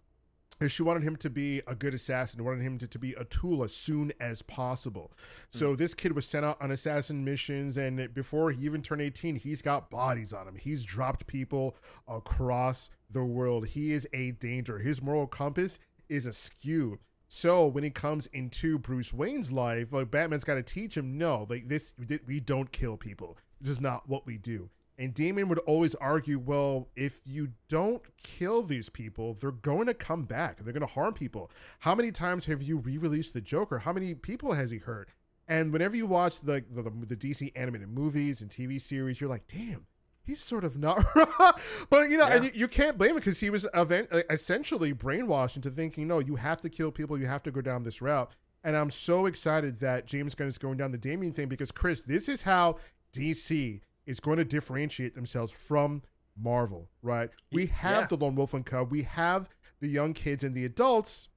she 0.67 0.81
wanted 0.81 1.03
him 1.03 1.15
to 1.17 1.29
be 1.29 1.61
a 1.67 1.75
good 1.75 1.93
assassin, 1.93 2.43
wanted 2.43 2.63
him 2.63 2.79
to, 2.79 2.87
to 2.87 2.97
be 2.97 3.13
a 3.13 3.25
tool 3.25 3.63
as 3.63 3.75
soon 3.75 4.11
as 4.19 4.41
possible. 4.41 5.11
So 5.51 5.73
mm. 5.73 5.77
this 5.77 5.93
kid 5.93 6.13
was 6.13 6.25
sent 6.25 6.45
out 6.45 6.59
on 6.59 6.71
assassin 6.71 7.23
missions, 7.23 7.77
and 7.77 8.11
before 8.13 8.49
he 8.51 8.65
even 8.65 8.81
turned 8.81 9.01
18, 9.01 9.35
he's 9.35 9.61
got 9.61 9.91
bodies 9.91 10.33
on 10.33 10.47
him. 10.47 10.55
He's 10.55 10.83
dropped 10.83 11.27
people 11.27 11.75
across 12.07 12.89
the 13.09 13.23
world. 13.23 13.67
He 13.67 13.93
is 13.93 14.07
a 14.13 14.31
danger. 14.31 14.79
His 14.79 15.01
moral 15.01 15.27
compass 15.27 15.79
is 16.09 16.25
askew. 16.25 16.99
So 17.27 17.65
when 17.65 17.83
he 17.83 17.89
comes 17.89 18.27
into 18.27 18.79
Bruce 18.79 19.11
Wayne's 19.11 19.51
life, 19.51 19.91
like 19.91 20.11
Batman's 20.11 20.45
got 20.45 20.55
to 20.55 20.63
teach 20.63 20.95
him, 20.95 21.17
no, 21.17 21.45
like 21.49 21.67
this, 21.67 21.93
we 22.25 22.39
don't 22.39 22.71
kill 22.71 22.95
people. 22.95 23.37
This 23.59 23.71
is 23.71 23.81
not 23.81 24.07
what 24.07 24.25
we 24.25 24.37
do. 24.37 24.69
And 24.99 25.13
Damian 25.13 25.47
would 25.49 25.59
always 25.59 25.93
argue, 25.95 26.39
well, 26.39 26.87
if 26.95 27.21
you 27.23 27.49
don't 27.67 28.01
kill 28.17 28.63
these 28.63 28.89
people, 28.89 29.35
they're 29.35 29.51
going 29.51 29.85
to 29.87 29.93
come 29.93 30.23
back. 30.23 30.57
They're 30.57 30.73
going 30.73 30.81
to 30.81 30.87
harm 30.87 31.13
people. 31.13 31.51
How 31.79 31.93
many 31.93 32.11
times 32.11 32.45
have 32.45 32.63
you 32.63 32.77
re-released 32.77 33.33
the 33.33 33.41
Joker? 33.41 33.79
How 33.79 33.93
many 33.93 34.15
people 34.15 34.53
has 34.53 34.71
he 34.71 34.79
hurt? 34.79 35.09
And 35.47 35.71
whenever 35.71 35.95
you 35.95 36.07
watch 36.07 36.41
the 36.41 36.63
the, 36.73 36.83
the 36.83 37.15
DC 37.15 37.51
animated 37.55 37.89
movies 37.89 38.41
and 38.41 38.49
TV 38.49 38.81
series, 38.81 39.21
you're 39.21 39.29
like, 39.29 39.47
damn, 39.47 39.85
he's 40.27 40.43
sort 40.43 40.63
of 40.63 40.77
not 40.77 41.03
but 41.89 42.09
you 42.09 42.17
know, 42.17 42.27
yeah. 42.27 42.35
and 42.35 42.45
you, 42.45 42.51
you, 42.53 42.67
can't 42.67 42.97
blame 42.97 43.11
him 43.11 43.15
because 43.15 43.39
he 43.39 43.49
was 43.49 43.65
event- 43.73 44.09
uh, 44.11 44.21
essentially 44.29 44.93
brainwashed 44.93 45.55
into 45.55 45.71
thinking, 45.71 46.07
no, 46.07 46.19
you 46.19 46.35
have 46.35 46.61
to 46.61 46.69
kill 46.69 46.91
people, 46.91 47.17
you 47.17 47.25
have 47.25 47.41
to 47.43 47.51
go 47.51 47.61
down 47.61 47.83
this 47.83 48.01
route. 48.01 48.29
And 48.63 48.75
I'm 48.75 48.91
so 48.91 49.25
excited 49.25 49.79
that 49.79 50.05
James 50.05 50.35
Gunn 50.35 50.47
is 50.47 50.57
going 50.57 50.77
down 50.77 50.91
the 50.91 50.97
Damian 50.97 51.31
thing 51.31 51.47
because 51.47 51.71
Chris, 51.71 52.01
this 52.01 52.27
is 52.27 52.41
how 52.41 52.77
DC 53.13 53.79
is 54.05 54.19
going 54.19 54.37
to 54.37 54.45
differentiate 54.45 55.15
themselves 55.15 55.51
from 55.51 56.03
Marvel, 56.37 56.89
right? 57.01 57.29
We 57.51 57.67
have 57.67 58.01
yeah. 58.01 58.07
the 58.07 58.17
Lone 58.17 58.35
Wolf 58.35 58.53
and 58.53 58.65
Cub, 58.65 58.91
we 58.91 59.03
have 59.03 59.49
the 59.79 59.87
young 59.87 60.13
kids 60.13 60.43
and 60.43 60.53
the 60.53 60.65
adults, 60.65 61.29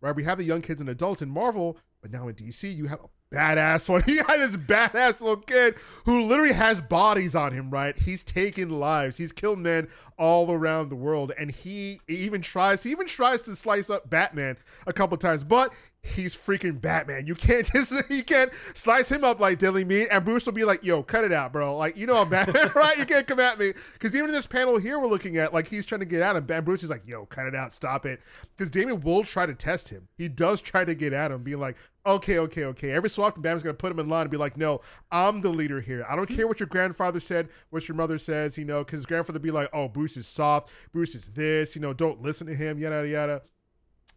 right? 0.00 0.14
We 0.14 0.24
have 0.24 0.38
the 0.38 0.44
young 0.44 0.62
kids 0.62 0.80
and 0.80 0.90
adults 0.90 1.22
in 1.22 1.30
Marvel, 1.30 1.78
but 2.00 2.10
now 2.10 2.26
in 2.28 2.34
DC, 2.34 2.74
you 2.74 2.86
have 2.86 3.00
a 3.00 3.08
badass 3.32 3.88
one. 3.88 4.02
He 4.12 4.16
had 4.16 4.40
this 4.40 4.56
badass 4.56 5.20
little 5.20 5.36
kid 5.36 5.76
who 6.04 6.22
literally 6.22 6.52
has 6.52 6.80
bodies 6.80 7.34
on 7.34 7.52
him, 7.52 7.70
right? 7.70 7.96
He's 7.96 8.22
taken 8.24 8.68
lives. 8.68 9.16
He's 9.16 9.32
killed 9.32 9.58
men 9.58 9.88
all 10.18 10.50
around 10.52 10.90
the 10.90 10.96
world. 10.96 11.32
And 11.38 11.50
he 11.50 12.00
even 12.08 12.42
tries, 12.42 12.82
he 12.82 12.90
even 12.90 13.06
tries 13.06 13.42
to 13.42 13.56
slice 13.56 13.90
up 13.90 14.10
Batman 14.10 14.56
a 14.86 14.92
couple 14.92 15.16
times, 15.16 15.44
but 15.44 15.72
he's 16.02 16.34
freaking 16.34 16.80
Batman. 16.80 17.26
You 17.26 17.34
can't 17.34 17.66
just 17.72 17.92
you 18.10 18.24
can't 18.24 18.52
slice 18.74 19.10
him 19.10 19.24
up 19.24 19.40
like 19.40 19.58
deli 19.58 19.84
meat, 19.84 20.08
and 20.10 20.24
Bruce 20.24 20.46
will 20.46 20.52
be 20.52 20.64
like, 20.64 20.84
"Yo, 20.84 21.02
cut 21.02 21.24
it 21.24 21.32
out, 21.32 21.52
bro. 21.52 21.76
Like 21.76 21.96
you 21.96 22.06
know 22.06 22.16
I'm 22.16 22.28
Batman, 22.28 22.70
right? 22.74 22.98
You 22.98 23.06
can't 23.06 23.26
come 23.26 23.40
at 23.40 23.58
me." 23.58 23.72
Because 23.92 24.14
even 24.14 24.30
in 24.30 24.34
this 24.34 24.46
panel 24.46 24.78
here, 24.78 24.98
we're 24.98 25.06
looking 25.06 25.36
at 25.36 25.52
like 25.52 25.68
he's 25.68 25.86
trying 25.86 26.00
to 26.00 26.06
get 26.06 26.22
at 26.22 26.36
him. 26.36 26.46
And 26.48 26.64
Bruce 26.64 26.82
is 26.82 26.90
like, 26.90 27.06
"Yo, 27.06 27.26
cut 27.26 27.46
it 27.46 27.54
out, 27.54 27.72
stop 27.72 28.06
it." 28.06 28.20
Because 28.56 28.70
Damian 28.70 29.00
will 29.00 29.24
try 29.24 29.46
to 29.46 29.54
test 29.54 29.88
him. 29.88 30.08
He 30.16 30.28
does 30.28 30.60
try 30.60 30.84
to 30.84 30.94
get 30.94 31.12
at 31.12 31.30
him, 31.30 31.42
being 31.42 31.60
like, 31.60 31.76
"Okay, 32.06 32.38
okay, 32.38 32.64
okay." 32.64 32.90
Every 32.90 33.10
so 33.10 33.22
often, 33.22 33.42
Batman's 33.42 33.62
gonna 33.62 33.74
put 33.74 33.92
him 33.92 33.98
in 33.98 34.08
line 34.08 34.22
and 34.22 34.30
be 34.30 34.36
like, 34.36 34.56
"No, 34.56 34.80
I'm 35.10 35.40
the 35.40 35.50
leader 35.50 35.80
here. 35.80 36.04
I 36.08 36.16
don't 36.16 36.28
care 36.28 36.46
what 36.46 36.60
your 36.60 36.66
grandfather 36.68 37.20
said, 37.20 37.48
what 37.70 37.88
your 37.88 37.96
mother 37.96 38.18
says. 38.18 38.58
You 38.58 38.64
know, 38.64 38.84
because 38.84 38.98
his 38.98 39.06
grandfather 39.06 39.38
be 39.38 39.50
like, 39.50 39.68
"Oh, 39.72 39.88
Bruce 39.88 40.16
is 40.16 40.26
soft. 40.26 40.70
Bruce 40.92 41.14
is 41.14 41.28
this. 41.28 41.74
You 41.74 41.82
know, 41.82 41.92
don't 41.92 42.22
listen 42.22 42.46
to 42.46 42.54
him. 42.54 42.78
Yada 42.78 43.06
yada." 43.08 43.42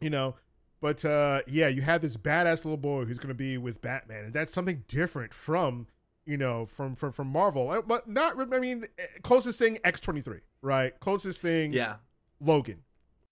You 0.02 0.10
know, 0.10 0.36
but 0.82 1.04
uh, 1.04 1.41
yeah, 1.48 1.67
you 1.67 1.82
have 1.82 2.02
this 2.02 2.17
badass 2.17 2.63
little 2.63 2.78
boy 2.78 3.06
who's 3.06 3.17
going 3.17 3.30
to 3.30 3.34
be 3.34 3.58
with 3.58 3.82
Batman, 3.82 4.26
and 4.26 4.34
that's 4.34 4.54
something 4.54 4.84
different 4.88 5.34
from 5.34 5.88
you 6.26 6.38
know 6.38 6.65
from 6.65 6.95
from 6.95 7.12
from 7.12 7.28
Marvel. 7.28 7.71
Uh, 7.71 7.82
but 7.82 8.08
not, 8.08 8.36
I 8.54 8.60
mean, 8.60 8.86
eh, 9.00 9.06
closest 9.24 9.58
thing 9.58 9.80
X 9.84 10.00
twenty 10.00 10.21
three, 10.21 10.41
right? 10.62 10.93
Closest 11.00 11.41
thing, 11.41 11.74
yeah, 11.74 11.95
Logan, 12.39 12.84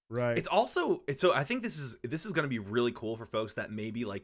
right? 0.09 0.37
It's 0.37 0.47
also 0.47 1.03
so 1.15 1.33
I 1.33 1.43
think 1.43 1.63
this 1.63 1.77
is 1.77 1.97
this 2.03 2.25
is 2.25 2.31
going 2.31 2.43
to 2.43 2.49
be 2.49 2.59
really 2.59 2.91
cool 2.91 3.17
for 3.17 3.25
folks 3.25 3.55
that 3.55 3.71
maybe 3.71 4.05
like 4.05 4.23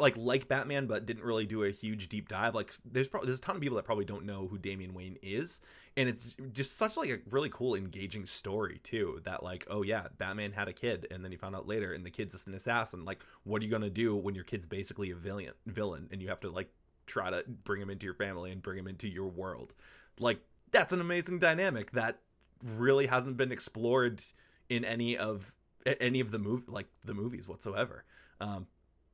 like 0.00 0.16
like 0.16 0.48
Batman, 0.48 0.86
but 0.86 1.06
didn't 1.06 1.24
really 1.24 1.46
do 1.46 1.64
a 1.64 1.70
huge 1.70 2.08
deep 2.08 2.28
dive. 2.28 2.54
Like 2.54 2.72
there's 2.84 3.08
probably 3.08 3.26
there's 3.26 3.38
a 3.38 3.42
ton 3.42 3.56
of 3.56 3.62
people 3.62 3.76
that 3.76 3.84
probably 3.84 4.04
don't 4.04 4.24
know 4.24 4.46
who 4.46 4.58
Damian 4.58 4.94
Wayne 4.94 5.18
is, 5.22 5.60
and 5.96 6.08
it's 6.08 6.36
just 6.52 6.76
such 6.76 6.96
like 6.96 7.10
a 7.10 7.18
really 7.30 7.50
cool, 7.50 7.74
engaging 7.74 8.26
story 8.26 8.80
too. 8.82 9.20
That 9.24 9.42
like, 9.42 9.66
oh 9.70 9.82
yeah, 9.82 10.06
Batman 10.18 10.52
had 10.52 10.68
a 10.68 10.72
kid, 10.72 11.06
and 11.10 11.24
then 11.24 11.30
he 11.30 11.36
found 11.36 11.56
out 11.56 11.66
later, 11.66 11.92
and 11.92 12.04
the 12.04 12.10
kid's 12.10 12.32
just 12.32 12.46
an 12.46 12.54
assassin. 12.54 13.04
Like, 13.04 13.20
what 13.44 13.62
are 13.62 13.64
you 13.64 13.70
gonna 13.70 13.90
do 13.90 14.16
when 14.16 14.34
your 14.34 14.44
kid's 14.44 14.66
basically 14.66 15.10
a 15.10 15.16
villain? 15.16 15.52
Villain, 15.66 16.08
and 16.12 16.20
you 16.20 16.28
have 16.28 16.40
to 16.40 16.50
like 16.50 16.70
try 17.06 17.30
to 17.30 17.44
bring 17.64 17.80
him 17.80 17.90
into 17.90 18.06
your 18.06 18.14
family 18.14 18.52
and 18.52 18.62
bring 18.62 18.78
him 18.78 18.86
into 18.88 19.08
your 19.08 19.28
world. 19.28 19.74
Like 20.18 20.40
that's 20.70 20.92
an 20.92 21.00
amazing 21.00 21.38
dynamic 21.38 21.90
that 21.92 22.18
really 22.62 23.06
hasn't 23.06 23.36
been 23.36 23.52
explored 23.52 24.22
in 24.68 24.84
any 24.84 25.16
of 25.16 25.54
any 26.00 26.20
of 26.20 26.30
the 26.30 26.38
move 26.38 26.68
like 26.68 26.86
the 27.04 27.14
movies 27.14 27.48
whatsoever. 27.48 28.04
Um, 28.40 28.66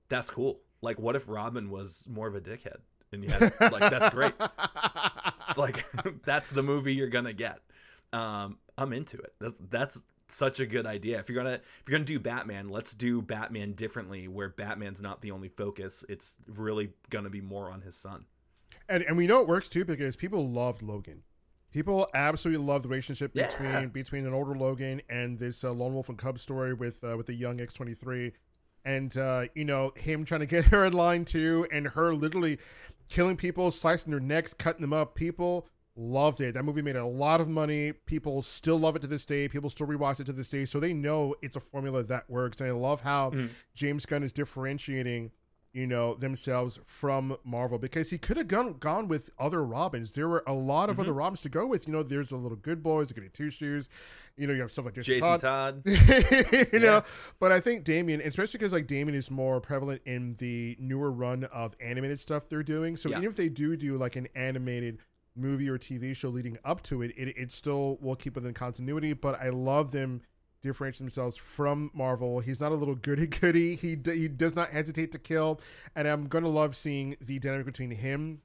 that's 0.08 0.30
cool. 0.30 0.60
Like, 0.80 0.98
what 0.98 1.16
if 1.16 1.28
Robin 1.28 1.70
was 1.70 2.06
more 2.08 2.28
of 2.28 2.34
a 2.34 2.40
dickhead? 2.40 2.78
And 3.12 3.24
you 3.24 3.30
had 3.30 3.52
like 3.72 3.90
that's 3.90 4.10
great. 4.10 4.34
like 5.56 5.84
that's 6.24 6.50
the 6.50 6.62
movie 6.62 6.94
you're 6.94 7.08
gonna 7.08 7.32
get. 7.32 7.60
Um, 8.12 8.58
I'm 8.76 8.92
into 8.92 9.18
it. 9.18 9.32
That's 9.40 9.58
that's 9.70 9.98
such 10.28 10.60
a 10.60 10.66
good 10.66 10.86
idea. 10.86 11.18
If 11.18 11.28
you're 11.28 11.42
gonna 11.42 11.54
if 11.56 11.82
you're 11.88 11.98
gonna 11.98 12.04
do 12.04 12.20
Batman, 12.20 12.68
let's 12.68 12.94
do 12.94 13.22
Batman 13.22 13.72
differently, 13.72 14.28
where 14.28 14.50
Batman's 14.50 15.00
not 15.00 15.22
the 15.22 15.30
only 15.30 15.48
focus. 15.48 16.04
It's 16.08 16.36
really 16.46 16.90
gonna 17.10 17.30
be 17.30 17.40
more 17.40 17.70
on 17.70 17.80
his 17.80 17.96
son. 17.96 18.24
And 18.88 19.02
and 19.04 19.16
we 19.16 19.26
know 19.26 19.40
it 19.40 19.48
works 19.48 19.68
too 19.68 19.84
because 19.84 20.16
people 20.16 20.48
loved 20.48 20.82
Logan. 20.82 21.22
People 21.70 22.08
absolutely 22.14 22.64
love 22.64 22.82
the 22.82 22.88
relationship 22.88 23.32
yeah. 23.34 23.46
between 23.46 23.88
between 23.88 24.26
an 24.26 24.32
older 24.32 24.54
Logan 24.54 25.02
and 25.08 25.38
this 25.38 25.64
uh, 25.64 25.72
Lone 25.72 25.92
Wolf 25.92 26.08
and 26.08 26.18
Cub 26.18 26.38
story 26.38 26.72
with 26.72 27.02
uh, 27.04 27.16
with 27.16 27.26
the 27.26 27.34
young 27.34 27.60
X 27.60 27.72
twenty 27.72 27.94
three 27.94 28.32
and 28.84 29.16
uh, 29.16 29.44
you 29.54 29.64
know 29.64 29.92
him 29.96 30.24
trying 30.24 30.40
to 30.40 30.46
get 30.46 30.64
her 30.66 30.84
in 30.84 30.92
line 30.92 31.24
too, 31.24 31.66
and 31.72 31.88
her 31.88 32.14
literally 32.14 32.58
killing 33.08 33.36
people, 33.36 33.70
slicing 33.70 34.10
their 34.10 34.20
necks, 34.20 34.54
cutting 34.54 34.82
them 34.82 34.92
up. 34.92 35.14
People 35.14 35.66
loved 35.96 36.40
it. 36.40 36.54
That 36.54 36.64
movie 36.64 36.82
made 36.82 36.96
a 36.96 37.04
lot 37.04 37.40
of 37.40 37.48
money. 37.48 37.92
People 37.92 38.40
still 38.42 38.78
love 38.78 38.96
it 38.96 39.02
to 39.02 39.08
this 39.08 39.24
day. 39.24 39.48
People 39.48 39.70
still 39.70 39.86
rewatch 39.86 40.20
it 40.20 40.24
to 40.26 40.32
this 40.32 40.48
day, 40.48 40.64
so 40.64 40.78
they 40.78 40.92
know 40.92 41.34
it's 41.42 41.56
a 41.56 41.60
formula 41.60 42.02
that 42.04 42.28
works. 42.30 42.60
And 42.60 42.70
I 42.70 42.72
love 42.72 43.00
how 43.00 43.30
mm-hmm. 43.30 43.46
James 43.74 44.06
Gunn 44.06 44.22
is 44.22 44.32
differentiating 44.32 45.32
you 45.72 45.86
know 45.86 46.14
themselves 46.14 46.78
from 46.84 47.36
Marvel 47.44 47.78
because 47.78 48.10
he 48.10 48.18
could 48.18 48.36
have 48.36 48.48
gone 48.48 48.74
gone 48.78 49.06
with 49.08 49.30
other 49.38 49.64
Robins. 49.64 50.12
There 50.12 50.28
were 50.28 50.42
a 50.46 50.54
lot 50.54 50.88
of 50.88 50.94
mm-hmm. 50.94 51.02
other 51.02 51.12
Robins 51.12 51.42
to 51.42 51.48
go 51.48 51.66
with. 51.66 51.86
You 51.86 51.92
know, 51.92 52.02
there's 52.02 52.32
a 52.32 52.36
little 52.36 52.56
good 52.56 52.82
boys, 52.82 53.08
the 53.08 53.28
two 53.28 53.50
shoes. 53.50 53.88
You 54.36 54.46
know, 54.46 54.54
you 54.54 54.60
have 54.60 54.70
stuff 54.70 54.86
like 54.86 54.94
Jason, 54.94 55.14
Jason 55.14 55.38
Todd. 55.40 55.40
Todd. 55.40 55.82
you 55.84 56.66
yeah. 56.72 56.78
know, 56.78 57.02
but 57.38 57.52
I 57.52 57.60
think 57.60 57.84
Damian, 57.84 58.20
especially 58.20 58.58
because 58.58 58.72
like 58.72 58.86
Damian 58.86 59.16
is 59.16 59.30
more 59.30 59.60
prevalent 59.60 60.00
in 60.06 60.34
the 60.38 60.76
newer 60.80 61.10
run 61.10 61.44
of 61.44 61.74
animated 61.80 62.18
stuff 62.20 62.48
they're 62.48 62.62
doing. 62.62 62.96
So 62.96 63.08
yeah. 63.08 63.18
even 63.18 63.28
if 63.28 63.36
they 63.36 63.48
do 63.48 63.76
do 63.76 63.98
like 63.98 64.16
an 64.16 64.28
animated 64.34 64.98
movie 65.36 65.68
or 65.68 65.78
TV 65.78 66.16
show 66.16 66.28
leading 66.28 66.58
up 66.64 66.82
to 66.84 67.02
it, 67.02 67.12
it, 67.16 67.36
it 67.36 67.52
still 67.52 67.98
will 68.00 68.16
keep 68.16 68.34
within 68.34 68.54
continuity. 68.54 69.12
But 69.12 69.40
I 69.40 69.50
love 69.50 69.92
them 69.92 70.22
differentiate 70.62 70.98
themselves 70.98 71.36
from 71.36 71.90
Marvel. 71.94 72.40
He's 72.40 72.60
not 72.60 72.72
a 72.72 72.74
little 72.74 72.94
goody 72.94 73.26
goody. 73.40 73.74
He 73.76 73.96
d- 73.96 74.16
he 74.18 74.28
does 74.28 74.54
not 74.54 74.70
hesitate 74.70 75.12
to 75.12 75.18
kill, 75.18 75.60
and 75.96 76.06
I'm 76.08 76.26
gonna 76.28 76.48
love 76.48 76.76
seeing 76.76 77.16
the 77.20 77.38
dynamic 77.38 77.66
between 77.66 77.90
him 77.90 78.42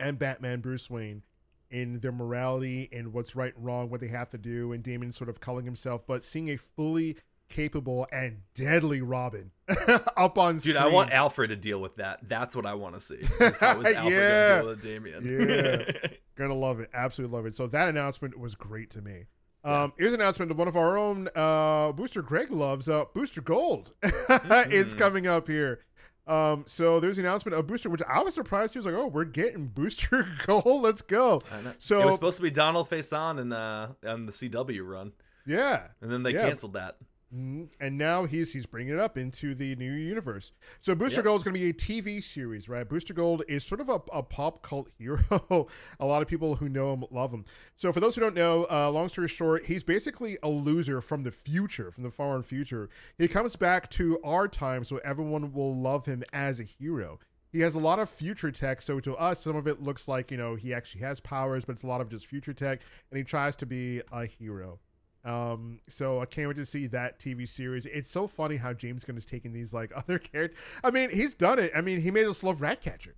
and 0.00 0.18
Batman, 0.18 0.60
Bruce 0.60 0.90
Wayne, 0.90 1.22
in 1.70 2.00
their 2.00 2.12
morality 2.12 2.88
and 2.92 3.12
what's 3.12 3.34
right 3.36 3.54
and 3.56 3.64
wrong, 3.64 3.90
what 3.90 4.00
they 4.00 4.08
have 4.08 4.28
to 4.30 4.38
do, 4.38 4.72
and 4.72 4.82
Damon 4.82 5.12
sort 5.12 5.28
of 5.30 5.40
culling 5.40 5.64
himself, 5.64 6.06
but 6.06 6.24
seeing 6.24 6.50
a 6.50 6.56
fully 6.56 7.16
capable 7.50 8.06
and 8.10 8.38
deadly 8.54 9.02
Robin 9.02 9.50
up 10.16 10.38
on 10.38 10.58
screen. 10.58 10.74
Dude, 10.74 10.82
I 10.82 10.86
want 10.88 11.12
Alfred 11.12 11.50
to 11.50 11.56
deal 11.56 11.78
with 11.80 11.96
that. 11.96 12.20
That's 12.26 12.56
what 12.56 12.64
I 12.66 12.72
want 12.74 12.94
to 12.94 13.00
see. 13.00 13.20
How 13.60 13.80
is 13.80 13.86
Alfred 13.96 14.12
Yeah. 14.12 14.48
gonna 14.48 14.60
deal 14.60 14.68
with 14.70 14.82
Damian? 14.82 15.48
Yeah. 15.48 16.08
Gonna 16.36 16.54
love 16.54 16.80
it. 16.80 16.90
Absolutely 16.94 17.36
love 17.36 17.46
it. 17.46 17.54
So 17.54 17.66
that 17.68 17.88
announcement 17.88 18.38
was 18.38 18.54
great 18.54 18.90
to 18.92 19.02
me. 19.02 19.26
Um, 19.64 19.92
here's 19.98 20.12
an 20.12 20.20
announcement 20.20 20.50
of 20.50 20.58
one 20.58 20.68
of 20.68 20.76
our 20.76 20.96
own 20.98 21.28
uh, 21.34 21.92
Booster 21.92 22.20
Greg 22.22 22.50
loves. 22.50 22.88
Uh, 22.88 23.04
Booster 23.14 23.40
Gold 23.40 23.92
is 24.02 24.94
Mhm. 24.94 24.98
coming 24.98 25.26
up 25.26 25.48
here. 25.48 25.80
Um, 26.26 26.64
so 26.66 27.00
there's 27.00 27.18
an 27.18 27.24
announcement 27.26 27.56
of 27.58 27.66
Booster, 27.66 27.88
which 27.90 28.02
I 28.08 28.22
was 28.22 28.34
surprised. 28.34 28.72
He 28.74 28.78
was 28.78 28.86
like, 28.86 28.94
"Oh, 28.94 29.06
we're 29.08 29.24
getting 29.24 29.66
Booster 29.74 30.26
Gold. 30.46 30.82
Let's 30.82 31.02
go!" 31.02 31.42
So- 31.78 32.00
it 32.00 32.06
was 32.06 32.14
supposed 32.14 32.36
to 32.38 32.42
be 32.42 32.50
Donald 32.50 32.88
Faison 32.90 33.40
in 33.40 33.52
uh 33.52 33.92
on 34.06 34.26
the 34.26 34.32
CW 34.32 34.86
run, 34.86 35.12
Yeah, 35.46 35.88
and 36.00 36.10
then 36.10 36.22
they 36.22 36.32
Yeah. 36.32 36.48
canceled 36.48 36.74
that. 36.74 36.96
Mhm. 37.34 37.70
and 37.80 37.98
now 37.98 38.24
he's 38.24 38.52
he's 38.52 38.66
bringing 38.66 38.94
it 38.94 39.00
up 39.00 39.18
into 39.18 39.54
the 39.54 39.74
new 39.76 39.90
universe. 39.92 40.52
So 40.80 40.94
Booster 40.94 41.16
Yep. 41.18 41.24
Gold 41.24 41.40
is 41.40 41.44
going 41.44 41.54
to 41.54 41.60
be 41.60 41.70
a 41.70 41.72
TV 41.72 42.22
series, 42.22 42.68
right? 42.68 42.88
Booster 42.88 43.12
Gold 43.14 43.42
is 43.48 43.64
sort 43.64 43.80
of 43.80 43.88
a, 43.88 44.00
a 44.12 44.22
pop 44.22 44.62
cult 44.62 44.88
hero. 44.98 45.66
a 45.98 46.06
lot 46.06 46.22
of 46.22 46.28
people 46.28 46.56
who 46.56 46.68
know 46.68 46.92
him 46.92 47.04
love 47.10 47.32
him. 47.32 47.44
So 47.74 47.92
for 47.92 48.00
those 48.00 48.14
who 48.14 48.20
don't 48.20 48.34
know, 48.36 48.66
uh, 48.70 48.90
long 48.90 49.08
story 49.08 49.28
short, 49.28 49.64
he's 49.64 49.82
basically 49.82 50.38
a 50.42 50.48
loser 50.48 51.00
from 51.00 51.24
the 51.24 51.30
future, 51.32 51.90
from 51.90 52.04
the 52.04 52.10
far 52.10 52.40
future. 52.42 52.88
He 53.18 53.26
comes 53.26 53.56
back 53.56 53.90
to 53.90 54.20
our 54.22 54.46
time, 54.46 54.84
so 54.84 54.98
everyone 54.98 55.52
will 55.52 55.74
love 55.74 56.06
him 56.06 56.22
as 56.32 56.60
a 56.60 56.64
hero. 56.64 57.18
He 57.50 57.60
has 57.60 57.74
a 57.74 57.78
lot 57.80 57.98
of 58.00 58.10
future 58.10 58.50
tech, 58.50 58.82
so 58.82 58.98
to 59.00 59.14
us, 59.16 59.40
some 59.40 59.54
of 59.56 59.66
it 59.68 59.80
looks 59.80 60.08
like 60.08 60.30
you 60.30 60.36
know 60.36 60.56
he 60.56 60.74
actually 60.74 61.00
has 61.02 61.20
powers, 61.20 61.64
but 61.64 61.72
it's 61.74 61.82
a 61.84 61.86
lot 61.88 62.00
of 62.00 62.08
just 62.10 62.26
future 62.26 62.52
tech, 62.52 62.80
and 63.10 63.18
he 63.18 63.24
tries 63.24 63.54
to 63.56 63.66
be 63.66 64.02
a 64.12 64.26
hero. 64.26 64.78
Um, 65.24 65.80
so 65.88 66.20
I 66.20 66.26
can't 66.26 66.48
wait 66.48 66.56
to 66.58 66.66
see 66.66 66.86
that 66.88 67.18
TV 67.18 67.48
series. 67.48 67.86
It's 67.86 68.10
so 68.10 68.26
funny 68.26 68.56
how 68.56 68.72
James 68.74 69.04
Gunn 69.04 69.16
is 69.16 69.24
taking 69.24 69.52
these 69.52 69.72
like 69.72 69.90
other 69.96 70.18
characters. 70.18 70.58
I 70.82 70.90
mean, 70.90 71.10
he's 71.10 71.34
done 71.34 71.58
it. 71.58 71.72
I 71.74 71.80
mean, 71.80 72.00
he 72.00 72.10
made 72.10 72.26
us 72.26 72.42
love 72.42 72.60
Ratcatcher. 72.60 73.14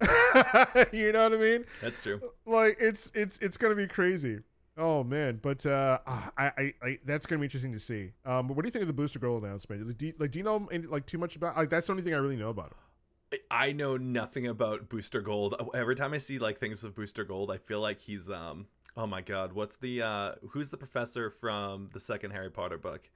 you 0.92 1.12
know 1.12 1.22
what 1.28 1.32
I 1.32 1.36
mean? 1.36 1.64
That's 1.80 2.02
true. 2.02 2.20
Like 2.44 2.76
it's 2.80 3.10
it's 3.14 3.38
it's 3.38 3.56
gonna 3.56 3.76
be 3.76 3.86
crazy. 3.86 4.40
Oh 4.76 5.04
man, 5.04 5.38
but 5.40 5.64
uh, 5.64 5.98
ah, 6.06 6.32
I, 6.36 6.44
I, 6.46 6.74
I 6.82 6.98
that's 7.04 7.26
gonna 7.26 7.38
be 7.38 7.46
interesting 7.46 7.72
to 7.72 7.80
see. 7.80 8.10
Um, 8.26 8.48
but 8.48 8.56
what 8.56 8.64
do 8.64 8.66
you 8.66 8.72
think 8.72 8.82
of 8.82 8.88
the 8.88 8.92
Booster 8.92 9.20
Girl 9.20 9.38
announcement? 9.38 9.86
Like, 9.86 9.96
do, 9.96 10.06
you- 10.06 10.14
like, 10.18 10.32
do 10.32 10.38
you 10.40 10.44
know 10.44 10.68
like 10.88 11.06
too 11.06 11.18
much 11.18 11.36
about? 11.36 11.56
Like, 11.56 11.70
that's 11.70 11.86
the 11.86 11.92
only 11.92 12.02
thing 12.02 12.12
I 12.14 12.18
really 12.18 12.36
know 12.36 12.50
about 12.50 12.72
him. 12.72 13.38
I 13.50 13.72
know 13.72 13.96
nothing 13.96 14.46
about 14.48 14.88
Booster 14.88 15.20
Gold. 15.20 15.54
Every 15.74 15.94
time 15.96 16.12
I 16.12 16.18
see 16.18 16.38
like 16.38 16.58
things 16.58 16.84
of 16.84 16.94
Booster 16.94 17.24
Gold, 17.24 17.50
I 17.50 17.58
feel 17.58 17.80
like 17.80 18.00
he's 18.00 18.28
um 18.30 18.66
oh 18.96 19.06
my 19.06 19.20
god, 19.20 19.52
what's 19.52 19.76
the 19.76 20.02
uh 20.02 20.32
who's 20.50 20.68
the 20.68 20.76
professor 20.76 21.30
from 21.30 21.90
the 21.92 22.00
second 22.00 22.30
Harry 22.32 22.50
Potter 22.50 22.78
book? 22.78 23.08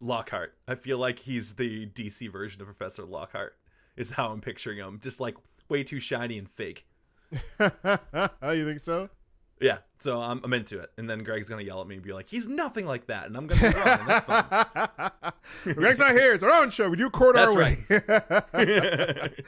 Lockhart. 0.00 0.56
I 0.68 0.74
feel 0.74 0.98
like 0.98 1.18
he's 1.18 1.54
the 1.54 1.86
DC 1.86 2.30
version 2.30 2.60
of 2.60 2.66
Professor 2.66 3.04
Lockhart. 3.04 3.56
Is 3.96 4.10
how 4.10 4.30
I'm 4.30 4.40
picturing 4.40 4.78
him. 4.78 5.00
Just 5.02 5.20
like 5.20 5.36
way 5.68 5.84
too 5.84 6.00
shiny 6.00 6.36
and 6.36 6.50
fake. 6.50 6.86
oh, 7.60 8.50
you 8.52 8.66
think 8.66 8.80
so? 8.80 9.08
Yeah, 9.60 9.78
so 9.98 10.20
I'm, 10.20 10.40
I'm 10.42 10.52
into 10.52 10.80
it. 10.80 10.90
And 10.98 11.08
then 11.08 11.22
Greg's 11.22 11.48
gonna 11.48 11.62
yell 11.62 11.80
at 11.80 11.86
me 11.86 11.94
and 11.94 12.04
be 12.04 12.12
like, 12.12 12.26
"He's 12.26 12.48
nothing 12.48 12.86
like 12.86 13.06
that," 13.06 13.26
and 13.26 13.36
I'm 13.36 13.46
gonna 13.46 13.60
be 13.60 13.78
wrong. 13.78 13.98
And 14.00 14.08
that's 14.08 14.26
fine. 14.26 15.74
Greg's 15.74 16.00
not 16.00 16.12
here. 16.12 16.34
It's 16.34 16.42
our 16.42 16.50
own 16.50 16.70
show. 16.70 16.90
We 16.90 16.96
do 16.96 17.08
court 17.08 17.36
That's 17.36 17.54
our 17.54 17.58
way. 17.58 17.78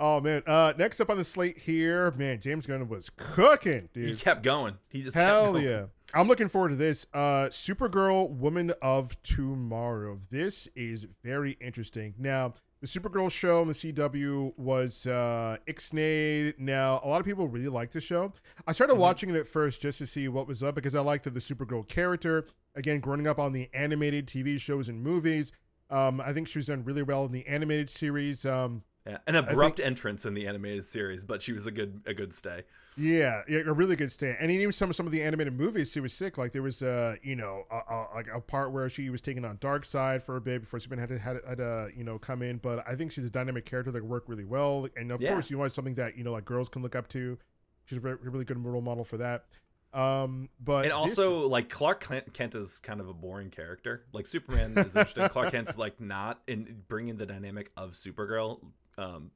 oh 0.00 0.20
man. 0.20 0.42
Uh, 0.46 0.72
next 0.76 1.00
up 1.00 1.10
on 1.10 1.16
the 1.18 1.24
slate 1.24 1.58
here, 1.58 2.10
man, 2.12 2.40
James 2.40 2.66
Gunn 2.66 2.88
was 2.88 3.10
cooking, 3.16 3.88
dude. 3.92 4.08
he 4.08 4.16
kept 4.16 4.42
going. 4.42 4.78
He 4.88 5.02
just 5.02 5.14
kept 5.16 5.26
Hell 5.28 5.52
going. 5.52 5.64
yeah. 5.64 5.84
I'm 6.12 6.26
looking 6.26 6.48
forward 6.48 6.70
to 6.70 6.76
this. 6.76 7.06
Uh, 7.14 7.46
Supergirl, 7.50 8.30
Woman 8.30 8.72
of 8.82 9.20
Tomorrow. 9.22 10.18
This 10.30 10.66
is 10.74 11.06
very 11.22 11.52
interesting. 11.60 12.14
Now, 12.18 12.54
the 12.80 12.88
Supergirl 12.88 13.30
show 13.30 13.60
on 13.60 13.68
the 13.68 13.74
CW 13.74 14.54
was 14.58 15.06
uh, 15.06 15.58
Ixnay. 15.68 16.58
Now, 16.58 17.00
a 17.04 17.08
lot 17.08 17.20
of 17.20 17.26
people 17.26 17.46
really 17.46 17.68
like 17.68 17.92
the 17.92 18.00
show. 18.00 18.32
I 18.66 18.72
started 18.72 18.94
Mhm. 18.94 19.00
watching 19.00 19.30
it 19.30 19.36
at 19.36 19.46
first 19.46 19.80
just 19.82 19.98
to 19.98 20.06
see 20.06 20.26
what 20.26 20.48
was 20.48 20.62
up 20.64 20.74
because 20.74 20.94
I 20.96 21.00
liked 21.00 21.24
the 21.24 21.30
Supergirl 21.40 21.86
character. 21.86 22.46
Again, 22.74 22.98
growing 23.00 23.28
up 23.28 23.38
on 23.38 23.52
the 23.52 23.68
animated 23.74 24.26
TV 24.26 24.58
shows 24.58 24.88
and 24.88 25.02
movies, 25.02 25.52
um, 25.90 26.20
I 26.20 26.32
think 26.32 26.48
she 26.48 26.58
was 26.58 26.66
done 26.66 26.82
really 26.84 27.02
well 27.02 27.24
in 27.24 27.32
the 27.32 27.46
animated 27.46 27.88
series. 27.90 28.44
Um, 28.44 28.82
Yeah, 29.06 29.16
an 29.26 29.34
abrupt 29.34 29.80
entrance 29.80 30.26
in 30.26 30.34
the 30.34 30.46
animated 30.46 30.86
series, 30.86 31.24
but 31.24 31.40
she 31.40 31.52
was 31.52 31.66
a 31.66 31.70
good 31.70 32.02
a 32.06 32.12
good 32.12 32.34
stay. 32.34 32.64
Yeah, 32.98 33.40
yeah, 33.48 33.60
a 33.66 33.72
really 33.72 33.96
good 33.96 34.12
stay. 34.12 34.36
And 34.38 34.50
even 34.50 34.70
some 34.72 34.92
some 34.92 35.06
of 35.06 35.12
the 35.12 35.22
animated 35.22 35.54
movies, 35.58 35.90
she 35.92 36.00
was 36.00 36.12
sick. 36.12 36.36
Like 36.36 36.52
there 36.52 36.62
was, 36.62 36.82
uh, 36.82 37.14
you 37.22 37.34
know, 37.34 37.64
a, 37.70 37.76
a, 37.76 38.06
like 38.14 38.26
a 38.34 38.40
part 38.40 38.72
where 38.72 38.90
she 38.90 39.08
was 39.08 39.22
taking 39.22 39.44
on 39.46 39.56
Darkseid 39.56 40.20
for 40.20 40.36
a 40.36 40.40
bit 40.40 40.60
before 40.60 40.80
Superman 40.80 41.08
had 41.08 41.16
to 41.16 41.18
had, 41.18 41.40
had 41.48 41.58
to 41.58 41.88
you 41.96 42.04
know 42.04 42.18
come 42.18 42.42
in. 42.42 42.58
But 42.58 42.86
I 42.86 42.94
think 42.94 43.10
she's 43.12 43.24
a 43.24 43.30
dynamic 43.30 43.64
character 43.64 43.90
that 43.92 44.04
worked 44.04 44.28
really 44.28 44.44
well. 44.44 44.86
And 44.96 45.10
of 45.12 45.22
Yeah. 45.22 45.32
course, 45.32 45.50
you 45.50 45.56
want 45.56 45.72
something 45.72 45.94
that 45.94 46.18
you 46.18 46.24
know 46.24 46.32
like 46.32 46.44
girls 46.44 46.68
can 46.68 46.82
look 46.82 46.94
up 46.94 47.08
to. 47.08 47.38
She's 47.86 47.96
a 47.98 48.00
re- 48.02 48.16
really 48.22 48.44
good 48.44 48.62
role 48.62 48.82
model 48.82 49.04
for 49.04 49.16
that. 49.16 49.46
Um, 49.92 50.50
but 50.62 50.84
and 50.84 50.92
this- 51.08 51.18
also 51.18 51.48
like 51.48 51.68
Clark 51.70 52.06
Kent- 52.34 52.54
is 52.54 52.78
kind 52.80 53.00
of 53.00 53.08
a 53.08 53.14
boring 53.14 53.50
character. 53.50 54.04
Like 54.12 54.26
Superman 54.26 54.72
is 54.76 54.94
interesting. 54.94 55.28
Clark 55.30 55.52
Kent's 55.52 55.78
like 55.78 56.00
not, 56.00 56.42
and 56.46 56.86
bringing 56.86 57.16
the 57.16 57.26
dynamic 57.26 57.70
of 57.76 57.92
Supergirl 57.92 58.60
um, 59.00 59.30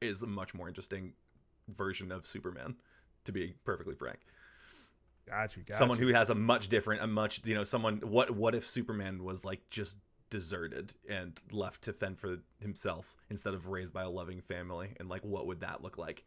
is 0.00 0.22
a 0.22 0.26
much 0.26 0.54
more 0.54 0.68
interesting 0.68 1.12
version 1.68 2.12
of 2.12 2.26
Superman. 2.26 2.76
To 3.24 3.32
be 3.32 3.54
perfectly 3.64 3.96
frank, 3.96 4.20
got 5.28 5.56
you, 5.56 5.64
got 5.64 5.76
someone 5.76 5.98
who 5.98 6.08
has 6.08 6.30
a 6.30 6.34
much 6.34 6.68
different, 6.68 7.02
a 7.02 7.06
much 7.08 7.44
you 7.44 7.56
know, 7.56 7.64
someone. 7.64 7.96
What 7.96 8.30
what 8.30 8.54
if 8.54 8.64
Superman 8.64 9.24
was 9.24 9.44
like 9.44 9.68
just 9.68 9.98
deserted 10.30 10.92
and 11.08 11.38
left 11.50 11.82
to 11.82 11.92
fend 11.92 12.18
for 12.18 12.38
himself 12.60 13.16
instead 13.28 13.54
of 13.54 13.66
raised 13.66 13.92
by 13.92 14.02
a 14.02 14.08
loving 14.08 14.40
family, 14.40 14.94
and 15.00 15.08
like 15.08 15.22
what 15.24 15.46
would 15.48 15.60
that 15.60 15.82
look 15.82 15.98
like? 15.98 16.24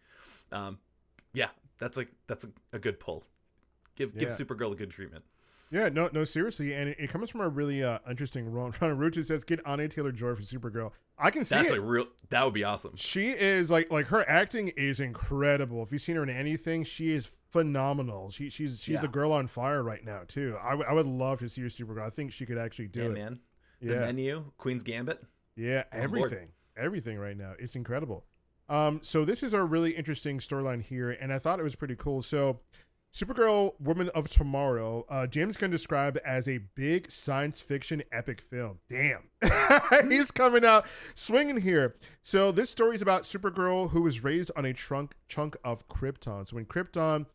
Um, 0.52 0.78
yeah, 1.34 1.50
that's 1.78 1.96
like 1.96 2.10
that's 2.28 2.44
a, 2.44 2.50
a 2.74 2.80
good 2.80 3.00
pull. 3.00 3.26
Give 3.96 4.18
give 4.18 4.30
Supergirl 4.30 4.74
a 4.74 4.76
good 4.76 4.92
treatment. 4.92 5.24
Yeah, 5.72 5.90
no, 5.90 6.10
no, 6.12 6.24
seriously, 6.24 6.74
and 6.74 6.90
it, 6.90 6.98
it 7.00 7.10
comes 7.12 7.30
from 7.30 7.42
a 7.42 7.50
really 7.50 7.84
uh, 7.84 8.00
interesting 8.10 8.50
role. 8.52 8.72
Ron 8.82 8.98
Rucci 8.98 9.24
says, 9.24 9.44
"Get 9.44 9.64
Anya 9.68 9.88
Taylor 9.88 10.12
Joy 10.12 10.34
for 10.36 10.42
Supergirl." 10.42 10.92
I 11.18 11.30
can 11.30 11.46
see 11.46 11.54
That's 11.56 11.70
it. 11.70 11.74
like 11.74 11.82
real. 11.84 12.06
That 12.30 12.44
would 12.46 12.54
be 12.56 12.64
awesome. 12.64 12.94
She 12.96 13.30
is 13.30 13.70
like 13.70 13.92
like 13.92 14.08
her 14.08 14.28
acting 14.28 14.70
is 14.70 15.00
incredible. 15.00 15.84
If 15.84 15.92
you've 15.92 16.02
seen 16.02 16.16
her 16.16 16.24
in 16.24 16.30
anything, 16.30 16.84
she 16.84 17.12
is 17.12 17.30
phenomenal. 17.52 18.32
She 18.32 18.50
she's 18.50 18.82
she's 18.82 18.96
Yeah. 18.96 19.02
the 19.02 19.08
girl 19.10 19.32
on 19.32 19.46
fire 19.48 19.84
right 19.84 20.04
now 20.04 20.22
too. 20.28 20.58
I, 20.62 20.72
w- 20.72 20.90
I 20.90 20.94
would 20.94 21.06
love 21.06 21.40
to 21.40 21.50
see 21.50 21.62
her 21.62 21.68
Supergirl. 21.68 22.02
I 22.06 22.10
think 22.10 22.32
she 22.32 22.46
could 22.48 22.58
actually 22.58 22.88
do 22.88 23.02
Yeah, 23.04 23.10
it. 23.10 23.14
man. 23.14 23.40
The 23.82 23.94
Yeah, 23.94 24.00
menu, 24.00 24.46
Queen's 24.58 24.82
Gambit. 24.84 25.22
yeah, 25.56 25.84
Oh, 25.94 25.98
Lord. 25.98 26.04
everything, 26.04 26.48
everything 26.78 27.18
right 27.20 27.38
now. 27.38 27.54
It's 27.60 27.76
incredible. 27.76 28.26
Um, 28.70 29.00
so 29.04 29.24
this 29.26 29.42
is 29.44 29.54
a 29.54 29.64
really 29.64 29.92
interesting 29.92 30.40
storyline 30.40 30.82
here, 30.82 31.12
and 31.12 31.32
I 31.34 31.40
thought 31.40 31.60
it 31.60 31.64
was 31.64 31.76
pretty 31.76 31.96
cool. 31.96 32.22
So. 32.24 32.60
Supergirl, 33.14 33.74
Woman 33.80 34.10
of 34.10 34.30
Tomorrow, 34.30 35.06
uh, 35.10 35.26
James 35.26 35.58
Gunn 35.58 35.72
described 35.72 36.18
as 36.26 36.48
a 36.48 36.60
big 36.76 37.12
science 37.12 37.60
fiction 37.60 38.04
epic 38.12 38.40
film. 38.40 38.80
Damn. 38.90 39.30
He's 40.12 40.32
coming 40.32 40.64
out 40.64 40.86
swinging 41.16 41.62
here. 41.62 41.96
So, 42.22 42.52
this 42.52 42.70
story 42.70 42.96
is 42.96 43.02
about 43.02 43.24
Supergirl 43.24 43.92
who 43.92 44.04
was 44.04 44.24
raised 44.24 44.52
on 44.56 44.64
a 44.66 44.74
trunk 44.74 45.16
chunk 45.28 45.58
of 45.64 45.88
Krypton. 45.88 46.48
So, 46.48 46.56
when 46.56 46.66
Krypton 46.66 47.26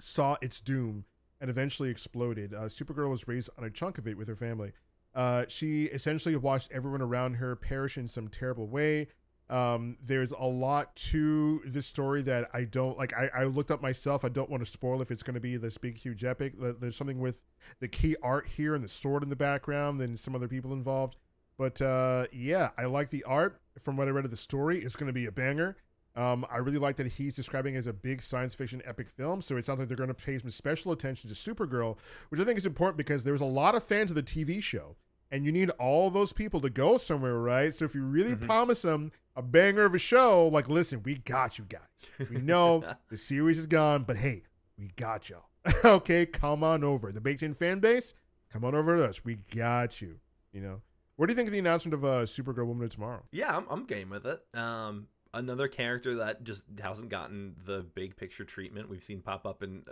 saw 0.00 0.36
its 0.40 0.60
doom 0.60 1.04
and 1.40 1.50
eventually 1.50 1.90
exploded, 1.90 2.54
uh, 2.54 2.62
Supergirl 2.62 3.10
was 3.10 3.28
raised 3.28 3.50
on 3.58 3.64
a 3.64 3.70
chunk 3.70 3.98
of 3.98 4.08
it 4.08 4.16
with 4.16 4.28
her 4.28 4.36
family. 4.36 4.72
Uh, 5.14 5.44
she 5.46 5.84
essentially 5.84 6.36
watched 6.36 6.72
everyone 6.72 7.02
around 7.02 7.34
her 7.34 7.54
perish 7.54 7.98
in 7.98 8.08
some 8.08 8.28
terrible 8.28 8.66
way. 8.66 9.08
Um, 9.52 9.98
there's 10.02 10.32
a 10.32 10.44
lot 10.46 10.96
to 10.96 11.60
this 11.66 11.86
story 11.86 12.22
that 12.22 12.48
I 12.54 12.64
don't 12.64 12.96
like. 12.96 13.12
I, 13.12 13.28
I 13.34 13.44
looked 13.44 13.70
up 13.70 13.82
myself. 13.82 14.24
I 14.24 14.30
don't 14.30 14.48
want 14.48 14.64
to 14.64 14.70
spoil 14.70 15.02
if 15.02 15.10
it's 15.10 15.22
going 15.22 15.34
to 15.34 15.40
be 15.40 15.58
this 15.58 15.76
big, 15.76 15.98
huge 15.98 16.24
epic. 16.24 16.54
There's 16.58 16.96
something 16.96 17.20
with 17.20 17.42
the 17.78 17.86
key 17.88 18.16
art 18.22 18.48
here 18.48 18.74
and 18.74 18.82
the 18.82 18.88
sword 18.88 19.22
in 19.22 19.28
the 19.28 19.36
background, 19.36 20.00
and 20.00 20.18
some 20.18 20.34
other 20.34 20.48
people 20.48 20.72
involved. 20.72 21.16
But 21.58 21.82
uh, 21.82 22.28
yeah, 22.32 22.70
I 22.78 22.86
like 22.86 23.10
the 23.10 23.24
art. 23.24 23.60
From 23.78 23.96
what 23.98 24.08
I 24.08 24.10
read 24.10 24.24
of 24.24 24.30
the 24.30 24.36
story, 24.38 24.78
it's 24.82 24.96
going 24.96 25.08
to 25.08 25.12
be 25.12 25.26
a 25.26 25.32
banger. 25.32 25.76
Um, 26.16 26.46
I 26.50 26.58
really 26.58 26.78
like 26.78 26.96
that 26.96 27.06
he's 27.06 27.34
describing 27.34 27.74
it 27.74 27.78
as 27.78 27.86
a 27.86 27.92
big 27.92 28.22
science 28.22 28.54
fiction 28.54 28.82
epic 28.86 29.08
film. 29.10 29.40
So 29.42 29.56
it 29.56 29.64
sounds 29.66 29.78
like 29.78 29.88
they're 29.88 29.96
going 29.96 30.08
to 30.08 30.14
pay 30.14 30.38
some 30.38 30.50
special 30.50 30.92
attention 30.92 31.28
to 31.30 31.36
Supergirl, 31.36 31.96
which 32.30 32.40
I 32.40 32.44
think 32.44 32.58
is 32.58 32.66
important 32.66 32.96
because 32.98 33.24
there's 33.24 33.40
a 33.40 33.46
lot 33.46 33.74
of 33.74 33.82
fans 33.82 34.10
of 34.10 34.14
the 34.14 34.22
TV 34.22 34.62
show, 34.62 34.96
and 35.30 35.44
you 35.46 35.52
need 35.52 35.70
all 35.70 36.10
those 36.10 36.32
people 36.34 36.60
to 36.62 36.70
go 36.70 36.96
somewhere, 36.98 37.38
right? 37.38 37.72
So 37.72 37.84
if 37.86 37.94
you 37.94 38.02
really 38.02 38.34
Mhm. 38.34 38.44
promise 38.46 38.82
them 38.82 39.12
a 39.34 39.42
banger 39.42 39.84
of 39.84 39.94
a 39.94 39.98
show, 39.98 40.48
like, 40.48 40.68
listen, 40.68 41.02
we 41.02 41.16
got 41.16 41.58
you 41.58 41.64
guys. 41.64 42.28
We 42.30 42.38
know 42.40 42.84
the 43.08 43.16
series 43.18 43.58
is 43.58 43.66
gone, 43.66 44.04
but 44.04 44.16
hey, 44.16 44.42
we 44.78 44.90
got 44.96 45.28
y'all. 45.28 45.46
okay, 45.84 46.26
come 46.26 46.64
on 46.64 46.84
over. 46.84 47.12
The 47.12 47.20
baked 47.20 47.42
in 47.42 47.54
fan 47.54 47.78
base, 47.78 48.14
come 48.52 48.64
on 48.64 48.74
over 48.74 48.96
to 48.96 49.04
us. 49.04 49.24
We 49.24 49.36
got 49.54 50.00
you. 50.00 50.18
You 50.52 50.60
know. 50.60 50.82
What 51.16 51.26
do 51.26 51.32
you 51.32 51.36
think 51.36 51.48
of 51.48 51.52
the 51.52 51.58
announcement 51.58 51.94
of 51.94 52.04
uh, 52.04 52.22
Supergirl 52.22 52.66
Woman 52.66 52.84
of 52.84 52.90
Tomorrow? 52.90 53.22
Yeah, 53.30 53.56
I'm, 53.56 53.66
I'm 53.70 53.84
game 53.84 54.10
with 54.10 54.26
it. 54.26 54.40
Um, 54.54 55.06
another 55.34 55.68
character 55.68 56.16
that 56.16 56.42
just 56.42 56.66
hasn't 56.82 57.10
gotten 57.10 57.54
the 57.64 57.86
big 57.94 58.16
picture 58.16 58.44
treatment 58.44 58.88
we've 58.88 59.02
seen 59.02 59.20
pop 59.20 59.46
up 59.46 59.62
in 59.62 59.84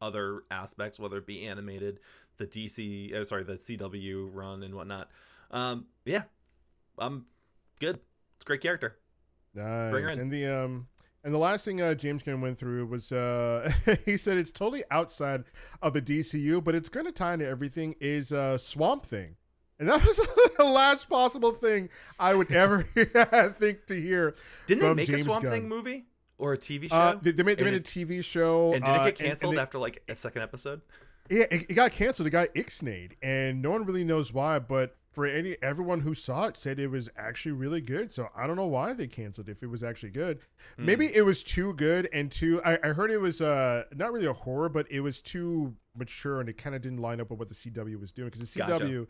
other 0.00 0.44
aspects, 0.50 0.98
whether 0.98 1.18
it 1.18 1.26
be 1.26 1.46
animated, 1.46 2.00
the 2.36 2.46
DC, 2.46 3.14
oh, 3.14 3.24
sorry, 3.24 3.44
the 3.44 3.54
CW 3.54 4.30
run 4.32 4.62
and 4.62 4.74
whatnot. 4.74 5.10
Um, 5.50 5.86
yeah, 6.04 6.22
I'm 6.96 7.26
good. 7.80 8.00
It's 8.38 8.44
a 8.44 8.46
great 8.46 8.60
character. 8.60 8.96
Nice. 9.54 9.90
Bring 9.90 10.04
her 10.04 10.10
in. 10.10 10.20
And 10.20 10.30
the 10.32 10.46
um 10.46 10.88
and 11.24 11.34
the 11.34 11.38
last 11.38 11.64
thing 11.64 11.80
uh, 11.82 11.94
James 11.94 12.22
Gunn 12.22 12.40
went 12.40 12.56
through 12.58 12.86
was 12.86 13.10
uh 13.12 13.70
he 14.04 14.16
said 14.16 14.38
it's 14.38 14.52
totally 14.52 14.84
outside 14.90 15.44
of 15.82 15.92
the 15.92 16.02
DCU, 16.02 16.62
but 16.62 16.74
it's 16.74 16.88
going 16.88 17.06
to 17.06 17.12
tie 17.12 17.34
into 17.34 17.46
everything. 17.46 17.94
Is 18.00 18.32
uh 18.32 18.56
Swamp 18.58 19.04
Thing. 19.06 19.36
And 19.80 19.88
that 19.88 20.04
was 20.06 20.16
the 20.56 20.64
last 20.64 21.08
possible 21.08 21.52
thing 21.52 21.88
I 22.18 22.34
would 22.34 22.50
ever 22.50 22.82
think 23.58 23.86
to 23.86 24.00
hear. 24.00 24.34
Didn't 24.66 24.82
they 24.82 24.94
make 24.94 25.06
James 25.08 25.20
a 25.22 25.24
Swamp 25.24 25.42
Gunn. 25.44 25.52
Thing 25.52 25.68
movie 25.68 26.06
or 26.36 26.52
a 26.52 26.58
TV 26.58 26.88
show? 26.88 26.96
Uh, 26.96 27.18
they, 27.20 27.30
they 27.32 27.42
made, 27.44 27.58
they 27.58 27.62
And 27.64 27.72
made 27.72 27.80
a 27.80 27.84
TV 27.84 28.24
show. 28.24 28.72
and 28.74 28.84
did 28.84 28.90
it 28.90 29.00
uh, 29.00 29.04
get 29.06 29.18
canceled 29.18 29.54
they- 29.54 29.58
after 29.60 29.78
like 29.78 30.02
a 30.08 30.16
second 30.16 30.42
episode? 30.42 30.80
Yeah, 31.30 31.44
it, 31.50 31.66
it 31.70 31.74
got 31.74 31.92
canceled. 31.92 32.26
It 32.26 32.30
got 32.30 32.48
ixnayed, 32.54 33.12
and 33.22 33.60
no 33.60 33.70
one 33.70 33.84
really 33.84 34.02
knows 34.02 34.32
why. 34.32 34.58
But 34.60 34.96
for 35.18 35.26
any 35.26 35.56
everyone 35.60 36.00
who 36.02 36.14
saw 36.14 36.46
it, 36.46 36.56
said 36.56 36.78
it 36.78 36.86
was 36.92 37.08
actually 37.16 37.50
really 37.50 37.80
good. 37.80 38.12
So 38.12 38.28
I 38.36 38.46
don't 38.46 38.54
know 38.54 38.68
why 38.68 38.92
they 38.92 39.08
canceled 39.08 39.48
if 39.48 39.64
it 39.64 39.66
was 39.66 39.82
actually 39.82 40.10
good. 40.10 40.38
Hmm. 40.76 40.86
Maybe 40.86 41.06
it 41.12 41.22
was 41.22 41.42
too 41.42 41.72
good 41.74 42.08
and 42.12 42.30
too. 42.30 42.62
I, 42.64 42.78
I 42.84 42.88
heard 42.92 43.10
it 43.10 43.18
was 43.18 43.40
uh 43.40 43.82
not 43.96 44.12
really 44.12 44.26
a 44.26 44.32
horror, 44.32 44.68
but 44.68 44.86
it 44.92 45.00
was 45.00 45.20
too 45.20 45.74
mature, 45.96 46.38
and 46.38 46.48
it 46.48 46.56
kind 46.56 46.76
of 46.76 46.82
didn't 46.82 46.98
line 46.98 47.20
up 47.20 47.30
with 47.30 47.40
what 47.40 47.48
the 47.48 47.54
CW 47.56 48.00
was 48.00 48.12
doing 48.12 48.30
because 48.30 48.48
the 48.52 48.58
Gotcha. 48.60 48.84
CW. 48.84 49.06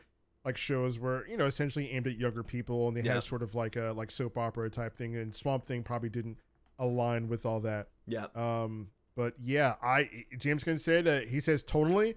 Like 0.47 0.57
shows 0.57 0.99
were, 0.99 1.27
you 1.29 1.37
know, 1.37 1.45
essentially 1.45 1.91
aimed 1.91 2.07
at 2.07 2.17
younger 2.17 2.43
people, 2.43 2.89
and 2.89 2.97
they 2.97 3.03
Yeah. 3.03 3.15
had 3.15 3.25
sort 3.25 3.43
of 3.43 3.55
like 3.55 3.77
a 3.77 3.93
like 3.95 4.11
soap 4.11 4.39
opera 4.39 4.71
type 4.71 4.97
thing, 4.97 5.15
and 5.15 5.35
Swamp 5.35 5.67
Thing 5.67 5.83
probably 5.83 6.09
didn't 6.09 6.39
align 6.79 7.29
with 7.29 7.45
all 7.45 7.61
that. 7.61 7.89
Yeah. 8.07 8.27
Um, 8.35 8.89
but 9.15 9.35
yeah, 9.45 9.75
I 9.83 10.09
James 10.39 10.65
Gunn 10.65 10.79
said 10.79 11.07
uh, 11.07 11.21
he 11.29 11.41
says 11.41 11.63
tonally, 11.63 12.15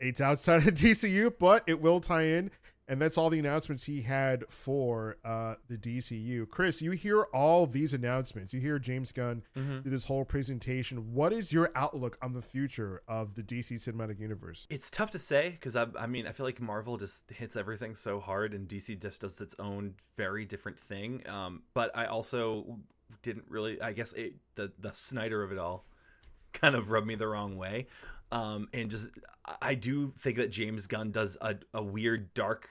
it's 0.00 0.20
outside 0.20 0.66
of 0.66 0.74
DCU, 0.74 1.32
but 1.38 1.62
it 1.68 1.80
will 1.80 2.00
tie 2.00 2.24
in, 2.24 2.50
and 2.92 3.00
that's 3.00 3.16
all 3.16 3.30
the 3.30 3.38
announcements 3.38 3.84
he 3.84 4.02
had 4.02 4.44
for 4.50 5.16
uh, 5.24 5.54
the 5.68 5.76
DCU. 5.78 6.48
Chris, 6.48 6.82
you 6.82 6.90
hear 6.90 7.22
all 7.32 7.66
these 7.66 7.94
announcements. 7.94 8.52
You 8.52 8.60
hear 8.60 8.78
James 8.78 9.12
Gunn 9.12 9.42
Mhm. 9.56 9.82
do 9.82 9.88
this 9.90 10.04
whole 10.04 10.24
presentation. 10.26 11.14
What 11.14 11.32
is 11.32 11.52
your 11.52 11.70
outlook 11.74 12.18
on 12.20 12.34
the 12.34 12.42
future 12.42 13.00
of 13.08 13.34
the 13.34 13.42
DC 13.42 13.76
cinematic 13.76 14.20
universe? 14.20 14.66
It's 14.68 14.90
tough 14.90 15.10
to 15.12 15.18
say 15.18 15.50
because 15.50 15.74
I, 15.74 15.86
I 15.98 16.06
mean, 16.06 16.26
I 16.26 16.32
feel 16.32 16.44
like 16.44 16.60
Marvel 16.60 16.98
just 16.98 17.30
hits 17.30 17.56
everything 17.56 17.94
so 17.94 18.20
hard, 18.20 18.52
and 18.52 18.68
DC 18.68 19.00
just 19.00 19.22
does 19.22 19.40
its 19.40 19.54
own 19.58 19.94
very 20.16 20.44
different 20.44 20.78
thing. 20.78 21.26
Um, 21.28 21.62
but 21.72 21.90
I 21.96 22.04
also 22.06 22.78
didn't 23.22 23.46
really, 23.48 23.80
I 23.80 23.92
guess, 23.94 24.12
it, 24.12 24.34
the 24.54 24.70
the 24.78 24.92
Snyder 24.92 25.42
of 25.42 25.50
it 25.50 25.58
all 25.58 25.86
kind 26.52 26.74
of 26.74 26.90
rubbed 26.90 27.06
me 27.06 27.14
the 27.14 27.28
wrong 27.28 27.56
way. 27.56 27.86
Um, 28.30 28.68
and 28.72 28.90
just, 28.90 29.08
I- 29.46 29.56
I 29.62 29.74
do 29.74 30.12
think 30.18 30.36
that 30.36 30.50
James 30.50 30.86
Gunn 30.86 31.10
does 31.10 31.36
a, 31.40 31.56
a 31.74 31.82
weird 31.82 32.32
dark, 32.34 32.70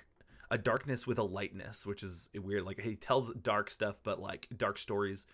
a 0.52 0.58
darkness 0.58 1.08
with 1.08 1.18
a 1.18 1.24
lightness, 1.24 1.86
which 1.86 2.04
is 2.04 2.30
weird. 2.36 2.66
Like 2.66 2.80
he 2.80 2.95
tells 2.95 3.34
dark 3.36 3.72
stuff, 3.72 4.02
but 4.04 4.20
like 4.20 4.47
dark 4.56 4.78
stories, 4.78 5.26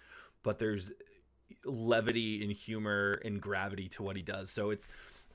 but 0.43 0.59
there's 0.59 0.93
levity 1.65 2.43
and 2.43 2.51
humor 2.51 3.19
and 3.25 3.41
gravity 3.41 3.89
to 3.89 4.03
what 4.03 4.15
he 4.15 4.21
does. 4.21 4.51
So 4.51 4.69
it's 4.69 4.87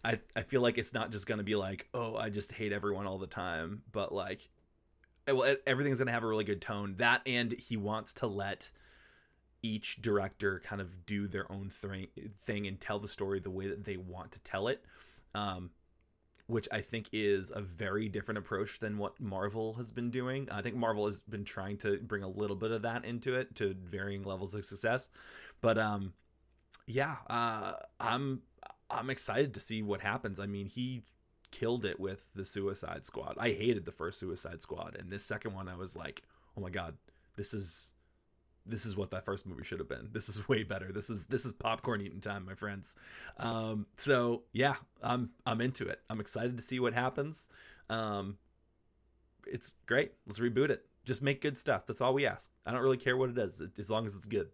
I 0.05 0.21
I 0.37 0.43
feel 0.43 0.63
like 0.63 0.79
it's 0.79 0.95
not 0.95 1.11
just 1.11 1.27
gonna 1.27 1.43
be 1.43 1.57
like 1.57 1.89
oh 1.93 2.17
I 2.17 2.31
just 2.31 2.53
hate 2.53 2.73
everyone 2.73 3.07
all 3.07 3.19
the 3.19 3.27
time, 3.27 3.83
but 3.91 4.15
like 4.15 4.49
well 5.27 5.57
everything's 5.67 5.99
gonna 5.99 6.13
have 6.13 6.23
a 6.23 6.29
really 6.29 6.45
good 6.45 6.63
tone. 6.63 6.95
That 6.99 7.23
and 7.27 7.53
he 7.53 7.77
wants 7.77 8.13
to 8.15 8.29
let 8.29 8.71
each 9.65 10.01
director 10.01 10.61
kind 10.65 10.81
of 10.81 11.07
do 11.07 11.27
their 11.27 11.51
own 11.51 11.71
thing 11.71 12.07
thing 12.45 12.69
and 12.69 12.81
tell 12.81 13.01
the 13.01 13.09
story 13.09 13.41
the 13.41 13.51
way 13.51 13.67
that 13.67 13.85
they 13.85 13.97
want 13.97 14.31
to 14.33 14.41
tell 14.41 14.69
it. 14.69 14.85
Um, 15.35 15.71
which 16.53 16.69
I 16.71 16.83
think 16.83 17.09
is 17.13 17.51
a 17.55 17.63
very 17.63 18.11
different 18.11 18.37
approach 18.37 18.79
than 18.79 18.99
what 18.99 19.19
Marvel 19.19 19.73
has 19.75 19.91
been 19.91 20.11
doing. 20.11 20.49
I 20.51 20.61
think 20.61 20.77
Marvel 20.77 21.07
has 21.07 21.23
been 21.23 21.45
trying 21.45 21.79
to 21.79 21.97
bring 21.97 22.23
a 22.23 22.29
little 22.29 22.57
bit 22.57 22.71
of 22.73 22.83
that 22.83 23.07
into 23.07 23.37
it 23.37 23.55
to 23.55 23.75
varying 23.83 24.23
levels 24.23 24.55
of 24.55 24.67
success. 24.67 25.09
But 25.63 25.79
um 25.79 26.13
yeah, 26.87 27.17
uh 27.29 27.73
I'm 27.99 28.43
I'm 28.91 29.09
excited 29.09 29.55
to 29.55 29.61
see 29.61 29.81
what 29.83 30.03
happens. 30.03 30.39
I 30.39 30.45
mean, 30.45 30.67
he 30.67 31.05
killed 31.53 31.87
it 31.87 31.99
with 31.99 32.31
the 32.35 32.45
Suicide 32.45 33.07
Squad. 33.07 33.37
I 33.39 33.53
hated 33.53 33.87
the 33.87 33.93
first 33.93 34.21
Suicide 34.21 34.61
Squad 34.61 34.95
and 34.99 35.09
this 35.09 35.25
second 35.25 35.55
one 35.55 35.69
I 35.69 35.77
was 35.77 35.97
like, 35.97 36.23
"Oh 36.55 36.61
my 36.61 36.71
god, 36.71 36.99
this 37.35 37.55
is 37.55 37.93
this 38.67 38.87
is 38.87 38.97
what 38.97 39.11
that 39.11 39.25
first 39.25 39.47
movie 39.47 39.65
should 39.65 39.79
have 39.81 39.89
been. 39.89 40.09
This 40.13 40.29
is 40.29 40.49
way 40.49 40.63
better. 40.63 40.93
This 40.93 41.11
is 41.11 41.27
this 41.27 41.45
is 41.45 41.53
popcorn 41.53 42.01
eating 42.01 42.21
time, 42.21 42.45
my 42.45 42.55
friends. 42.55 42.97
Um, 43.39 43.87
so 43.97 44.43
yeah, 44.53 44.77
I'm 45.03 45.31
I'm 45.47 45.61
into 45.61 45.89
it. 45.89 46.01
I'm 46.09 46.21
excited 46.21 46.57
to 46.57 46.63
see 46.63 46.81
what 46.81 46.93
happens. 46.95 47.49
Um, 47.91 48.39
it's 49.47 49.75
great. 49.87 50.13
Let's 50.27 50.39
reboot 50.39 50.71
it. 50.71 50.85
Just 51.05 51.23
make 51.23 51.41
good 51.41 51.59
stuff. 51.59 51.87
That's 51.87 52.01
all 52.01 52.15
we 52.15 52.27
ask. 52.27 52.49
I 52.65 52.71
don't 52.73 52.83
really 52.83 52.97
care 52.97 53.17
what 53.17 53.31
it 53.31 53.39
is, 53.39 53.61
as 53.77 53.91
long 53.91 54.07
as 54.07 54.15
it's 54.15 54.27
good. 54.27 54.49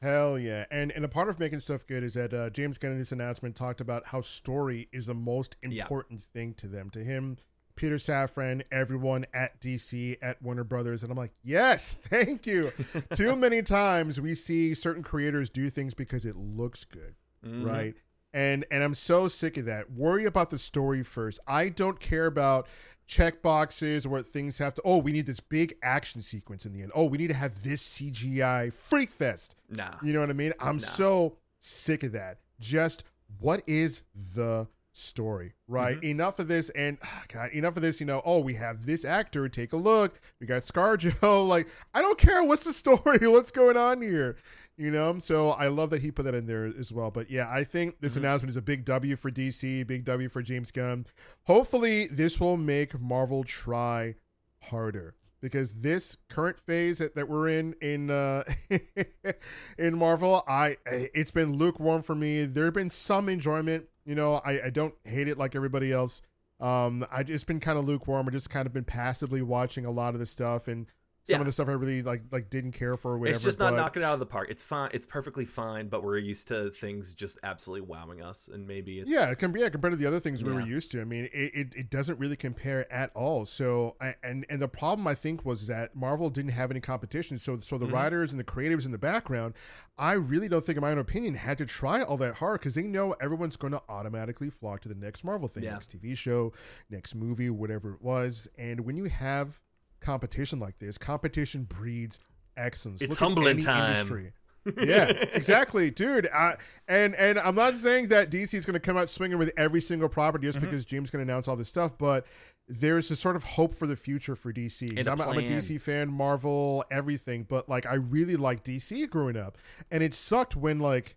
Hell 0.00 0.38
yeah! 0.38 0.66
And 0.70 0.92
and 0.92 1.04
a 1.04 1.08
part 1.08 1.28
of 1.28 1.40
making 1.40 1.60
stuff 1.60 1.86
good 1.86 2.04
is 2.04 2.14
that 2.14 2.32
uh, 2.34 2.50
James 2.50 2.78
this 2.78 3.10
announcement 3.10 3.56
talked 3.56 3.80
about 3.80 4.08
how 4.08 4.20
story 4.20 4.88
is 4.92 5.06
the 5.06 5.14
most 5.14 5.56
Yeah. 5.62 5.82
important 5.82 6.22
thing 6.22 6.54
to 6.54 6.68
them. 6.68 6.90
To 6.90 7.02
him, 7.02 7.38
Peter 7.76 7.96
Safran, 7.96 8.62
everyone 8.70 9.24
at 9.34 9.60
DC, 9.60 10.16
at 10.22 10.40
Warner 10.42 10.64
Brothers, 10.64 11.02
and 11.02 11.10
I'm 11.10 11.18
like, 11.18 11.32
yes, 11.42 11.96
thank 12.08 12.46
you. 12.46 12.72
Too 13.14 13.34
many 13.36 13.62
times 13.62 14.20
we 14.20 14.34
see 14.34 14.74
certain 14.74 15.02
creators 15.02 15.50
do 15.50 15.68
things 15.70 15.94
because 15.94 16.24
it 16.24 16.36
looks 16.36 16.84
good, 16.84 17.14
Mhm. 17.44 17.66
right? 17.66 17.94
And 18.32 18.64
and 18.70 18.82
I'm 18.82 18.94
so 18.94 19.28
sick 19.28 19.56
of 19.56 19.64
that. 19.66 19.92
Worry 19.92 20.24
about 20.24 20.50
the 20.50 20.58
story 20.58 21.02
first. 21.04 21.38
I 21.46 21.68
don't 21.68 22.00
care 22.00 22.26
about 22.26 22.66
check 23.06 23.42
boxes 23.42 24.06
or 24.06 24.22
things 24.22 24.58
have 24.58 24.74
to. 24.74 24.82
Oh, 24.84 24.96
we 24.98 25.12
need 25.12 25.26
this 25.26 25.38
big 25.40 25.76
action 25.82 26.22
sequence 26.22 26.64
in 26.66 26.72
the 26.72 26.82
end. 26.82 26.90
Oh, 26.94 27.04
we 27.04 27.18
need 27.18 27.28
to 27.28 27.34
have 27.34 27.62
this 27.62 27.80
CGI 27.82 28.72
freak 28.72 29.10
fest. 29.10 29.54
Nah. 29.68 29.96
You 30.02 30.12
know 30.12 30.20
what 30.20 30.30
I 30.30 30.32
mean? 30.32 30.52
I'm 30.58 30.78
Nah. 30.78 30.86
so 30.88 31.36
sick 31.60 32.02
of 32.02 32.12
that. 32.12 32.38
Just 32.58 33.04
what 33.38 33.62
is 33.68 34.02
the 34.34 34.66
story, 34.94 35.52
right? 35.68 35.96
Mm-hmm. 35.96 36.06
Enough 36.06 36.38
of 36.38 36.48
this, 36.48 36.70
and 36.70 36.96
ah, 37.02 37.22
God, 37.28 37.50
enough 37.50 37.76
of 37.76 37.82
this. 37.82 38.00
You 38.00 38.06
know, 38.06 38.22
oh, 38.24 38.38
we 38.40 38.54
have 38.54 38.86
this 38.86 39.04
actor. 39.04 39.48
Take 39.48 39.72
a 39.72 39.76
look. 39.76 40.20
We 40.40 40.46
got 40.46 40.62
ScarJo. 40.62 41.46
Like, 41.48 41.68
I 41.92 42.00
don't 42.00 42.16
care. 42.16 42.42
What's 42.42 42.64
the 42.64 42.72
story? 42.84 43.26
What's 43.28 43.50
going 43.50 43.76
on 43.76 44.00
here? 44.00 44.36
You 44.76 44.90
know, 44.90 45.18
so 45.18 45.50
I 45.50 45.68
love 45.68 45.90
that 45.90 46.00
he 46.02 46.10
put 46.10 46.24
that 46.24 46.34
in 46.34 46.46
there 46.46 46.64
as 46.66 46.92
well. 46.92 47.10
But 47.10 47.30
yeah, 47.30 47.48
I 47.48 47.62
think 47.64 48.00
this 48.00 48.14
Mhm. 48.14 48.18
announcement 48.18 48.50
is 48.50 48.56
a 48.56 48.62
big 48.62 48.84
W 48.84 49.14
for 49.16 49.30
DC, 49.30 49.84
big 49.86 50.04
W 50.04 50.28
for 50.28 50.42
James 50.42 50.70
Gunn. 50.70 51.06
Hopefully, 51.44 52.06
this 52.08 52.40
will 52.40 52.56
make 52.56 52.98
Marvel 52.98 53.44
try 53.44 54.14
harder 54.62 55.14
because 55.44 55.74
this 55.74 56.16
current 56.30 56.58
phase 56.58 56.98
that, 56.98 57.14
that 57.14 57.28
we're 57.28 57.48
in 57.48 57.74
in 57.82 58.10
uh 58.10 58.44
in 59.78 59.98
Marvel, 59.98 60.42
I 60.48 60.78
it's 60.86 61.30
been 61.30 61.52
lukewarm 61.52 62.02
for 62.02 62.14
me. 62.14 62.46
There 62.46 62.64
have 62.64 62.72
been 62.72 62.88
some 62.88 63.28
enjoyment, 63.28 63.84
you 64.06 64.14
know. 64.14 64.40
I, 64.42 64.62
I 64.64 64.70
don't 64.70 64.94
hate 65.04 65.28
it 65.28 65.36
like 65.36 65.54
everybody 65.54 65.92
else. 65.92 66.22
Um, 66.60 67.06
I 67.12 67.24
just 67.24 67.46
been 67.46 67.60
kind 67.60 67.78
of 67.78 67.84
lukewarm. 67.84 68.26
I 68.26 68.30
just 68.30 68.48
kind 68.48 68.66
of 68.66 68.72
been 68.72 68.84
passively 68.84 69.42
watching 69.42 69.84
a 69.84 69.90
lot 69.90 70.14
of 70.14 70.20
the 70.20 70.24
stuff 70.24 70.66
and 70.66 70.86
some 71.24 71.34
Yeah. 71.34 71.40
of 71.40 71.46
the 71.46 71.52
stuff 71.52 71.68
I 71.68 71.72
really 71.72 72.02
like 72.02 72.22
like 72.30 72.50
didn't 72.50 72.72
care 72.72 72.94
for. 72.96 73.12
Or 73.12 73.18
whatever, 73.18 73.34
it's 73.34 73.44
just 73.44 73.58
not 73.58 73.70
but- 73.72 73.76
knocking 73.76 74.02
it 74.02 74.04
out 74.04 74.14
of 74.14 74.20
the 74.20 74.26
park. 74.26 74.48
It's 74.50 74.62
fine. 74.62 74.90
It's 74.92 75.06
perfectly 75.06 75.44
fine, 75.44 75.88
but 75.88 76.04
we're 76.04 76.18
used 76.18 76.48
to 76.48 76.70
things 76.70 77.12
just 77.14 77.38
absolutely 77.42 77.86
wowing 77.88 78.22
us, 78.22 78.48
and 78.52 78.66
maybe 78.66 79.00
it's 79.00 79.10
yeah, 79.10 79.34
com- 79.34 79.56
yeah, 79.56 79.68
compared 79.70 79.92
to 79.92 79.96
the 79.96 80.06
other 80.06 80.20
things 80.20 80.44
we 80.44 80.52
were 80.52 80.60
used 80.60 80.90
to. 80.92 81.00
I 81.00 81.04
mean, 81.04 81.24
it, 81.32 81.50
it, 81.54 81.74
it 81.74 81.90
doesn't 81.90 82.18
really 82.18 82.36
compare 82.36 82.90
at 82.92 83.10
all. 83.14 83.44
So, 83.46 83.96
I, 84.00 84.14
and 84.22 84.44
and 84.48 84.60
the 84.60 84.68
problem 84.68 85.06
I 85.06 85.14
think 85.14 85.44
was 85.44 85.66
that 85.66 85.96
Marvel 85.96 86.30
didn't 86.30 86.52
have 86.52 86.70
any 86.70 86.80
competition. 86.80 87.38
So, 87.38 87.58
so 87.58 87.78
the 87.78 87.86
Mhm. 87.86 87.92
writers 87.92 88.30
and 88.32 88.38
the 88.38 88.44
creatives 88.44 88.84
in 88.84 88.92
the 88.92 88.98
background, 88.98 89.54
I 89.96 90.12
really 90.14 90.48
don't 90.48 90.64
think, 90.64 90.76
in 90.76 90.82
my 90.82 90.90
own 90.90 90.98
opinion, 90.98 91.34
had 91.34 91.56
to 91.58 91.66
try 91.66 92.02
all 92.02 92.16
that 92.18 92.34
hard 92.34 92.60
because 92.60 92.74
they 92.74 92.82
know 92.82 93.12
everyone's 93.20 93.56
going 93.56 93.72
to 93.72 93.82
automatically 93.88 94.50
flock 94.50 94.82
to 94.82 94.88
the 94.88 94.94
next 94.94 95.24
Marvel 95.24 95.48
thing, 95.48 95.62
Yeah. 95.64 95.72
next 95.74 95.90
TV 95.90 96.14
show, 96.16 96.52
next 96.90 97.14
movie, 97.14 97.48
whatever 97.50 97.94
it 97.94 98.02
was. 98.02 98.46
And 98.58 98.80
when 98.80 98.96
you 98.96 99.04
have 99.04 99.60
competition 100.04 100.58
like 100.60 100.78
this, 100.78 100.98
competition 100.98 101.64
breeds 101.64 102.18
excellence. 102.56 103.02
It's 103.02 103.10
Look 103.10 103.18
humbling 103.18 103.58
time. 103.58 103.90
industry 103.96 104.32
yeah, 104.78 105.04
exactly, 105.34 105.90
dude. 105.90 106.26
I, 106.32 106.56
and 106.88 107.14
and 107.16 107.38
I'm 107.38 107.54
not 107.54 107.76
saying 107.76 108.08
that 108.08 108.30
DC 108.30 108.54
is 108.54 108.64
going 108.64 108.72
to 108.74 108.80
come 108.80 108.96
out 108.96 109.10
swinging 109.10 109.36
with 109.36 109.52
every 109.58 109.82
single 109.82 110.08
property 110.08 110.46
just 110.46 110.56
Mhm. 110.56 110.62
because 110.62 110.86
James 110.86 111.10
going 111.10 111.26
to 111.26 111.30
announce 111.30 111.48
all 111.48 111.56
this 111.56 111.68
stuff, 111.68 111.98
but 111.98 112.26
there's 112.66 113.10
a 113.10 113.16
sort 113.16 113.36
of 113.36 113.44
hope 113.44 113.74
for 113.74 113.86
the 113.86 113.94
future 113.96 114.34
for 114.34 114.54
DC. 114.54 114.98
And 114.98 115.06
I'm, 115.06 115.20
a, 115.20 115.24
I'm 115.28 115.38
a. 115.38 115.42
DC 115.42 115.78
fan, 115.78 116.10
Marvel, 116.10 116.82
everything, 116.90 117.44
but 117.46 117.68
like 117.68 117.84
I 117.84 117.94
really 117.94 118.36
like 118.36 118.64
DC 118.64 119.10
growing 119.10 119.36
up, 119.36 119.58
and 119.90 120.02
it 120.02 120.14
sucked 120.14 120.56
when 120.56 120.78
like 120.78 121.16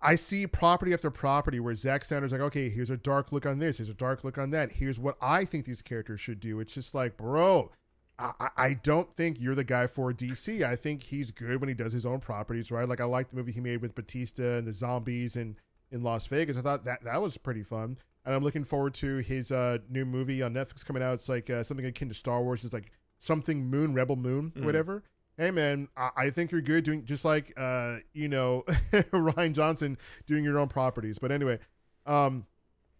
I 0.00 0.14
see 0.14 0.46
property 0.46 0.94
after 0.94 1.10
property 1.10 1.60
where 1.60 1.74
Zack 1.74 2.04
Snyder's 2.04 2.32
like, 2.32 2.40
okay, 2.40 2.70
here's 2.70 2.88
a 2.90 2.96
dark 2.96 3.30
look 3.30 3.44
on 3.44 3.58
this, 3.58 3.76
here's 3.76 3.88
a 3.90 3.94
dark 3.94 4.24
look 4.24 4.38
on 4.38 4.50
that, 4.52 4.72
here's 4.72 4.98
what 4.98 5.16
I 5.20 5.44
think 5.44 5.66
these 5.66 5.82
characters 5.82 6.20
should 6.22 6.40
do. 6.40 6.60
It's 6.60 6.72
just 6.72 6.94
like, 6.94 7.16
bro, 7.18 7.70
I, 8.18 8.48
I 8.56 8.74
don't 8.74 9.14
think 9.14 9.40
you're 9.40 9.54
the 9.54 9.64
guy 9.64 9.86
for 9.86 10.12
DC. 10.12 10.62
I 10.64 10.74
think 10.76 11.04
he's 11.04 11.30
good 11.30 11.60
when 11.60 11.68
he 11.68 11.74
does 11.74 11.92
his 11.92 12.04
own 12.04 12.20
properties, 12.20 12.70
right? 12.70 12.88
Like 12.88 13.00
I 13.00 13.04
like 13.04 13.30
the 13.30 13.36
movie 13.36 13.52
he 13.52 13.60
made 13.60 13.80
with 13.80 13.94
Bautista 13.94 14.56
and 14.56 14.66
the 14.66 14.72
zombies 14.72 15.36
and 15.36 15.54
in 15.92 16.02
Las 16.02 16.26
Vegas. 16.26 16.56
I 16.56 16.62
thought 16.62 16.84
that 16.84 17.04
that 17.04 17.22
was 17.22 17.38
pretty 17.38 17.62
fun, 17.62 17.96
and 18.24 18.34
I'm 18.34 18.42
looking 18.42 18.64
forward 18.64 18.94
to 18.94 19.18
his 19.18 19.52
uh, 19.52 19.78
new 19.88 20.04
movie 20.04 20.42
on 20.42 20.52
Netflix 20.54 20.84
coming 20.84 21.02
out. 21.02 21.14
It's 21.14 21.28
like 21.28 21.48
uh, 21.48 21.62
something 21.62 21.86
akin 21.86 22.08
to 22.08 22.14
Star 22.14 22.42
Wars. 22.42 22.64
It's 22.64 22.74
like 22.74 22.90
something 23.18 23.64
Moon, 23.70 23.94
Rebel 23.94 24.16
Moon, 24.16 24.52
Mhm. 24.56 24.64
whatever. 24.64 25.02
Hey 25.36 25.50
man, 25.52 25.86
I, 25.96 26.10
I 26.16 26.30
think 26.30 26.50
you're 26.50 26.60
good 26.60 26.82
doing 26.84 27.04
just 27.04 27.24
like 27.24 27.52
uh, 27.56 27.98
you 28.12 28.28
know 28.28 28.64
Rian 28.92 29.52
Johnson 29.52 29.96
doing 30.26 30.42
your 30.44 30.58
own 30.58 30.68
properties. 30.68 31.18
But 31.18 31.30
anyway, 31.30 31.60
um, 32.06 32.46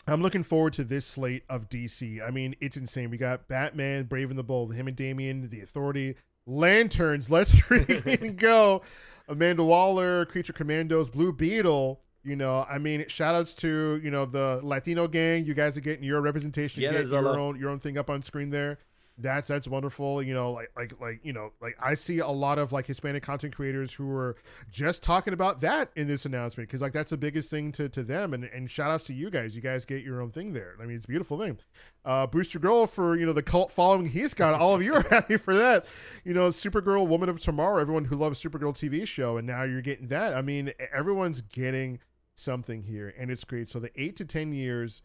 I'm 0.09 0.23
looking 0.23 0.43
forward 0.43 0.73
to 0.75 0.85
this 0.85 1.07
slate 1.07 1.45
of 1.49 1.69
DC. 1.69 2.27
I 2.27 2.31
mean, 2.31 2.55
it's 2.61 2.77
insane. 2.77 3.11
We 3.11 3.17
got 3.19 3.47
Batman, 3.49 4.05
Brave 4.05 4.31
and 4.31 4.39
the 4.39 4.43
Bold, 4.45 4.75
him 4.75 4.89
and 4.89 4.97
Damian, 4.97 5.49
The 5.51 5.61
Authority, 5.61 6.17
Lanterns. 6.47 7.31
Let's 7.31 7.53
freaking 7.53 8.37
go. 8.41 8.83
Amanda 9.29 9.63
Waller, 9.63 10.25
Creature 10.25 10.55
Commandos, 10.55 11.11
Blue 11.11 11.33
Beetle. 11.33 12.01
You 12.25 12.37
know, 12.37 12.67
I 12.69 12.79
mean, 12.79 13.05
shout 13.09 13.35
outs 13.35 13.55
to, 13.57 14.01
you 14.03 14.11
know, 14.11 14.25
the 14.27 14.61
Latino 14.63 15.07
gang. 15.07 15.45
You 15.45 15.55
guys 15.55 15.77
are 15.77 15.81
getting 15.81 16.05
your 16.05 16.21
representation. 16.21 16.83
Yeah, 16.83 16.89
You 16.89 16.93
get 16.93 16.99
there's 16.99 17.13
a 17.13 17.21
lot. 17.21 17.33
your 17.33 17.39
own 17.41 17.61
your 17.61 17.71
own 17.71 17.79
thing 17.79 17.97
up 17.97 18.11
on 18.11 18.23
screen 18.23 18.51
there. 18.51 18.79
That's 19.21 19.49
that's 19.49 19.67
wonderful. 19.67 20.23
You 20.23 20.33
know, 20.33 20.53
like 20.53 20.71
like 20.77 21.01
like 21.01 21.21
you 21.25 21.33
know, 21.33 21.53
like 21.61 21.77
I 21.81 21.95
see 21.95 22.21
a 22.21 22.29
lot 22.29 22.59
of 22.59 22.71
like 22.71 22.87
Hispanic 22.87 23.25
content 23.25 23.55
creators 23.55 23.95
who 23.95 24.09
are 24.13 24.37
just 24.71 25.03
talking 25.03 25.35
about 25.35 25.61
that 25.61 25.91
in 25.97 26.07
this 26.07 26.25
announcement 26.25 26.69
because 26.69 26.81
like 26.81 26.93
that's 26.93 27.11
the 27.11 27.17
biggest 27.17 27.51
thing 27.51 27.73
to, 27.73 27.89
to 27.89 28.05
them. 28.05 28.33
And 28.33 28.45
and 28.45 28.71
shout 28.71 28.93
outs 28.93 29.05
to 29.05 29.15
you 29.15 29.29
guys. 29.29 29.57
You 29.57 29.61
guys 29.61 29.85
get 29.85 30.05
your 30.05 30.23
own 30.23 30.31
thing 30.31 30.53
there. 30.53 30.77
I 30.81 30.87
mean, 30.87 30.97
it's 30.97 31.05
a 31.05 31.09
beautiful 31.09 31.37
thing. 31.37 31.59
Uh, 32.05 32.29
Booster 32.29 32.61
Girl 32.61 32.87
for 32.87 33.17
you 33.17 33.27
know 33.27 33.33
the 33.33 33.43
cult 33.43 33.73
following 33.73 34.07
he's 34.07 34.35
got. 34.35 34.55
All 34.55 34.75
of 34.75 34.83
you 34.83 34.95
are 34.97 35.03
happy 35.03 35.37
for 35.37 35.55
that. 35.55 35.89
You 36.25 36.33
know, 36.33 36.49
Supergirl, 36.49 37.09
Woman 37.09 37.29
of 37.29 37.41
Tomorrow. 37.41 37.81
Everyone 37.81 38.05
who 38.05 38.17
loves 38.17 38.41
Supergirl 38.41 38.73
TV 38.73 39.07
show, 39.07 39.37
and 39.37 39.47
now 39.47 39.65
you're 39.65 39.83
getting 39.83 40.07
that. 40.09 40.33
I 40.33 40.43
mean, 40.43 40.73
everyone's 40.95 41.41
getting 41.41 41.99
something 42.37 42.85
here, 42.85 43.13
and 43.19 43.33
it's 43.33 43.43
great. 43.43 43.69
So 43.69 43.81
the 43.81 43.91
eight 44.01 44.15
to 44.17 44.25
ten 44.25 44.53
years 44.53 45.03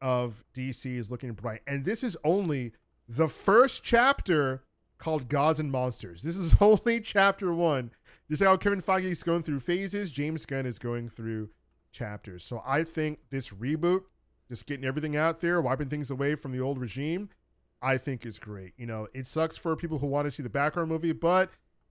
of 0.00 0.44
DC 0.54 0.96
is 0.96 1.10
looking 1.10 1.32
bright, 1.32 1.62
and 1.66 1.84
this 1.84 2.04
is 2.04 2.16
only 2.22 2.72
the 3.08 3.28
first 3.28 3.82
chapter 3.82 4.62
called 4.98 5.28
Gods 5.28 5.60
and 5.60 5.70
Monsters. 5.70 6.22
This 6.22 6.36
is 6.36 6.54
only 6.60 7.00
chapter 7.00 7.52
one. 7.52 7.90
You 8.28 8.34
Just 8.34 8.42
how 8.42 8.56
Kevin 8.56 8.82
Feige 8.82 9.04
is 9.04 9.22
going 9.22 9.42
through 9.42 9.60
phases, 9.60 10.10
James 10.10 10.46
Gunn 10.46 10.66
is 10.66 10.78
going 10.78 11.08
through 11.08 11.50
chapters. 11.92 12.44
So 12.44 12.62
I 12.66 12.84
think 12.84 13.20
this 13.30 13.50
reboot, 13.50 14.02
just 14.48 14.66
getting 14.66 14.84
everything 14.84 15.16
out 15.16 15.40
there, 15.40 15.60
wiping 15.60 15.88
things 15.88 16.10
away 16.10 16.34
from 16.34 16.52
the 16.52 16.60
old 16.60 16.78
regime, 16.78 17.28
I 17.80 17.98
think 17.98 18.26
is 18.26 18.38
great. 18.38 18.72
You 18.76 18.86
know, 18.86 19.08
it 19.14 19.26
sucks 19.26 19.56
for 19.56 19.76
people 19.76 19.98
who 19.98 20.06
want 20.06 20.26
to 20.26 20.30
see 20.30 20.42
the 20.42 20.48
background 20.48 20.88
movie, 20.88 21.12
but 21.12 21.50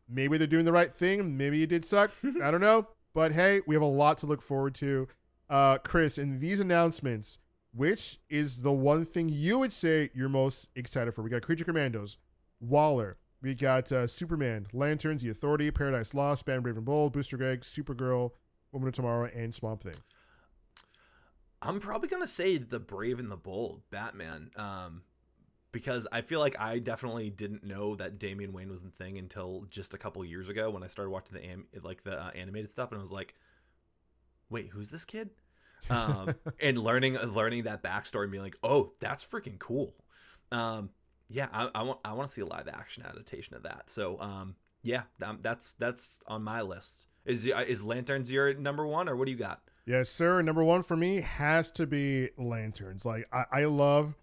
maybe 0.10 0.38
they're 0.38 0.48
doing 0.48 0.66
the 0.66 0.72
right 0.72 0.94
thing. 0.94 1.38
Maybe 1.38 1.64
it 1.64 1.70
did 1.70 1.86
suck. 1.86 2.12
I 2.44 2.52
don't 2.52 2.62
know. 2.62 2.88
But 3.14 3.32
hey, 3.32 3.62
we 3.66 3.76
have 3.76 3.82
a 3.82 3.86
lot 3.86 4.18
to 4.20 4.26
look 4.26 4.42
forward 4.42 4.76
to. 4.76 5.08
Uh, 5.50 5.78
Chris, 5.78 6.18
in 6.18 6.40
these 6.40 6.60
announcements, 6.60 7.38
which 7.76 8.20
is 8.30 8.62
the 8.62 8.72
one 8.72 9.06
thing 9.06 9.30
you 9.30 9.60
would 9.60 9.74
say 9.74 10.10
you're 10.14 10.30
most 10.30 10.70
excited 10.76 11.14
for? 11.14 11.22
We 11.22 11.30
got 11.30 11.42
Creature 11.42 11.66
Commandos, 11.66 12.18
Waller, 12.60 13.18
we 13.42 13.54
got 13.54 13.92
uh, 13.92 14.08
Superman, 14.08 14.68
Lanterns, 14.74 15.22
The 15.22 15.30
Authority, 15.30 15.70
Paradise 15.70 16.14
Lost, 16.14 16.46
Batman 16.46 16.64
Brave 16.64 16.78
and 16.78 16.86
Bold, 16.86 17.14
Booster 17.14 17.38
Greg, 17.38 17.62
Supergirl, 17.62 18.32
Woman 18.72 18.88
of 18.88 18.96
Tomorrow, 18.96 19.30
and 19.36 19.54
Swamp 19.54 19.84
Thing. 19.84 19.94
I'm 21.62 21.80
probably 21.80 22.10
gonna 22.10 22.28
say 22.28 22.58
the 22.58 22.80
Brave 22.80 23.20
and 23.20 23.32
the 23.32 23.38
Bold 23.38 23.82
Batman, 23.90 24.52
um, 24.56 25.04
because 25.72 26.08
I 26.12 26.22
feel 26.22 26.40
like 26.40 26.60
I 26.60 26.80
definitely 26.80 27.30
didn't 27.30 27.64
know 27.64 27.96
that 27.96 28.18
Damian 28.20 28.54
Wayne 28.54 28.70
was 28.70 28.82
the 28.82 28.90
thing 28.90 29.18
until 29.18 29.66
just 29.70 29.94
a 29.94 29.98
couple 29.98 30.24
years 30.24 30.50
ago 30.50 30.70
when 30.70 30.84
I 30.84 30.88
started 30.88 31.12
watching 31.12 31.38
the 31.38 31.80
like 31.82 32.04
the 32.04 32.20
uh, 32.20 32.32
animated 32.36 32.72
stuff, 32.72 32.92
and 32.92 32.98
I 32.98 33.02
was 33.02 33.12
like, 33.12 33.36
"Wait, 34.50 34.70
who's 34.70 34.90
this 34.90 35.06
kid?" 35.06 35.30
Um, 35.90 36.36
and 36.62 36.78
learning 36.78 37.16
learning 37.16 37.64
that 37.64 37.84
backstory 37.84 38.24
and 38.24 38.32
being 38.32 38.44
like, 38.44 38.58
"Oh, 38.64 38.94
that's 39.00 39.26
freaking 39.26 39.60
cool." 39.60 39.96
Um, 40.52 40.90
yeah, 41.30 41.48
I, 41.52 41.70
I 41.74 41.82
want 41.84 42.00
I 42.06 42.14
want 42.14 42.30
to 42.30 42.34
see 42.34 42.42
a 42.42 42.46
live 42.46 42.68
action 42.68 43.04
adaptation 43.08 43.56
of 43.56 43.64
that. 43.64 43.90
So, 43.90 44.20
um, 44.20 44.56
yeah, 44.84 45.04
um, 45.24 45.40
that's 45.42 45.74
that's 45.74 46.20
on 46.28 46.44
my 46.44 46.62
list. 46.62 47.08
Is 47.26 47.48
is 47.48 47.84
Lanterns 47.84 48.32
your 48.32 48.54
number 48.54 48.86
one, 48.86 49.10
or 49.10 49.16
what 49.16 49.26
do 49.26 49.32
you 49.32 49.38
got? 49.38 49.62
Yes, 49.86 50.10
sir. 50.10 50.42
Number 50.42 50.64
one 50.64 50.82
for 50.84 50.96
me 50.96 51.22
has 51.22 51.72
to 51.72 51.86
be 51.86 52.30
lanterns. 52.38 53.06
Like 53.06 53.28
I, 53.32 53.46
I 53.52 53.64
love, 53.66 54.16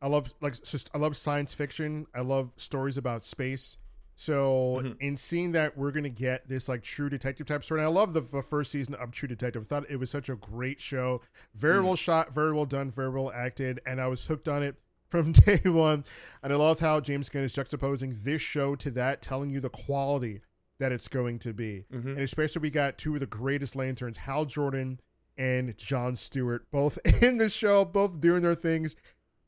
I 0.00 0.08
love 0.08 0.32
like 0.40 0.62
just 0.62 0.90
I 0.94 0.98
love 0.98 1.16
science 1.16 1.54
fiction. 1.54 2.06
I 2.14 2.20
love 2.20 2.50
stories 2.56 2.96
about 2.96 3.24
space. 3.24 3.76
So 4.20 4.82
Mhm. 4.84 4.96
in 5.00 5.16
seeing 5.16 5.52
that 5.52 5.78
we're 5.78 5.92
gonna 5.92 6.10
get 6.10 6.46
this 6.46 6.68
like 6.68 6.82
true 6.82 7.08
detective 7.08 7.46
type 7.46 7.64
story, 7.64 7.80
and 7.80 7.86
I 7.86 7.90
love 7.90 8.12
the, 8.12 8.20
the 8.20 8.42
first 8.42 8.70
season 8.70 8.92
of 8.96 9.12
True 9.12 9.26
Detective. 9.26 9.62
I 9.62 9.64
thought 9.64 9.90
it 9.90 9.96
was 9.96 10.10
such 10.10 10.28
a 10.28 10.36
great 10.36 10.78
show, 10.78 11.22
very 11.54 11.80
Mm. 11.80 11.84
well 11.86 11.96
shot, 11.96 12.34
very 12.34 12.52
well 12.52 12.66
done, 12.66 12.90
very 12.90 13.08
well 13.08 13.32
acted, 13.32 13.80
and 13.86 13.98
I 13.98 14.08
was 14.08 14.26
hooked 14.26 14.46
on 14.46 14.62
it 14.62 14.76
from 15.08 15.32
day 15.32 15.62
one. 15.64 16.04
And 16.42 16.52
I 16.52 16.56
love 16.56 16.80
how 16.80 17.00
James 17.00 17.30
Gunn 17.30 17.44
is 17.44 17.54
juxtaposing 17.54 18.22
this 18.22 18.42
show 18.42 18.76
to 18.76 18.90
that, 18.90 19.22
telling 19.22 19.48
you 19.48 19.58
the 19.58 19.70
quality 19.70 20.42
that 20.78 20.92
it's 20.92 21.08
going 21.08 21.38
to 21.38 21.54
be. 21.54 21.86
Mm-hmm. 21.90 22.08
And 22.08 22.20
especially 22.20 22.60
we 22.60 22.68
got 22.70 22.98
two 22.98 23.14
of 23.14 23.20
the 23.20 23.26
greatest 23.26 23.74
lanterns, 23.74 24.18
Hal 24.18 24.44
Jordan 24.44 25.00
and 25.38 25.74
John 25.78 26.14
Stewart, 26.14 26.70
both 26.70 26.98
in 27.22 27.38
the 27.38 27.48
show, 27.48 27.86
both 27.86 28.20
doing 28.20 28.42
their 28.42 28.54
things 28.54 28.96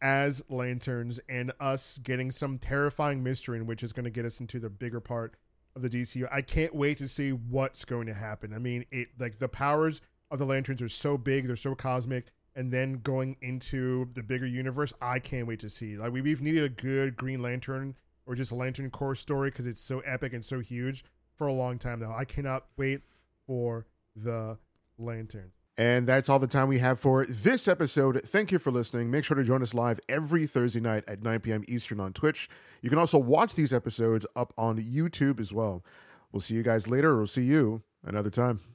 as 0.02 0.42
lanterns, 0.48 1.20
and 1.28 1.52
us 1.60 1.98
getting 2.02 2.30
some 2.30 2.58
terrifying 2.58 3.22
mystery 3.22 3.56
in 3.56 3.66
which 3.66 3.82
is 3.82 3.92
going 3.92 4.04
to 4.04 4.10
get 4.10 4.24
us 4.24 4.40
into 4.40 4.58
the 4.58 4.68
bigger 4.68 5.00
part 5.00 5.36
of 5.74 5.82
the 5.82 5.88
DCU. 5.88 6.28
I 6.30 6.42
can't 6.42 6.74
wait 6.74 6.98
to 6.98 7.08
see 7.08 7.30
what's 7.30 7.84
going 7.84 8.08
to 8.08 8.14
happen. 8.14 8.52
I 8.52 8.58
mean, 8.58 8.84
it 8.90 9.08
like 9.18 9.38
the 9.38 9.48
powers 9.48 10.00
of 10.30 10.38
the 10.38 10.44
lanterns 10.44 10.82
are 10.82 10.88
so 10.88 11.16
big, 11.16 11.46
they're 11.46 11.56
so 11.56 11.74
cosmic, 11.74 12.26
and 12.54 12.72
then 12.72 12.94
going 12.94 13.36
into 13.40 14.08
the 14.14 14.22
bigger 14.22 14.46
universe, 14.46 14.92
I 15.00 15.20
can't 15.20 15.46
wait 15.46 15.60
to 15.60 15.70
see. 15.70 15.96
Like 15.96 16.12
we, 16.12 16.20
we've 16.20 16.42
needed 16.42 16.64
a 16.64 16.68
good 16.68 17.16
Green 17.16 17.40
Lantern 17.40 17.94
or 18.26 18.34
just 18.34 18.52
a 18.52 18.56
Lantern 18.56 18.90
Corps 18.90 19.14
story 19.14 19.50
because 19.50 19.66
it's 19.66 19.80
so 19.80 20.00
epic 20.00 20.32
and 20.32 20.44
so 20.44 20.60
huge 20.60 21.04
for 21.34 21.46
a 21.46 21.52
long 21.52 21.78
time 21.78 22.00
now. 22.00 22.14
I 22.14 22.24
cannot 22.24 22.66
wait 22.76 23.02
for 23.46 23.86
the 24.14 24.58
Lantern. 24.98 25.52
And 25.78 26.06
that's 26.06 26.28
all 26.28 26.38
the 26.38 26.46
time 26.46 26.68
we 26.68 26.78
have 26.80 27.00
for 27.00 27.24
this 27.26 27.66
episode. 27.66 28.20
Thank 28.24 28.52
you 28.52 28.58
for 28.58 28.70
listening. 28.70 29.10
Make 29.10 29.24
sure 29.24 29.36
to 29.36 29.44
join 29.44 29.62
us 29.62 29.72
live 29.72 30.00
every 30.08 30.46
Thursday 30.46 30.80
night 30.80 31.04
at 31.08 31.22
9 31.22 31.40
p.m. 31.40 31.64
Eastern 31.66 31.98
on 31.98 32.12
Twitch. 32.12 32.48
You 32.82 32.90
can 32.90 32.98
also 32.98 33.18
watch 33.18 33.54
these 33.54 33.72
episodes 33.72 34.26
up 34.36 34.52
on 34.58 34.78
YouTube 34.82 35.40
as 35.40 35.52
well. 35.52 35.82
We'll 36.30 36.40
see 36.40 36.54
you 36.54 36.62
guys 36.62 36.88
later, 36.88 37.12
or 37.12 37.18
we'll 37.18 37.26
see 37.26 37.44
you 37.44 37.82
another 38.04 38.30
time. 38.30 38.71